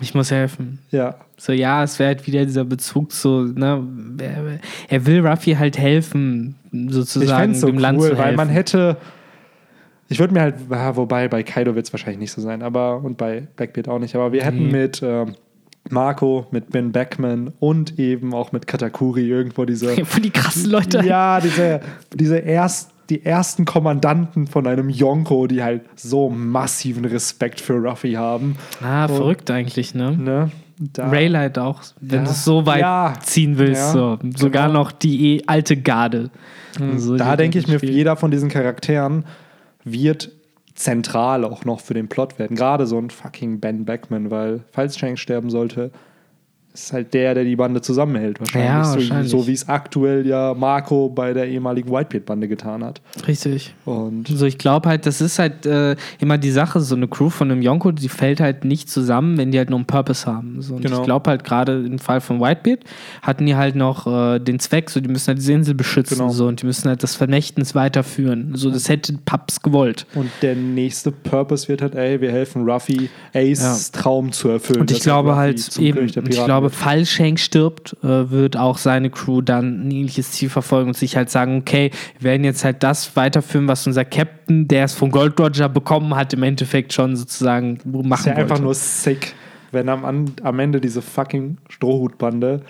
Ich 0.00 0.14
muss 0.14 0.30
helfen. 0.30 0.78
Ja, 0.90 1.14
So, 1.38 1.52
ja, 1.52 1.82
es 1.82 1.98
wäre 1.98 2.08
halt 2.08 2.26
wieder 2.26 2.44
dieser 2.44 2.64
Bezug 2.64 3.12
zu, 3.12 3.44
ne, 3.44 3.82
er, 4.88 5.06
will 5.06 5.26
Ruffy 5.26 5.54
halt 5.54 5.78
helfen, 5.78 6.54
ich 6.70 6.92
sozusagen 6.92 7.52
es 7.52 7.60
so 7.60 7.66
dem 7.66 7.78
Land 7.78 7.98
cool, 8.00 8.10
zu 8.10 8.18
weil 8.18 8.24
helfen. 8.26 8.36
man 8.36 8.48
hätte, 8.50 8.96
ich 10.08 10.18
würde 10.18 10.34
mir 10.34 10.40
halt, 10.42 10.56
ja, 10.70 10.96
wobei 10.96 11.28
bei 11.28 11.42
Kaido 11.42 11.74
wird 11.74 11.86
es 11.86 11.92
wahrscheinlich 11.92 12.18
nicht 12.18 12.32
so 12.32 12.40
sein, 12.42 12.62
aber 12.62 13.02
und 13.02 13.16
bei 13.16 13.48
Blackbeard 13.56 13.88
auch 13.88 13.98
nicht, 13.98 14.14
aber 14.14 14.32
wir 14.32 14.44
hätten 14.44 14.66
Nee. 14.66 14.72
mit 14.72 15.02
ähm, 15.02 15.34
Marco, 15.88 16.46
mit 16.50 16.70
Ben 16.70 16.92
Beckman 16.92 17.52
und 17.60 17.98
eben 17.98 18.34
auch 18.34 18.52
mit 18.52 18.66
Katakuri 18.66 19.26
irgendwo 19.28 19.64
diese 19.64 19.88
Für 20.04 20.20
die 20.20 20.30
krassen 20.30 20.70
Leute. 20.70 21.02
Ja, 21.06 21.40
diese, 21.40 21.80
diese 22.12 22.38
erst, 22.38 22.90
die 23.10 23.24
ersten 23.24 23.64
Kommandanten 23.64 24.46
von 24.46 24.66
einem 24.66 24.88
Yonko, 24.88 25.46
die 25.46 25.62
halt 25.62 25.82
so 25.94 26.28
massiven 26.28 27.04
Respekt 27.04 27.60
für 27.60 27.74
Ruffy 27.74 28.12
haben. 28.14 28.56
Ah, 28.82 29.06
Und, 29.06 29.14
verrückt 29.16 29.50
eigentlich, 29.50 29.94
ne? 29.94 30.16
Ne? 30.16 30.50
Da, 30.78 31.08
Raylight 31.08 31.58
auch, 31.58 31.80
wenn 32.00 32.20
Ja. 32.20 32.24
du 32.24 32.30
es 32.32 32.44
so 32.44 32.66
weit 32.66 32.80
Ja. 32.80 33.14
ziehen 33.22 33.56
willst. 33.58 33.80
Ja, 33.80 33.92
so. 33.92 34.18
Sogar 34.36 34.66
genau. 34.68 34.80
noch 34.80 34.92
die 34.92 35.36
eh 35.38 35.42
alte 35.46 35.76
Garde. 35.76 36.30
So, 36.96 37.16
da 37.16 37.36
denke 37.36 37.58
ich 37.58 37.66
mir, 37.68 37.78
die- 37.78 37.86
jeder 37.86 38.16
von 38.16 38.30
diesen 38.30 38.50
Charakteren 38.50 39.24
wird 39.84 40.30
zentral 40.74 41.44
auch 41.46 41.64
noch 41.64 41.80
für 41.80 41.94
den 41.94 42.08
Plot 42.08 42.38
werden. 42.38 42.54
Gerade 42.56 42.86
so 42.86 42.98
ein 42.98 43.08
fucking 43.08 43.60
Ben 43.60 43.86
Beckman, 43.86 44.30
weil 44.30 44.60
falls 44.72 44.98
Shanks 44.98 45.20
sterben 45.22 45.48
sollte, 45.48 45.90
ist 46.80 46.92
halt 46.92 47.14
der, 47.14 47.34
der 47.34 47.44
die 47.44 47.56
Bande 47.56 47.80
zusammenhält 47.80 48.38
wahrscheinlich. 48.40 48.68
Ja, 48.70 48.84
so, 48.84 48.94
wahrscheinlich. 48.96 49.30
so 49.30 49.46
wie 49.46 49.52
es 49.52 49.68
aktuell 49.68 50.26
ja 50.26 50.54
Marco 50.54 51.08
bei 51.08 51.32
der 51.32 51.48
ehemaligen 51.48 51.90
Whitebeard-Bande 51.90 52.48
getan 52.48 52.84
hat. 52.84 53.00
Richtig. 53.26 53.74
Und 53.84 54.28
So, 54.28 54.44
ich 54.46 54.58
glaube 54.58 54.88
halt, 54.88 55.06
das 55.06 55.20
ist 55.20 55.38
halt 55.38 55.64
äh, 55.66 55.96
immer 56.20 56.38
die 56.38 56.50
Sache, 56.50 56.80
so 56.80 56.94
eine 56.94 57.08
Crew 57.08 57.30
von 57.30 57.50
einem 57.50 57.62
Yonko, 57.62 57.92
die 57.92 58.08
fällt 58.08 58.40
halt 58.40 58.64
nicht 58.64 58.90
zusammen, 58.90 59.38
wenn 59.38 59.50
die 59.52 59.58
halt 59.58 59.70
nur 59.70 59.78
einen 59.78 59.86
Purpose 59.86 60.26
haben. 60.26 60.60
So, 60.60 60.74
und 60.74 60.82
Genau. 60.82 60.98
ich 60.98 61.04
glaube 61.04 61.30
halt 61.30 61.44
gerade 61.44 61.84
im 61.84 61.98
Fall 61.98 62.20
von 62.20 62.40
Whitebeard 62.40 62.80
hatten 63.22 63.46
die 63.46 63.56
halt 63.56 63.74
noch 63.74 64.06
äh, 64.06 64.38
den 64.38 64.58
Zweck, 64.58 64.90
so 64.90 65.00
die 65.00 65.08
müssen 65.08 65.28
halt 65.28 65.38
diese 65.38 65.52
Insel 65.52 65.74
beschützen 65.74 66.18
Genau. 66.18 66.30
so, 66.30 66.46
und 66.46 66.62
die 66.62 66.66
müssen 66.66 66.88
halt 66.88 67.02
das 67.02 67.14
Vermächtnis 67.14 67.74
weiterführen. 67.74 68.52
So, 68.54 68.70
das 68.70 68.88
hätte 68.88 69.14
Paps 69.24 69.62
gewollt. 69.62 70.06
Und 70.14 70.30
der 70.42 70.54
nächste 70.54 71.10
Purpose 71.12 71.68
wird 71.68 71.82
halt, 71.82 71.94
ey, 71.94 72.20
wir 72.20 72.30
helfen 72.30 72.68
Ruffy, 72.68 73.08
Ace 73.34 73.90
Traum 73.92 74.32
zu 74.32 74.48
erfüllen. 74.48 74.82
Und 74.82 74.90
ich 74.90 75.00
glaube 75.00 75.36
halt 75.36 75.78
eben, 75.78 76.06
ich 76.06 76.14
Piraten 76.14 76.65
glaube, 76.66 76.76
falls 76.76 77.10
Shanks 77.10 77.42
stirbt, 77.42 77.96
äh, 78.02 78.30
wird 78.30 78.56
auch 78.56 78.78
seine 78.78 79.10
Crew 79.10 79.40
dann 79.40 79.86
ein 79.86 79.90
ähnliches 79.90 80.32
Ziel 80.32 80.48
verfolgen 80.48 80.88
und 80.88 80.96
sich 80.96 81.16
halt 81.16 81.30
sagen, 81.30 81.58
okay, 81.58 81.90
wir 82.18 82.30
werden 82.30 82.44
jetzt 82.44 82.64
halt 82.64 82.82
das 82.82 83.16
weiterführen, 83.16 83.68
was 83.68 83.86
unser 83.86 84.04
Captain, 84.04 84.68
der 84.68 84.84
es 84.84 84.94
von 84.94 85.10
Gold 85.10 85.38
Roger 85.38 85.68
bekommen 85.68 86.14
hat, 86.14 86.32
im 86.32 86.42
Endeffekt 86.42 86.92
schon 86.92 87.16
sozusagen 87.16 87.78
machen 87.84 88.12
ist 88.12 88.26
ja 88.26 88.32
einfach 88.32 88.50
wollte. 88.50 88.62
nur 88.62 88.74
sick, 88.74 89.34
wenn 89.72 89.88
am, 89.88 90.26
am 90.42 90.58
Ende 90.58 90.80
diese 90.80 91.02
fucking 91.02 91.58
Strohhutbande 91.68 92.62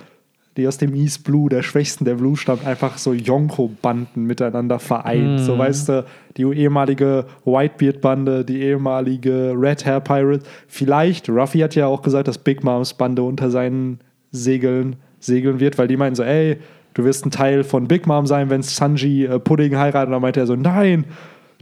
die 0.56 0.66
aus 0.66 0.78
dem 0.78 0.94
East 0.94 1.24
Blue, 1.24 1.48
der 1.48 1.62
schwächsten 1.62 2.04
der 2.04 2.14
Blue 2.14 2.36
stammt, 2.36 2.66
einfach 2.66 2.98
so 2.98 3.12
Yonko-Banden 3.12 4.24
miteinander 4.24 4.78
vereint. 4.78 5.40
So 5.40 5.58
weißt 5.58 5.88
du, 5.88 6.04
die 6.36 6.42
ehemalige 6.42 7.26
Whitebeard-Bande, 7.44 8.44
die 8.44 8.62
ehemalige 8.62 9.54
Red 9.56 9.84
Hair 9.84 10.00
Pirate. 10.00 10.44
Vielleicht, 10.66 11.28
Ruffy 11.28 11.58
hat 11.58 11.74
ja 11.74 11.86
auch 11.86 12.02
gesagt, 12.02 12.28
dass 12.28 12.38
Big 12.38 12.64
Moms 12.64 12.94
Bande 12.94 13.22
unter 13.22 13.50
seinen 13.50 14.00
Segeln 14.30 14.96
segeln 15.20 15.60
wird, 15.60 15.76
weil 15.78 15.88
die 15.88 15.96
meinen 15.96 16.14
so, 16.14 16.22
ey, 16.22 16.58
du 16.94 17.04
wirst 17.04 17.26
ein 17.26 17.30
Teil 17.30 17.64
von 17.64 17.88
Big 17.88 18.06
Mom 18.06 18.26
sein, 18.26 18.50
wenn 18.50 18.62
Sanji 18.62 19.24
äh, 19.24 19.38
Pudding 19.38 19.76
heiratet. 19.76 20.08
Und 20.08 20.12
dann 20.12 20.22
meinte 20.22 20.40
er 20.40 20.46
so, 20.46 20.56
nein, 20.56 21.04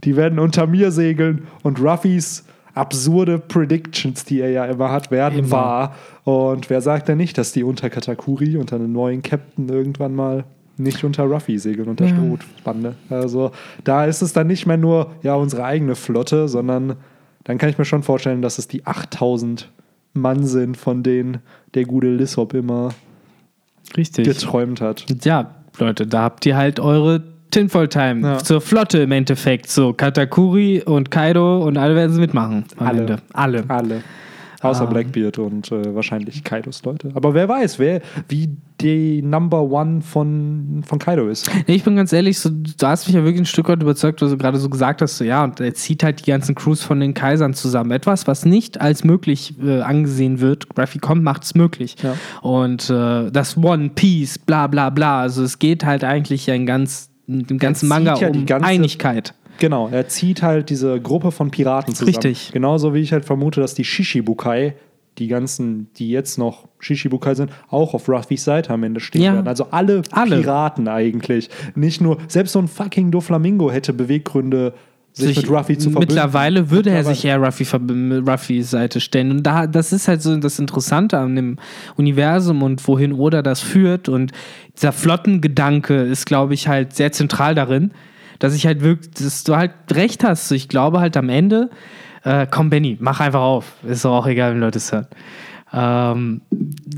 die 0.03 0.15
werden 0.15 0.39
unter 0.39 0.67
mir 0.67 0.91
segeln. 0.91 1.47
Und 1.63 1.81
Ruffys 1.81 2.45
absurde 2.75 3.39
Predictions, 3.39 4.25
die 4.25 4.39
er 4.41 4.49
ja 4.51 4.65
immer 4.65 4.91
hat, 4.91 5.09
werden 5.11 5.39
Immer. 5.39 5.51
wahr. 5.51 5.95
Und 6.23 6.69
wer 6.69 6.81
sagt 6.81 7.07
denn 7.07 7.17
nicht, 7.17 7.37
dass 7.37 7.51
die 7.51 7.63
unter 7.63 7.89
Katakuri, 7.89 8.57
unter 8.57 8.75
einem 8.75 8.91
neuen 8.91 9.21
Captain 9.23 9.67
irgendwann 9.69 10.13
mal 10.13 10.43
nicht 10.77 11.03
unter 11.03 11.23
Ruffy 11.23 11.57
segeln, 11.57 11.87
unter 11.87 12.05
Ja. 12.05 12.15
Strohbande. 12.15 12.95
Also 13.09 13.51
da 13.83 14.05
ist 14.05 14.21
es 14.21 14.33
dann 14.33 14.47
nicht 14.47 14.65
mehr 14.65 14.77
nur 14.77 15.11
ja 15.23 15.35
unsere 15.35 15.63
eigene 15.63 15.95
Flotte, 15.95 16.47
sondern 16.49 16.97
dann 17.45 17.57
kann 17.57 17.69
ich 17.69 17.77
mir 17.77 17.85
schon 17.85 18.03
vorstellen, 18.03 18.41
dass 18.41 18.57
es 18.57 18.67
die 18.67 18.85
8000 18.85 19.71
Mann 20.13 20.43
sind, 20.45 20.75
von 20.77 21.01
denen 21.03 21.39
der 21.75 21.85
gute 21.85 22.07
Lissop 22.13 22.53
immer 22.53 22.89
Richtig. 23.95 24.25
geträumt 24.25 24.81
hat. 24.81 25.05
Ja, 25.23 25.55
Leute, 25.77 26.07
da 26.07 26.23
habt 26.23 26.45
ihr 26.45 26.57
halt 26.57 26.79
eure 26.79 27.23
Tinfoil 27.55 27.87
Time 27.87 28.21
Ja. 28.27 28.37
zur 28.39 28.59
Flotte 28.61 28.99
im 28.99 29.11
Endeffekt. 29.11 29.69
So, 29.69 29.93
Katakuri 29.93 30.81
und 30.85 31.09
Kaido 31.09 31.63
und 31.65 31.77
alle 31.77 31.95
werden 31.95 32.11
sie 32.13 32.19
mitmachen. 32.19 32.65
Alle. 32.77 32.99
Ende. 32.99 33.15
Alle. 33.33 33.63
Alle. 33.67 34.01
Außer 34.61 34.83
Ah. 34.83 34.85
Blackbeard 34.87 35.37
und 35.37 35.71
äh, 35.71 35.93
wahrscheinlich 35.93 36.43
Kaidos 36.43 36.83
Leute. 36.83 37.11
Aber 37.13 37.33
wer 37.35 37.47
weiß, 37.47 37.77
wer, 37.77 38.01
wie 38.29 38.49
die 38.81 39.21
Number 39.21 39.61
One 39.61 40.01
von, 40.01 40.81
von 40.87 40.97
Kaido 40.97 41.27
ist. 41.27 41.49
Nee, 41.67 41.75
ich 41.75 41.83
bin 41.83 41.95
ganz 41.95 42.11
ehrlich, 42.11 42.39
so, 42.39 42.49
du 42.49 42.87
hast 42.87 43.05
mich 43.05 43.15
ja 43.15 43.23
wirklich 43.23 43.41
ein 43.41 43.45
Stück 43.45 43.69
weit 43.69 43.81
überzeugt, 43.83 44.21
was 44.23 44.31
du 44.31 44.37
gerade 44.37 44.57
so 44.57 44.67
gesagt 44.69 45.01
hast. 45.03 45.17
So, 45.17 45.23
ja, 45.23 45.43
und 45.43 45.59
er 45.59 45.73
zieht 45.75 46.03
halt 46.03 46.25
die 46.25 46.31
ganzen 46.31 46.55
Crews 46.55 46.81
von 46.83 46.99
den 46.99 47.13
Kaisern 47.13 47.53
zusammen. 47.53 47.91
Etwas, 47.91 48.27
was 48.27 48.43
nicht 48.45 48.81
als 48.81 49.03
möglich 49.03 49.53
äh, 49.63 49.81
angesehen 49.81 50.39
wird. 50.39 50.65
Ruffy 50.77 50.97
kommt, 50.97 51.21
macht 51.23 51.43
es 51.43 51.53
möglich. 51.53 51.95
Ja. 52.01 52.15
Und 52.41 52.89
äh, 52.89 53.29
das 53.31 53.55
One 53.57 53.91
Piece, 53.93 54.39
bla 54.39 54.65
bla 54.67 54.89
bla. 54.89 55.21
Also 55.21 55.43
es 55.43 55.59
geht 55.59 55.85
halt 55.85 56.03
eigentlich 56.03 56.47
ja 56.47 56.55
in 56.55 56.65
ganz, 56.65 57.11
im 57.27 57.57
ganzen 57.57 57.87
Manga 57.89 58.15
ja 58.17 58.29
die 58.29 58.39
um 58.39 58.45
ganze- 58.45 58.67
Einigkeit. 58.67 59.33
Genau, 59.57 59.87
er 59.89 60.07
zieht 60.09 60.41
halt 60.41 60.69
diese 60.69 60.99
Gruppe 60.99 61.31
von 61.31 61.49
Piraten 61.49 61.93
zusammen. 61.95 62.09
Richtig. 62.15 62.51
Genauso 62.51 62.93
wie 62.93 62.99
ich 62.99 63.13
halt 63.13 63.23
vermute, 63.25 63.61
dass 63.61 63.73
die 63.73 63.85
Shishibukai, 63.85 64.75
die 65.17 65.27
ganzen, 65.27 65.87
die 65.95 66.09
jetzt 66.09 66.37
noch 66.37 66.67
Shishibukai 66.79 67.35
sind, 67.35 67.51
auch 67.69 67.93
auf 67.93 68.09
Ruffys 68.09 68.43
Seite 68.43 68.71
am 68.73 68.83
Ende 68.83 68.99
stehen 68.99 69.21
Ja. 69.21 69.33
werden. 69.35 69.47
Also 69.47 69.67
alle, 69.71 70.01
Alle. 70.11 70.41
Piraten 70.41 70.89
eigentlich. 70.89 71.49
Nicht 71.73 72.01
nur, 72.01 72.17
selbst 72.27 72.51
so 72.51 72.59
ein 72.59 72.67
fucking 72.67 73.11
Doflamingo 73.11 73.71
hätte 73.71 73.93
Beweggründe, 73.93 74.73
sich, 75.17 75.37
mit 75.37 75.49
Ruffy 75.49 75.77
zu 75.77 75.91
verbünden. 75.91 76.15
Mittlerweile 76.15 76.69
würde 76.69 76.89
er 76.89 76.97
Mittlerweile. 76.97 77.15
sich 77.15 77.25
eher 77.25 77.37
Ruffy, 77.37 77.65
Ruffys 78.27 78.69
Seite 78.71 78.99
stellen. 78.99 79.31
Und 79.31 79.43
da, 79.43 79.67
das 79.67 79.93
ist 79.93 80.07
halt 80.07 80.21
so 80.21 80.35
das 80.37 80.59
Interessante 80.59 81.17
an 81.17 81.35
dem 81.35 81.57
Universum 81.95 82.61
und 82.63 82.85
wohin 82.87 83.13
Oda 83.13 83.41
das 83.41 83.61
führt. 83.61 84.09
Und 84.09 84.31
dieser 84.75 84.91
Flottengedanke 84.91 85.95
ist, 86.01 86.25
glaube 86.25 86.53
ich, 86.53 86.67
halt 86.67 86.93
sehr 86.93 87.11
zentral 87.11 87.55
darin, 87.55 87.91
dass 88.39 88.53
ich 88.53 88.65
halt 88.65 88.81
wirklich, 88.81 89.11
dass 89.11 89.43
du 89.43 89.55
halt 89.55 89.71
recht 89.93 90.23
hast. 90.23 90.51
Ich 90.51 90.67
glaube 90.67 90.99
halt 90.99 91.15
am 91.15 91.29
Ende, 91.29 91.69
äh, 92.23 92.45
komm, 92.49 92.69
Benny, 92.69 92.97
mach 92.99 93.19
einfach 93.21 93.41
auf. 93.41 93.73
Ist 93.87 94.03
doch 94.03 94.17
auch 94.17 94.27
egal, 94.27 94.53
wenn 94.53 94.59
Leute 94.59 94.79
es 94.79 94.91
hören. 94.91 95.07
Ähm, 95.71 96.41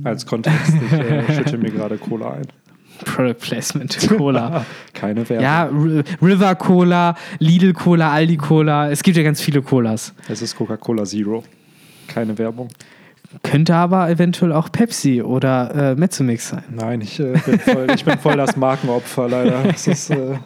Als 0.04 0.26
Kontext, 0.26 0.74
ich 0.86 0.94
äh, 0.94 1.36
schütte 1.36 1.58
mir 1.58 1.72
gerade 1.72 1.98
Cola 1.98 2.34
ein. 2.34 2.48
Product 3.06 3.36
Placement, 3.40 3.98
Cola. 4.18 4.66
Keine 4.94 5.28
Werbung. 5.30 5.44
ja, 5.44 5.66
R 5.66 6.04
River 6.22 6.56
Cola, 6.56 7.16
Lidl 7.40 7.74
Cola, 7.74 8.12
Aldi 8.12 8.38
Cola. 8.38 8.90
Es 8.92 9.04
gibt 9.04 9.18
ja 9.18 9.24
ganz 9.24 9.42
viele 9.42 9.62
Colas. 9.62 10.14
Es 10.28 10.42
ist 10.42 10.56
Coca-Cola 10.56 11.04
Zero. 11.06 11.44
Keine 12.08 12.38
Werbung. 12.38 12.70
Könnte 13.44 13.76
aber 13.76 14.10
eventuell 14.10 14.54
auch 14.54 14.72
Pepsi 14.72 15.22
oder 15.22 15.92
äh, 15.92 15.96
Mezzomix 15.96 16.50
sein. 16.50 16.64
Nein, 16.72 17.02
ich, 17.02 17.20
äh, 17.20 17.34
bin, 17.46 17.60
voll, 17.60 17.88
ich 17.94 18.06
bin 18.06 18.18
voll 18.20 18.38
das 18.38 18.56
Markenopfer 18.56 19.28
leider. 19.28 19.66
Es 19.66 19.88
ist 19.88 20.10
äh, 20.12 20.38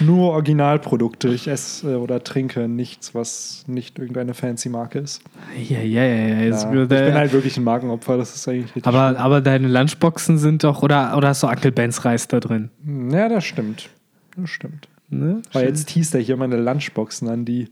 nur 0.00 0.32
Originalprodukte. 0.32 1.28
Ich 1.28 1.48
esse 1.48 1.92
äh, 1.92 1.94
oder 1.94 2.22
trinke 2.22 2.68
nichts, 2.68 3.14
was 3.14 3.64
nicht 3.66 3.98
irgendeine 3.98 4.34
fancy 4.34 4.68
Marke 4.68 4.98
ist. 4.98 5.22
Ja, 5.56 5.80
ja, 5.80 6.04
ja. 6.04 6.26
ja. 6.26 6.72
Ich 6.72 6.88
bin 6.88 7.14
halt 7.14 7.32
wirklich 7.32 7.56
ein 7.56 7.64
Markenopfer. 7.64 8.18
Das 8.18 8.34
ist 8.34 8.46
eigentlich 8.48 8.76
richtig. 8.76 8.86
aber, 8.86 9.18
aber 9.18 9.40
deine 9.40 9.68
Lunchboxen 9.68 10.36
sind 10.36 10.62
doch, 10.62 10.82
oder, 10.82 11.16
oder 11.16 11.28
hast 11.28 11.42
du 11.42 11.46
Uncle 11.46 11.72
Ben's 11.72 12.04
Reis 12.04 12.28
da 12.28 12.40
drin? 12.40 12.70
schlimm. 12.84 13.10
ja, 13.10 13.28
das 13.28 13.44
stimmt. 13.44 13.88
Das 14.36 14.50
stimmt. 14.50 14.88
Ne? 15.08 15.42
Weil 15.52 15.66
jetzt 15.66 15.88
teast 15.88 16.14
er 16.14 16.20
hier 16.20 16.36
meine 16.36 16.56
Lunchboxen 16.56 17.28
an, 17.28 17.44
die, 17.44 17.68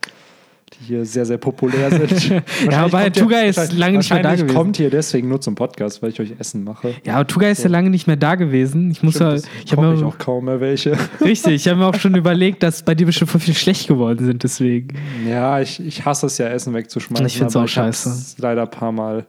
die 0.81 0.87
hier 0.87 1.05
sehr, 1.05 1.25
sehr 1.25 1.39
populär 1.39 1.91
sind. 1.91 2.43
Ja, 2.71 2.85
aber 2.85 3.13
Tuga 3.13 3.41
ist 3.41 3.73
lange 3.73 3.99
nicht 3.99 4.11
mehr 4.11 4.23
da 4.23 4.35
gewesen. 4.35 4.55
kommt 4.55 4.77
hier 4.77 4.91
deswegen 4.91 5.29
nur 5.29 5.41
zum 5.41 5.55
Podcast, 5.55 6.03
weil 6.03 6.11
ich 6.11 6.21
euch 6.21 6.35
Essen 6.39 6.65
mache. 6.65 6.95
Ja, 7.05 7.17
aber 7.17 7.27
Tuga 7.27 7.49
ist 7.49 7.63
ja 7.63 7.71
lange 7.71 7.91
nicht 7.91 8.07
mehr 8.07 8.17
da 8.17 8.35
gewesen. 8.35 8.91
Ich 8.91 9.03
muss 9.03 9.19
ja, 9.19 9.39
Stimmt, 9.39 9.55
ich 9.59 9.65
ich 9.65 9.73
habe 9.73 9.95
mir, 9.95 10.07
auch 10.07 10.19
kaum 10.19 10.47
mehr 10.47 10.61
welche. 10.61 10.97
richtig, 11.21 11.55
ich 11.55 11.69
habe 11.69 11.79
mir 11.79 11.87
auch 11.87 11.95
schon 11.95 12.15
überlegt, 12.15 12.63
dass 12.63 12.83
bei 12.83 12.95
dir 12.95 13.07
bestimmt 13.07 13.31
voll 13.31 13.41
viel 13.41 13.55
schlecht 13.55 13.89
geworden 13.89 14.25
sind, 14.25 14.43
deswegen. 14.43 14.97
Ja, 15.29 15.61
ich, 15.61 15.85
ich 15.85 16.05
hasse 16.05 16.27
es 16.27 16.39
ja, 16.39 16.49
Essen 16.49 16.75
wegzuschmeißen. 16.75 17.27
Ich 17.27 17.39
find's 17.39 17.57
aber 17.57 17.65
auch 17.65 17.69
scheiße. 17.69 18.37
leider 18.39 18.63
ein 18.63 18.71
paar 18.71 18.93
Mal 18.93 19.27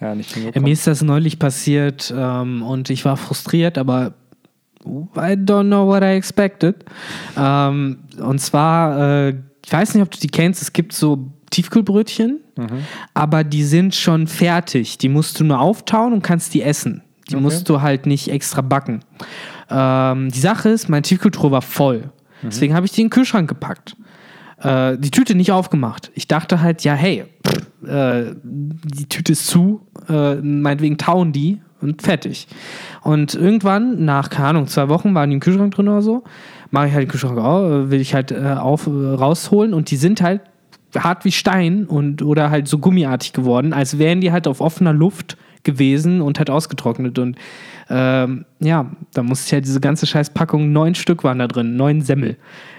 ja, 0.00 0.14
nicht 0.14 0.36
Ja, 0.36 0.60
mir 0.60 0.72
ist 0.72 0.86
das 0.86 1.02
neulich 1.02 1.38
passiert 1.38 2.12
ähm, 2.16 2.62
und 2.62 2.90
ich 2.90 3.04
war 3.04 3.16
frustriert, 3.16 3.78
aber 3.78 4.14
I 4.84 5.34
don't 5.34 5.66
know 5.66 5.86
what 5.86 6.02
I 6.02 6.16
expected. 6.16 6.84
Ähm, 7.38 8.00
und 8.18 8.38
zwar, 8.40 9.28
äh, 9.28 9.34
ich 9.64 9.72
weiß 9.72 9.94
nicht, 9.94 10.02
ob 10.02 10.10
du 10.10 10.18
die 10.18 10.28
kennst, 10.28 10.60
es 10.62 10.72
gibt 10.72 10.92
so 10.92 11.30
Tiefkühlbrötchen, 11.50 12.40
aber 13.14 13.44
die 13.44 13.64
sind 13.64 13.94
schon 13.94 14.26
fertig. 14.26 14.98
Die 14.98 15.08
musst 15.08 15.38
du 15.40 15.44
nur 15.44 15.60
auftauen 15.60 16.12
und 16.12 16.22
kannst 16.22 16.52
die 16.54 16.62
essen. 16.62 17.02
Die 17.30 17.34
Okay. 17.36 17.42
musst 17.42 17.68
du 17.68 17.80
halt 17.80 18.06
nicht 18.06 18.28
extra 18.28 18.60
backen. 18.60 19.00
Ähm, 19.70 20.30
die 20.30 20.38
Sache 20.40 20.68
ist, 20.68 20.88
mein 20.88 21.02
Tiefkühltruhe 21.02 21.50
war 21.50 21.62
voll. 21.62 22.10
Deswegen 22.42 22.74
habe 22.74 22.84
ich 22.84 22.92
die 22.92 23.00
in 23.00 23.06
den 23.06 23.10
Kühlschrank 23.10 23.48
gepackt. 23.48 23.96
Äh, 24.60 24.98
die 24.98 25.10
Tüte 25.10 25.34
nicht 25.34 25.50
aufgemacht. 25.52 26.10
Ich 26.14 26.28
dachte 26.28 26.60
halt, 26.60 26.84
ja, 26.84 26.92
hey, 26.94 27.24
pff, 27.46 27.88
äh, 27.88 28.34
die 28.44 29.08
Tüte 29.08 29.32
ist 29.32 29.46
zu, 29.46 29.86
äh, 30.08 30.34
meinetwegen 30.36 30.98
tauen 30.98 31.32
die 31.32 31.60
und 31.84 32.02
fertig. 32.02 32.48
Und 33.02 33.34
irgendwann, 33.34 34.04
nach, 34.04 34.30
keine 34.30 34.48
Ahnung, 34.48 34.66
zwei 34.66 34.88
Wochen 34.88 35.14
waren 35.14 35.30
die 35.30 35.34
im 35.34 35.40
Kühlschrank 35.40 35.74
drin 35.74 35.88
oder 35.88 36.02
so, 36.02 36.24
mache 36.70 36.88
ich 36.88 36.94
halt 36.94 37.04
den 37.04 37.10
Kühlschrank 37.10 37.38
auf, 37.38 37.70
äh, 37.70 37.90
will 37.90 38.00
ich 38.00 38.14
halt 38.14 38.32
äh, 38.32 38.56
auf, 38.58 38.86
äh, 38.86 38.90
rausholen 38.90 39.74
und 39.74 39.90
die 39.90 39.96
sind 39.96 40.22
halt 40.22 40.40
hart 40.96 41.24
wie 41.24 41.32
Stein 41.32 41.86
und 41.86 42.22
oder 42.22 42.50
halt 42.50 42.68
so 42.68 42.78
gummiartig 42.78 43.32
geworden, 43.32 43.72
als 43.72 43.98
wären 43.98 44.20
die 44.20 44.32
halt 44.32 44.46
auf 44.46 44.60
offener 44.60 44.92
Luft 44.92 45.36
gewesen 45.64 46.20
und 46.20 46.38
halt 46.38 46.50
ausgetrocknet. 46.50 47.18
Und 47.18 47.36
ähm, 47.90 48.44
ja, 48.60 48.90
da 49.12 49.22
musste 49.22 49.46
ich 49.48 49.52
halt 49.52 49.64
diese 49.64 49.80
ganze 49.80 50.06
scheiß 50.06 50.30
Packung, 50.30 50.72
neun 50.72 50.94
Stück 50.94 51.24
waren 51.24 51.38
da 51.38 51.48
drin, 51.48 51.76
neun 51.76 52.00
Semmel 52.00 52.36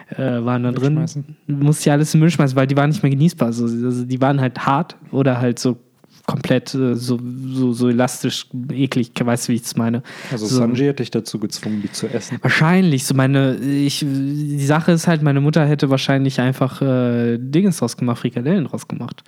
äh, 0.10 0.44
waren 0.44 0.64
da 0.64 0.72
drin. 0.72 1.04
Musste 1.48 1.90
ich 1.90 1.92
alles 1.92 2.14
in 2.14 2.20
den 2.20 2.24
Müll 2.24 2.32
schmeißen, 2.32 2.56
weil 2.56 2.68
die 2.68 2.78
waren 2.78 2.90
nicht 2.90 3.04
mehr 3.04 3.10
genießbar. 3.10 3.48
Also, 3.48 3.66
also 3.66 4.06
die 4.06 4.22
waren 4.22 4.40
halt 4.40 4.66
hart 4.66 4.96
oder 5.12 5.40
halt 5.40 5.60
so 5.60 5.78
komplett 6.26 6.74
äh, 6.74 6.96
so, 6.96 7.20
so, 7.54 7.72
so 7.74 7.90
elastisch, 7.90 8.48
eklig, 8.72 9.12
weißt 9.20 9.48
du, 9.48 9.52
wie 9.54 9.58
ich 9.58 9.64
es 9.64 9.76
meine. 9.76 10.04
Also 10.32 10.46
so. 10.46 10.58
Sanji 10.58 10.88
hat 10.88 11.00
dich 11.00 11.12
dazu 11.12 11.40
gezwungen, 11.40 11.82
die 11.82 11.92
zu 11.92 12.08
essen. 12.08 12.38
Wahrscheinlich, 12.42 13.06
so 13.06 13.14
meine, 13.14 13.56
ich, 13.58 14.00
die 14.00 14.66
Sache 14.66 14.92
ist 14.92 15.08
halt, 15.08 15.22
meine 15.22 15.42
Mutter 15.42 15.66
hätte 15.66 15.90
wahrscheinlich 15.90 16.40
einfach 16.42 16.82
äh, 16.82 17.38
Dingens 17.38 17.78
draus 17.78 17.98
gemacht, 17.98 18.20
Frikadellen 18.20 18.66
draus 18.66 18.88
gemacht. 18.88 19.24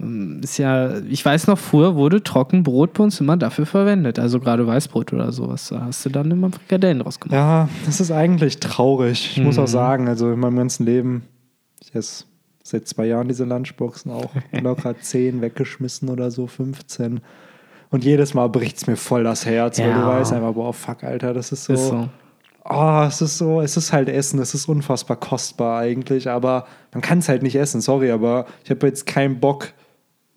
Ähm, 0.00 0.40
Ist 0.42 0.58
ja, 0.58 0.98
ich 1.02 1.24
weiß 1.24 1.46
noch, 1.46 1.58
früher 1.58 1.94
wurde 1.94 2.22
Trockenbrot 2.22 2.94
bei 2.94 3.04
uns 3.04 3.20
immer 3.20 3.36
dafür 3.36 3.66
verwendet. 3.66 4.18
Also 4.18 4.40
gerade 4.40 4.66
Weißbrot 4.66 5.12
oder 5.12 5.30
sowas. 5.30 5.68
Da 5.68 5.82
hast 5.82 6.04
du 6.04 6.10
dann 6.10 6.30
immer 6.30 6.50
Frikadellen 6.50 7.00
draus 7.00 7.20
gemacht. 7.20 7.34
Ja, 7.36 7.68
das 7.86 8.00
ist 8.00 8.10
eigentlich 8.10 8.58
traurig. 8.58 9.32
Ich 9.36 9.42
muss 9.42 9.56
Mhm. 9.56 9.62
auch 9.62 9.68
sagen, 9.68 10.08
also 10.08 10.32
in 10.32 10.40
meinem 10.40 10.56
ganzen 10.56 10.84
Leben, 10.86 11.22
ich 11.80 11.94
esse 11.94 12.24
seit 12.66 12.88
zwei 12.88 13.06
Jahren 13.06 13.28
diese 13.28 13.44
Lunchboxen 13.44 14.10
auch 14.10 14.30
locker 14.52 14.98
10 14.98 15.40
weggeschmissen 15.42 16.08
oder 16.08 16.30
so, 16.30 16.46
15. 16.46 17.20
Und 17.90 18.04
jedes 18.04 18.34
Mal 18.34 18.48
bricht 18.48 18.78
es 18.78 18.86
mir 18.88 18.96
voll 18.96 19.22
das 19.22 19.46
Herz, 19.46 19.78
weil 19.78 19.90
Ja. 19.90 20.00
du 20.00 20.06
weißt 20.08 20.32
einfach, 20.32 20.54
boah, 20.54 20.72
fuck, 20.74 21.04
Alter, 21.04 21.32
das 21.34 21.52
ist 21.52 21.64
so. 21.66 21.72
Ist 21.74 21.88
so. 21.88 22.08
Oh, 22.66 23.04
es 23.06 23.20
ist 23.20 23.36
so, 23.36 23.60
es 23.60 23.76
ist 23.76 23.92
halt 23.92 24.08
Essen, 24.08 24.40
es 24.40 24.54
ist 24.54 24.66
unfassbar 24.66 25.18
kostbar 25.18 25.80
eigentlich, 25.80 26.30
aber 26.30 26.66
man 26.94 27.02
kann 27.02 27.18
es 27.18 27.28
halt 27.28 27.42
nicht 27.42 27.56
essen, 27.56 27.82
sorry, 27.82 28.10
aber 28.10 28.46
ich 28.64 28.70
habe 28.70 28.86
jetzt 28.86 29.04
keinen 29.06 29.38
Bock, 29.38 29.74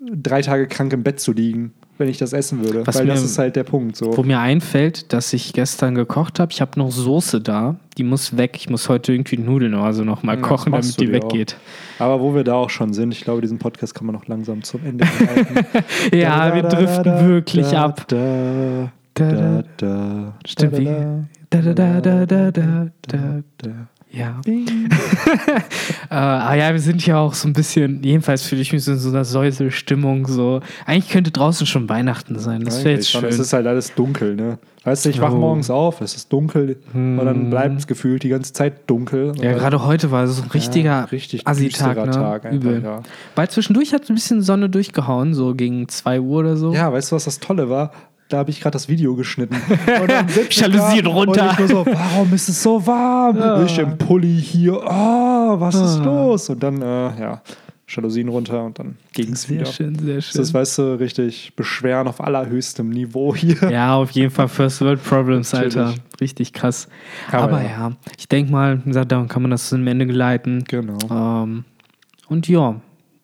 drei 0.01 0.41
Tage 0.41 0.67
krank 0.67 0.91
im 0.91 1.03
Bett 1.03 1.21
zu 1.21 1.31
liegen, 1.31 1.73
wenn 1.97 2.09
ich 2.09 2.17
das 2.17 2.33
essen 2.33 2.63
würde. 2.63 2.85
Was 2.85 2.95
weil 2.95 3.05
mir- 3.05 3.11
das 3.13 3.23
ist 3.23 3.37
halt 3.37 3.55
der 3.55 3.63
Punkt. 3.63 3.95
So. 3.95 4.15
Wo 4.15 4.23
mir 4.23 4.39
einfällt, 4.39 5.11
dass 5.13 5.33
ich 5.33 5.53
gestern 5.53 5.95
gekocht 5.95 6.39
habe, 6.39 6.51
ich 6.51 6.61
habe 6.61 6.71
noch 6.79 6.91
Soße 6.91 7.41
da, 7.41 7.75
die 7.97 8.03
muss 8.03 8.37
weg. 8.37 8.55
Ich 8.55 8.69
muss 8.69 8.87
heute 8.89 9.13
irgendwie 9.13 9.37
Nudeln 9.37 9.73
oder 9.73 9.93
so 9.93 10.03
noch 10.03 10.23
mal 10.23 10.35
Ja, 10.35 10.39
das 10.41 10.47
kochen, 10.49 10.71
damit 10.71 10.99
die 10.99 11.07
auch. 11.09 11.13
weggeht. 11.13 11.57
Aber 11.99 12.19
wo 12.21 12.35
wir 12.35 12.43
da 12.43 12.53
auch 12.53 12.69
schon 12.69 12.93
sind, 12.93 13.11
ich 13.13 13.21
glaube, 13.23 13.41
diesen 13.41 13.57
Podcast 13.59 13.95
kann 13.95 14.05
man 14.05 14.15
noch 14.15 14.27
langsam 14.27 14.63
zum 14.63 14.85
Ende 14.85 15.05
leiten. 15.19 15.65
Ja, 16.17 16.53
wir 16.53 16.63
driften 16.63 17.27
wirklich 17.27 17.75
ab. 17.75 18.05
Da, 18.07 18.91
Da, 19.13 19.31
Da, 19.31 19.31
da, 19.31 19.63
da, 19.77 20.33
Stimmt, 20.45 20.77
wie- 20.77 20.85
da, 21.49 21.61
da, 21.61 21.73
da, 21.73 22.01
da, 22.01 22.25
da, 22.25 22.51
da, 22.51 22.89
da. 23.07 23.41
da. 23.57 23.69
Ja. 24.11 24.39
äh, 26.09 26.13
ah 26.13 26.55
ja, 26.55 26.71
wir 26.71 26.79
sind 26.79 27.05
ja 27.05 27.19
auch 27.19 27.33
so 27.33 27.47
ein 27.47 27.53
bisschen, 27.53 28.01
jedenfalls 28.03 28.43
fühle 28.43 28.61
ich 28.61 28.71
mich 28.73 28.83
so 28.83 28.93
in 28.93 28.97
so 28.97 29.09
einer 29.09 29.25
Säuselstimmung. 29.25 30.27
So. 30.27 30.61
Eigentlich 30.85 31.09
könnte 31.09 31.31
draußen 31.31 31.67
schon 31.67 31.89
Weihnachten 31.89 32.39
sein. 32.39 32.63
Das 32.63 32.83
wäre 32.83 32.95
jetzt 32.95 33.09
schon. 33.11 33.21
schön. 33.21 33.29
Es 33.29 33.39
ist 33.39 33.53
halt 33.53 33.67
alles 33.67 33.93
dunkel, 33.93 34.35
ne? 34.35 34.57
Weißt 34.83 35.05
du, 35.05 35.09
ich 35.09 35.19
wach 35.19 35.33
Oh. 35.33 35.37
morgens 35.37 35.69
auf, 35.69 35.99
es 35.99 36.15
ist 36.15 36.31
dunkel 36.31 36.77
und 36.93 37.17
dann 37.17 37.49
bleibt 37.49 37.77
es 37.77 37.87
gefühlt 37.87 38.23
die 38.23 38.29
ganze 38.29 38.53
Zeit 38.53 38.89
dunkel. 38.89 39.33
Ja, 39.41 39.51
gerade 39.53 39.85
heute 39.85 40.11
war 40.11 40.23
es 40.23 40.37
so 40.37 40.43
ein 40.43 40.49
richtiger 40.51 41.11
richtig 41.11 41.45
Assi-Tag. 41.45 41.97
Ne? 41.97 42.11
Tag 42.11 42.45
einfach, 42.45 42.55
Übel. 42.55 42.81
ja. 42.81 43.03
Weil 43.35 43.49
zwischendurch 43.49 43.93
hat 43.93 44.09
ein 44.09 44.15
bisschen 44.15 44.41
Sonne 44.41 44.69
durchgehauen, 44.69 45.33
so 45.33 45.53
gegen 45.55 45.89
2 45.89 46.21
Uhr 46.21 46.39
oder 46.39 46.55
so. 46.55 46.73
Ja, 46.73 46.93
weißt 46.93 47.11
du, 47.11 47.17
was 47.17 47.25
das 47.25 47.39
Tolle 47.41 47.69
war? 47.69 47.91
Da 48.29 48.37
habe 48.39 48.49
ich 48.49 48.59
gerade 48.59 48.73
das 48.73 48.89
Video 48.89 49.15
geschnitten. 49.15 49.55
Und 50.01 50.09
dann 50.09 50.27
Jalousien 50.49 51.05
da 51.05 51.11
runter. 51.11 51.43
Und 51.45 51.51
ich 51.53 51.59
nur 51.59 51.67
so, 51.69 51.85
warum 51.85 52.33
ist 52.33 52.49
es 52.49 52.61
so 52.61 52.85
warm? 52.85 53.65
Ich 53.65 53.77
im 53.79 53.97
Pulli 53.97 54.41
hier. 54.41 54.81
Ah, 54.83 55.55
was 55.59 55.75
ist 55.75 55.99
Ah. 56.01 56.03
los? 56.03 56.49
Und 56.49 56.61
dann, 56.61 56.81
äh, 56.81 57.19
ja, 57.21 57.41
Jalousien 57.89 58.27
runter 58.27 58.65
und 58.65 58.77
dann 58.79 58.97
ging 59.13 59.31
es 59.31 59.43
Sehr 59.43 59.61
wieder. 59.61 59.65
schön, 59.71 59.97
sehr 59.97 60.15
Das 60.15 60.25
schön. 60.25 60.41
ist, 60.41 60.53
weißt 60.53 60.77
du, 60.79 60.99
richtig 60.99 61.53
beschweren 61.55 62.09
auf 62.09 62.19
allerhöchstem 62.19 62.89
Niveau 62.89 63.33
hier. 63.33 63.55
Ja, 63.71 63.95
auf 63.95 64.11
jeden 64.11 64.29
Fall 64.29 64.49
First 64.49 64.81
World 64.81 65.01
Problems, 65.01 65.53
Alter. 65.53 65.85
Natürlich. 65.85 66.01
Richtig 66.19 66.51
krass. 66.51 66.89
Aber 67.31 67.43
Aber, 67.43 67.61
ja. 67.61 67.69
ja. 67.69 67.91
ich 68.17 68.27
denke 68.27 68.51
mal, 68.51 68.81
wie 68.83 68.89
gesagt, 68.89 69.13
dann 69.13 69.29
kann 69.29 69.41
man 69.41 69.51
das 69.51 69.69
zum 69.69 69.87
Ende 69.87 70.05
geleiten. 70.05 70.65
Genau. 70.67 70.97
Ähm, 71.09 71.63
und 72.27 72.49
ja, 72.49 72.75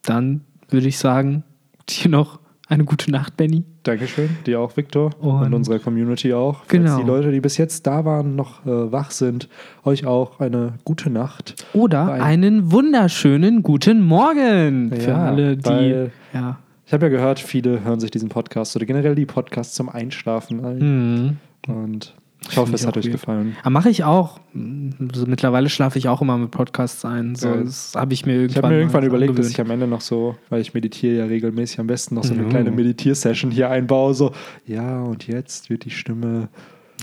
dann 0.03 0.45
würde 0.69 0.87
ich 0.87 0.97
sagen, 0.97 1.43
dir 1.89 2.07
noch 2.09 2.39
eine 2.69 2.85
gute 2.85 3.11
Nacht, 3.11 3.35
Benny. 3.37 3.63
Dankeschön, 3.83 4.29
dir 4.45 4.59
auch, 4.61 4.75
Viktor. 4.77 5.11
Und, 5.19 5.43
Und- 5.47 5.53
unserer 5.53 5.79
Community 5.79 6.33
auch. 6.33 6.59
Falls 6.59 6.69
Genau. 6.69 6.97
die 6.97 7.03
Leute, 7.07 7.31
die 7.31 7.41
bis 7.41 7.57
jetzt 7.57 7.85
da 7.85 8.05
waren, 8.05 8.35
noch 8.35 8.65
äh, 8.65 8.91
wach 8.91 9.11
sind, 9.11 9.49
euch 9.83 10.05
auch 10.05 10.39
eine 10.39 10.73
gute 10.85 11.09
Nacht. 11.09 11.55
Oder 11.73 12.05
Bye. 12.05 12.21
einen 12.23 12.71
wunderschönen 12.71 13.63
guten 13.63 14.01
Morgen 14.01 14.91
für 14.95 15.09
Ja, 15.09 15.25
alle, 15.25 15.57
die. 15.57 15.65
weil- 15.65 16.11
Ja. 16.33 16.57
Ich 16.85 16.93
habe 16.93 17.05
ja 17.05 17.09
gehört, 17.09 17.39
viele 17.39 17.83
hören 17.83 17.99
sich 17.99 18.11
diesen 18.11 18.29
Podcast 18.29 18.75
oder 18.75 18.85
generell 18.85 19.15
die 19.15 19.25
Podcasts 19.25 19.73
zum 19.73 19.89
Einschlafen 19.89 20.63
an. 20.65 20.79
Hm. 20.79 21.37
Und 21.73 22.13
ich 22.49 22.57
hoffe, 22.57 22.73
es 22.73 22.85
hat 22.85 22.97
euch 22.97 23.05
weird. 23.05 23.13
gefallen. 23.13 23.55
Aber 23.61 23.69
mache 23.71 23.89
ich 23.89 24.03
auch. 24.03 24.39
So, 24.53 25.25
mittlerweile 25.25 25.69
schlafe 25.69 25.97
ich 25.97 26.07
auch 26.09 26.21
immer 26.21 26.37
mit 26.37 26.51
Podcasts 26.51 27.03
ein. 27.05 27.35
So, 27.35 27.49
Geil. 27.49 27.63
das 27.65 27.93
habe 27.95 28.13
ich 28.13 28.25
mir 28.25 28.33
irgendwann. 28.33 28.49
Ich 28.51 28.57
habe 28.57 28.67
mir 28.69 28.77
irgendwann 28.79 29.03
überlegt, 29.03 29.31
dass 29.31 29.45
angewöhnt. 29.47 29.53
ich 29.53 29.61
am 29.61 29.71
Ende 29.71 29.87
noch 29.87 30.01
so, 30.01 30.35
weil 30.49 30.61
ich 30.61 30.73
meditiere 30.73 31.17
ja 31.17 31.25
regelmäßig, 31.25 31.79
am 31.79 31.87
besten 31.87 32.15
noch 32.15 32.23
so 32.23 32.33
eine 32.33 32.43
Mhm. 32.43 32.49
kleine 32.49 32.71
Meditiersession 32.71 33.51
hier 33.51 33.69
einbaue. 33.69 34.13
So, 34.13 34.31
ja, 34.65 35.01
und 35.01 35.27
jetzt 35.27 35.69
wird 35.69 35.85
die 35.85 35.89
Stimme 35.91 36.49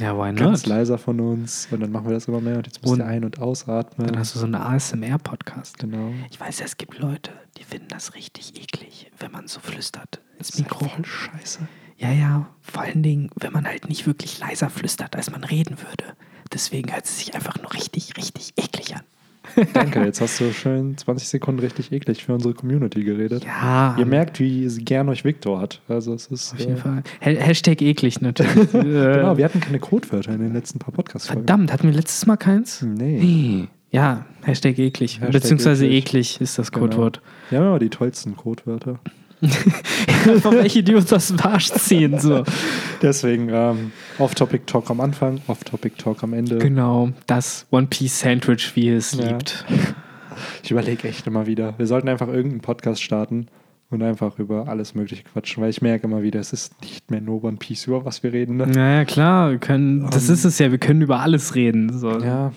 Ja, 0.00 0.16
why 0.16 0.32
ganz 0.34 0.62
not? 0.62 0.66
leiser 0.66 0.98
von 0.98 1.18
uns. 1.20 1.68
Und 1.70 1.80
dann 1.80 1.90
machen 1.92 2.06
wir 2.06 2.14
das 2.14 2.26
immer 2.28 2.40
mehr. 2.40 2.56
Und 2.58 2.66
jetzt 2.66 2.80
müsst 2.82 2.92
Und 2.94 3.00
ihr 3.00 3.06
ein- 3.06 3.24
und 3.24 3.38
ausatmen. 3.40 4.06
Dann 4.06 4.18
hast 4.18 4.34
du 4.34 4.38
so 4.38 4.46
einen 4.46 4.54
ASMR-Podcast. 4.54 5.78
genau. 5.78 6.12
Ich 6.30 6.38
weiß 6.40 6.60
ja, 6.60 6.64
es 6.66 6.76
gibt 6.76 6.98
Leute, 6.98 7.32
die 7.58 7.64
finden 7.64 7.88
das 7.88 8.14
richtig 8.14 8.54
eklig, 8.62 9.10
wenn 9.18 9.32
man 9.32 9.46
so 9.48 9.60
flüstert 9.60 10.20
ins 10.38 10.48
Das 10.48 10.58
ist 10.60 10.70
halt 10.70 10.80
Mikro. 10.82 10.94
voll 10.94 11.04
scheiße. 11.04 11.60
Ja, 12.00 12.10
ja, 12.12 12.46
vor 12.62 12.82
allen 12.82 13.02
Dingen, 13.02 13.30
wenn 13.36 13.52
man 13.52 13.66
halt 13.66 13.88
nicht 13.88 14.06
wirklich 14.06 14.38
leiser 14.38 14.70
flüstert, 14.70 15.16
als 15.16 15.30
man 15.30 15.44
reden 15.44 15.76
würde. 15.78 16.14
Deswegen 16.52 16.90
hört 16.92 17.04
es 17.04 17.18
sich 17.18 17.34
einfach 17.34 17.60
nur 17.60 17.72
richtig, 17.74 18.16
richtig 18.16 18.54
eklig 18.56 18.94
an. 18.94 19.02
Danke, 19.74 20.04
jetzt 20.04 20.20
hast 20.20 20.40
du 20.40 20.52
schön 20.52 20.96
20 20.96 21.28
Sekunden 21.28 21.60
richtig 21.60 21.92
eklig 21.92 22.24
für 22.24 22.32
unsere 22.32 22.54
Community 22.54 23.04
geredet. 23.04 23.44
Ja, 23.44 23.96
Ihr 23.98 24.06
merkt, 24.06 24.38
wie 24.40 24.66
gern 24.78 25.08
euch 25.08 25.24
Victor 25.24 25.60
hat. 25.60 25.80
Also 25.88 26.14
es 26.14 26.26
ist. 26.28 26.52
auf 26.54 26.60
jeden 26.60 26.74
äh, 26.74 26.76
Fall. 26.76 27.02
Ha 27.20 27.30
Hashtag 27.30 27.82
eklig 27.82 28.20
natürlich. 28.20 28.70
Genau, 28.72 29.32
äh, 29.32 29.36
wir 29.36 29.44
hatten 29.44 29.60
keine 29.60 29.78
Codewörter 29.78 30.32
in 30.32 30.40
den 30.40 30.52
letzten 30.54 30.78
paar 30.78 30.94
Podcasts-Folgen. 30.94 31.42
verdammt, 31.46 31.72
hatten 31.72 31.88
wir 31.88 31.94
letztes 31.94 32.26
Mal 32.26 32.36
keins? 32.36 32.82
Nee. 32.82 33.68
Ja, 33.90 34.24
Hashtag 34.42 34.78
eklig. 34.78 35.20
Hashtag 35.20 35.32
Beziehungsweise 35.32 35.84
eklig. 35.86 36.36
eklig 36.36 36.40
ist 36.40 36.58
das 36.58 36.70
Genau. 36.72 36.86
Codewort. 36.86 37.20
Wir 37.50 37.58
haben 37.58 37.66
immer 37.66 37.78
die 37.78 37.90
tollsten 37.90 38.36
Codewörter. 38.36 39.00
Einfach 39.42 40.52
welche, 40.52 40.82
die 40.82 40.94
uns 40.94 41.12
aus 41.12 41.28
dem 41.28 41.40
Arsch 41.40 41.70
ziehen. 41.72 42.18
So. 42.18 42.44
Deswegen 43.02 43.48
ähm, 43.50 43.92
Off-Topic-Talk 44.18 44.90
am 44.90 45.00
Anfang, 45.00 45.40
Off-Topic-Talk 45.46 46.22
am 46.22 46.32
Ende. 46.34 46.58
Genau, 46.58 47.10
das 47.26 47.66
One 47.70 47.86
Piece 47.88 48.20
Sandwich, 48.20 48.72
wie 48.74 48.86
ihr 48.86 48.98
es 48.98 49.12
Ja. 49.12 49.28
liebt. 49.28 49.64
Ich 50.62 50.70
überlege 50.70 51.08
echt 51.08 51.26
immer 51.26 51.46
wieder. 51.46 51.74
Wir 51.78 51.86
sollten 51.86 52.08
einfach 52.08 52.28
irgendeinen 52.28 52.60
Podcast 52.60 53.02
starten 53.02 53.46
und 53.90 54.02
einfach 54.02 54.38
über 54.38 54.68
alles 54.68 54.94
Mögliche 54.94 55.24
quatschen, 55.24 55.62
weil 55.62 55.70
ich 55.70 55.82
merke 55.82 56.06
immer 56.06 56.22
wieder, 56.22 56.38
es 56.40 56.52
ist 56.52 56.80
nicht 56.82 57.10
mehr 57.10 57.20
nur 57.20 57.42
One 57.44 57.56
Piece, 57.56 57.86
über 57.86 58.04
was 58.04 58.22
wir 58.22 58.32
reden. 58.32 58.56
Ne? 58.56 58.66
Naja, 58.66 59.04
klar, 59.04 59.50
wir 59.50 59.58
können, 59.58 60.08
das 60.10 60.28
ist 60.28 60.44
es 60.44 60.58
ja, 60.58 60.70
wir 60.70 60.78
können 60.78 61.02
über 61.02 61.20
alles 61.20 61.54
reden. 61.54 61.98
So. 61.98 62.20
Ja, 62.20 62.52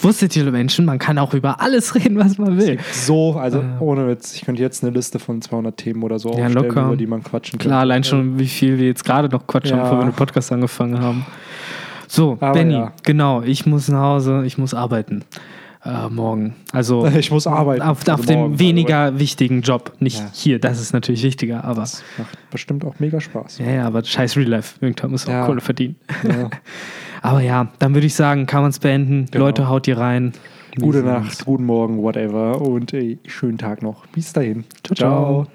Wusstet 0.00 0.36
ihr, 0.36 0.50
Menschen, 0.50 0.84
man 0.84 0.98
kann 0.98 1.18
auch 1.18 1.34
über 1.34 1.60
alles 1.60 1.94
reden, 1.94 2.18
was 2.18 2.38
man 2.38 2.56
will. 2.58 2.78
so, 2.92 3.34
also 3.34 3.62
ohne 3.80 4.08
Witz, 4.08 4.34
ich 4.34 4.42
könnte 4.42 4.62
jetzt 4.62 4.82
eine 4.84 4.92
Liste 4.92 5.18
von 5.18 5.40
200 5.42 5.76
Themen 5.76 6.02
oder 6.02 6.18
so 6.18 6.28
Ja, 6.30 6.46
aufstellen, 6.46 6.54
locker. 6.68 6.86
über 6.86 6.96
die 6.96 7.06
man 7.06 7.22
quatschen 7.22 7.58
könnte. 7.58 7.68
Klar, 7.68 7.80
allein 7.80 8.04
schon, 8.04 8.38
wie 8.38 8.46
viel 8.48 8.78
wir 8.78 8.86
jetzt 8.86 9.04
gerade 9.04 9.28
noch 9.28 9.46
quatschen, 9.46 9.76
Ja. 9.76 9.84
bevor 9.84 9.98
wir 9.98 10.04
den 10.04 10.12
Podcast 10.14 10.50
angefangen 10.52 11.00
haben. 11.00 11.24
So, 12.08 12.32
Aber 12.40 12.52
Benny, 12.52 12.74
ja. 12.74 12.92
genau, 13.04 13.42
ich 13.42 13.66
muss 13.66 13.88
nach 13.88 14.00
Hause, 14.00 14.42
ich 14.44 14.58
muss 14.58 14.74
arbeiten. 14.74 15.24
Äh, 15.82 16.10
morgen. 16.10 16.56
Also 16.72 17.06
Ich 17.16 17.30
muss 17.30 17.46
arbeiten. 17.46 17.80
auf, 17.80 18.00
Also 18.00 18.12
auf 18.12 18.26
dem 18.26 18.38
morgen, 18.38 18.52
by 18.52 18.58
the 18.58 18.64
weniger 18.68 19.18
wichtigen 19.18 19.62
Job. 19.62 19.92
Nicht 19.98 20.18
Ja. 20.18 20.28
hier, 20.34 20.58
das 20.58 20.78
ist 20.78 20.92
natürlich 20.92 21.22
wichtiger, 21.22 21.64
aber. 21.64 21.80
Das 21.82 22.02
macht 22.18 22.36
bestimmt 22.50 22.84
auch 22.84 22.96
mega 22.98 23.18
Spaß. 23.18 23.58
Ja, 23.60 23.70
ja, 23.70 23.86
aber 23.86 24.04
scheiß 24.04 24.36
Real 24.36 24.48
Life. 24.48 24.74
Irgendwann 24.82 25.12
muss 25.12 25.26
auch 25.26 25.30
Ja. 25.30 25.46
Kohle 25.46 25.60
verdienen. 25.62 25.96
Ja. 26.22 26.50
Aber 27.22 27.40
ja, 27.40 27.68
dann 27.78 27.94
würde 27.94 28.06
ich 28.06 28.14
sagen, 28.14 28.46
kann 28.46 28.62
man 28.62 28.70
es 28.70 28.78
beenden. 28.78 29.26
Genau. 29.30 29.46
Leute, 29.46 29.68
haut 29.68 29.86
ihr 29.88 29.98
rein. 29.98 30.32
Gute 30.78 31.02
Nacht, 31.02 31.44
guten 31.44 31.64
Morgen, 31.64 32.02
whatever 32.02 32.60
und 32.60 32.92
ey, 32.92 33.18
schönen 33.26 33.58
Tag 33.58 33.82
noch. 33.82 34.06
Bis 34.06 34.32
dahin. 34.32 34.64
Ciao, 34.84 34.94
ciao. 34.94 35.46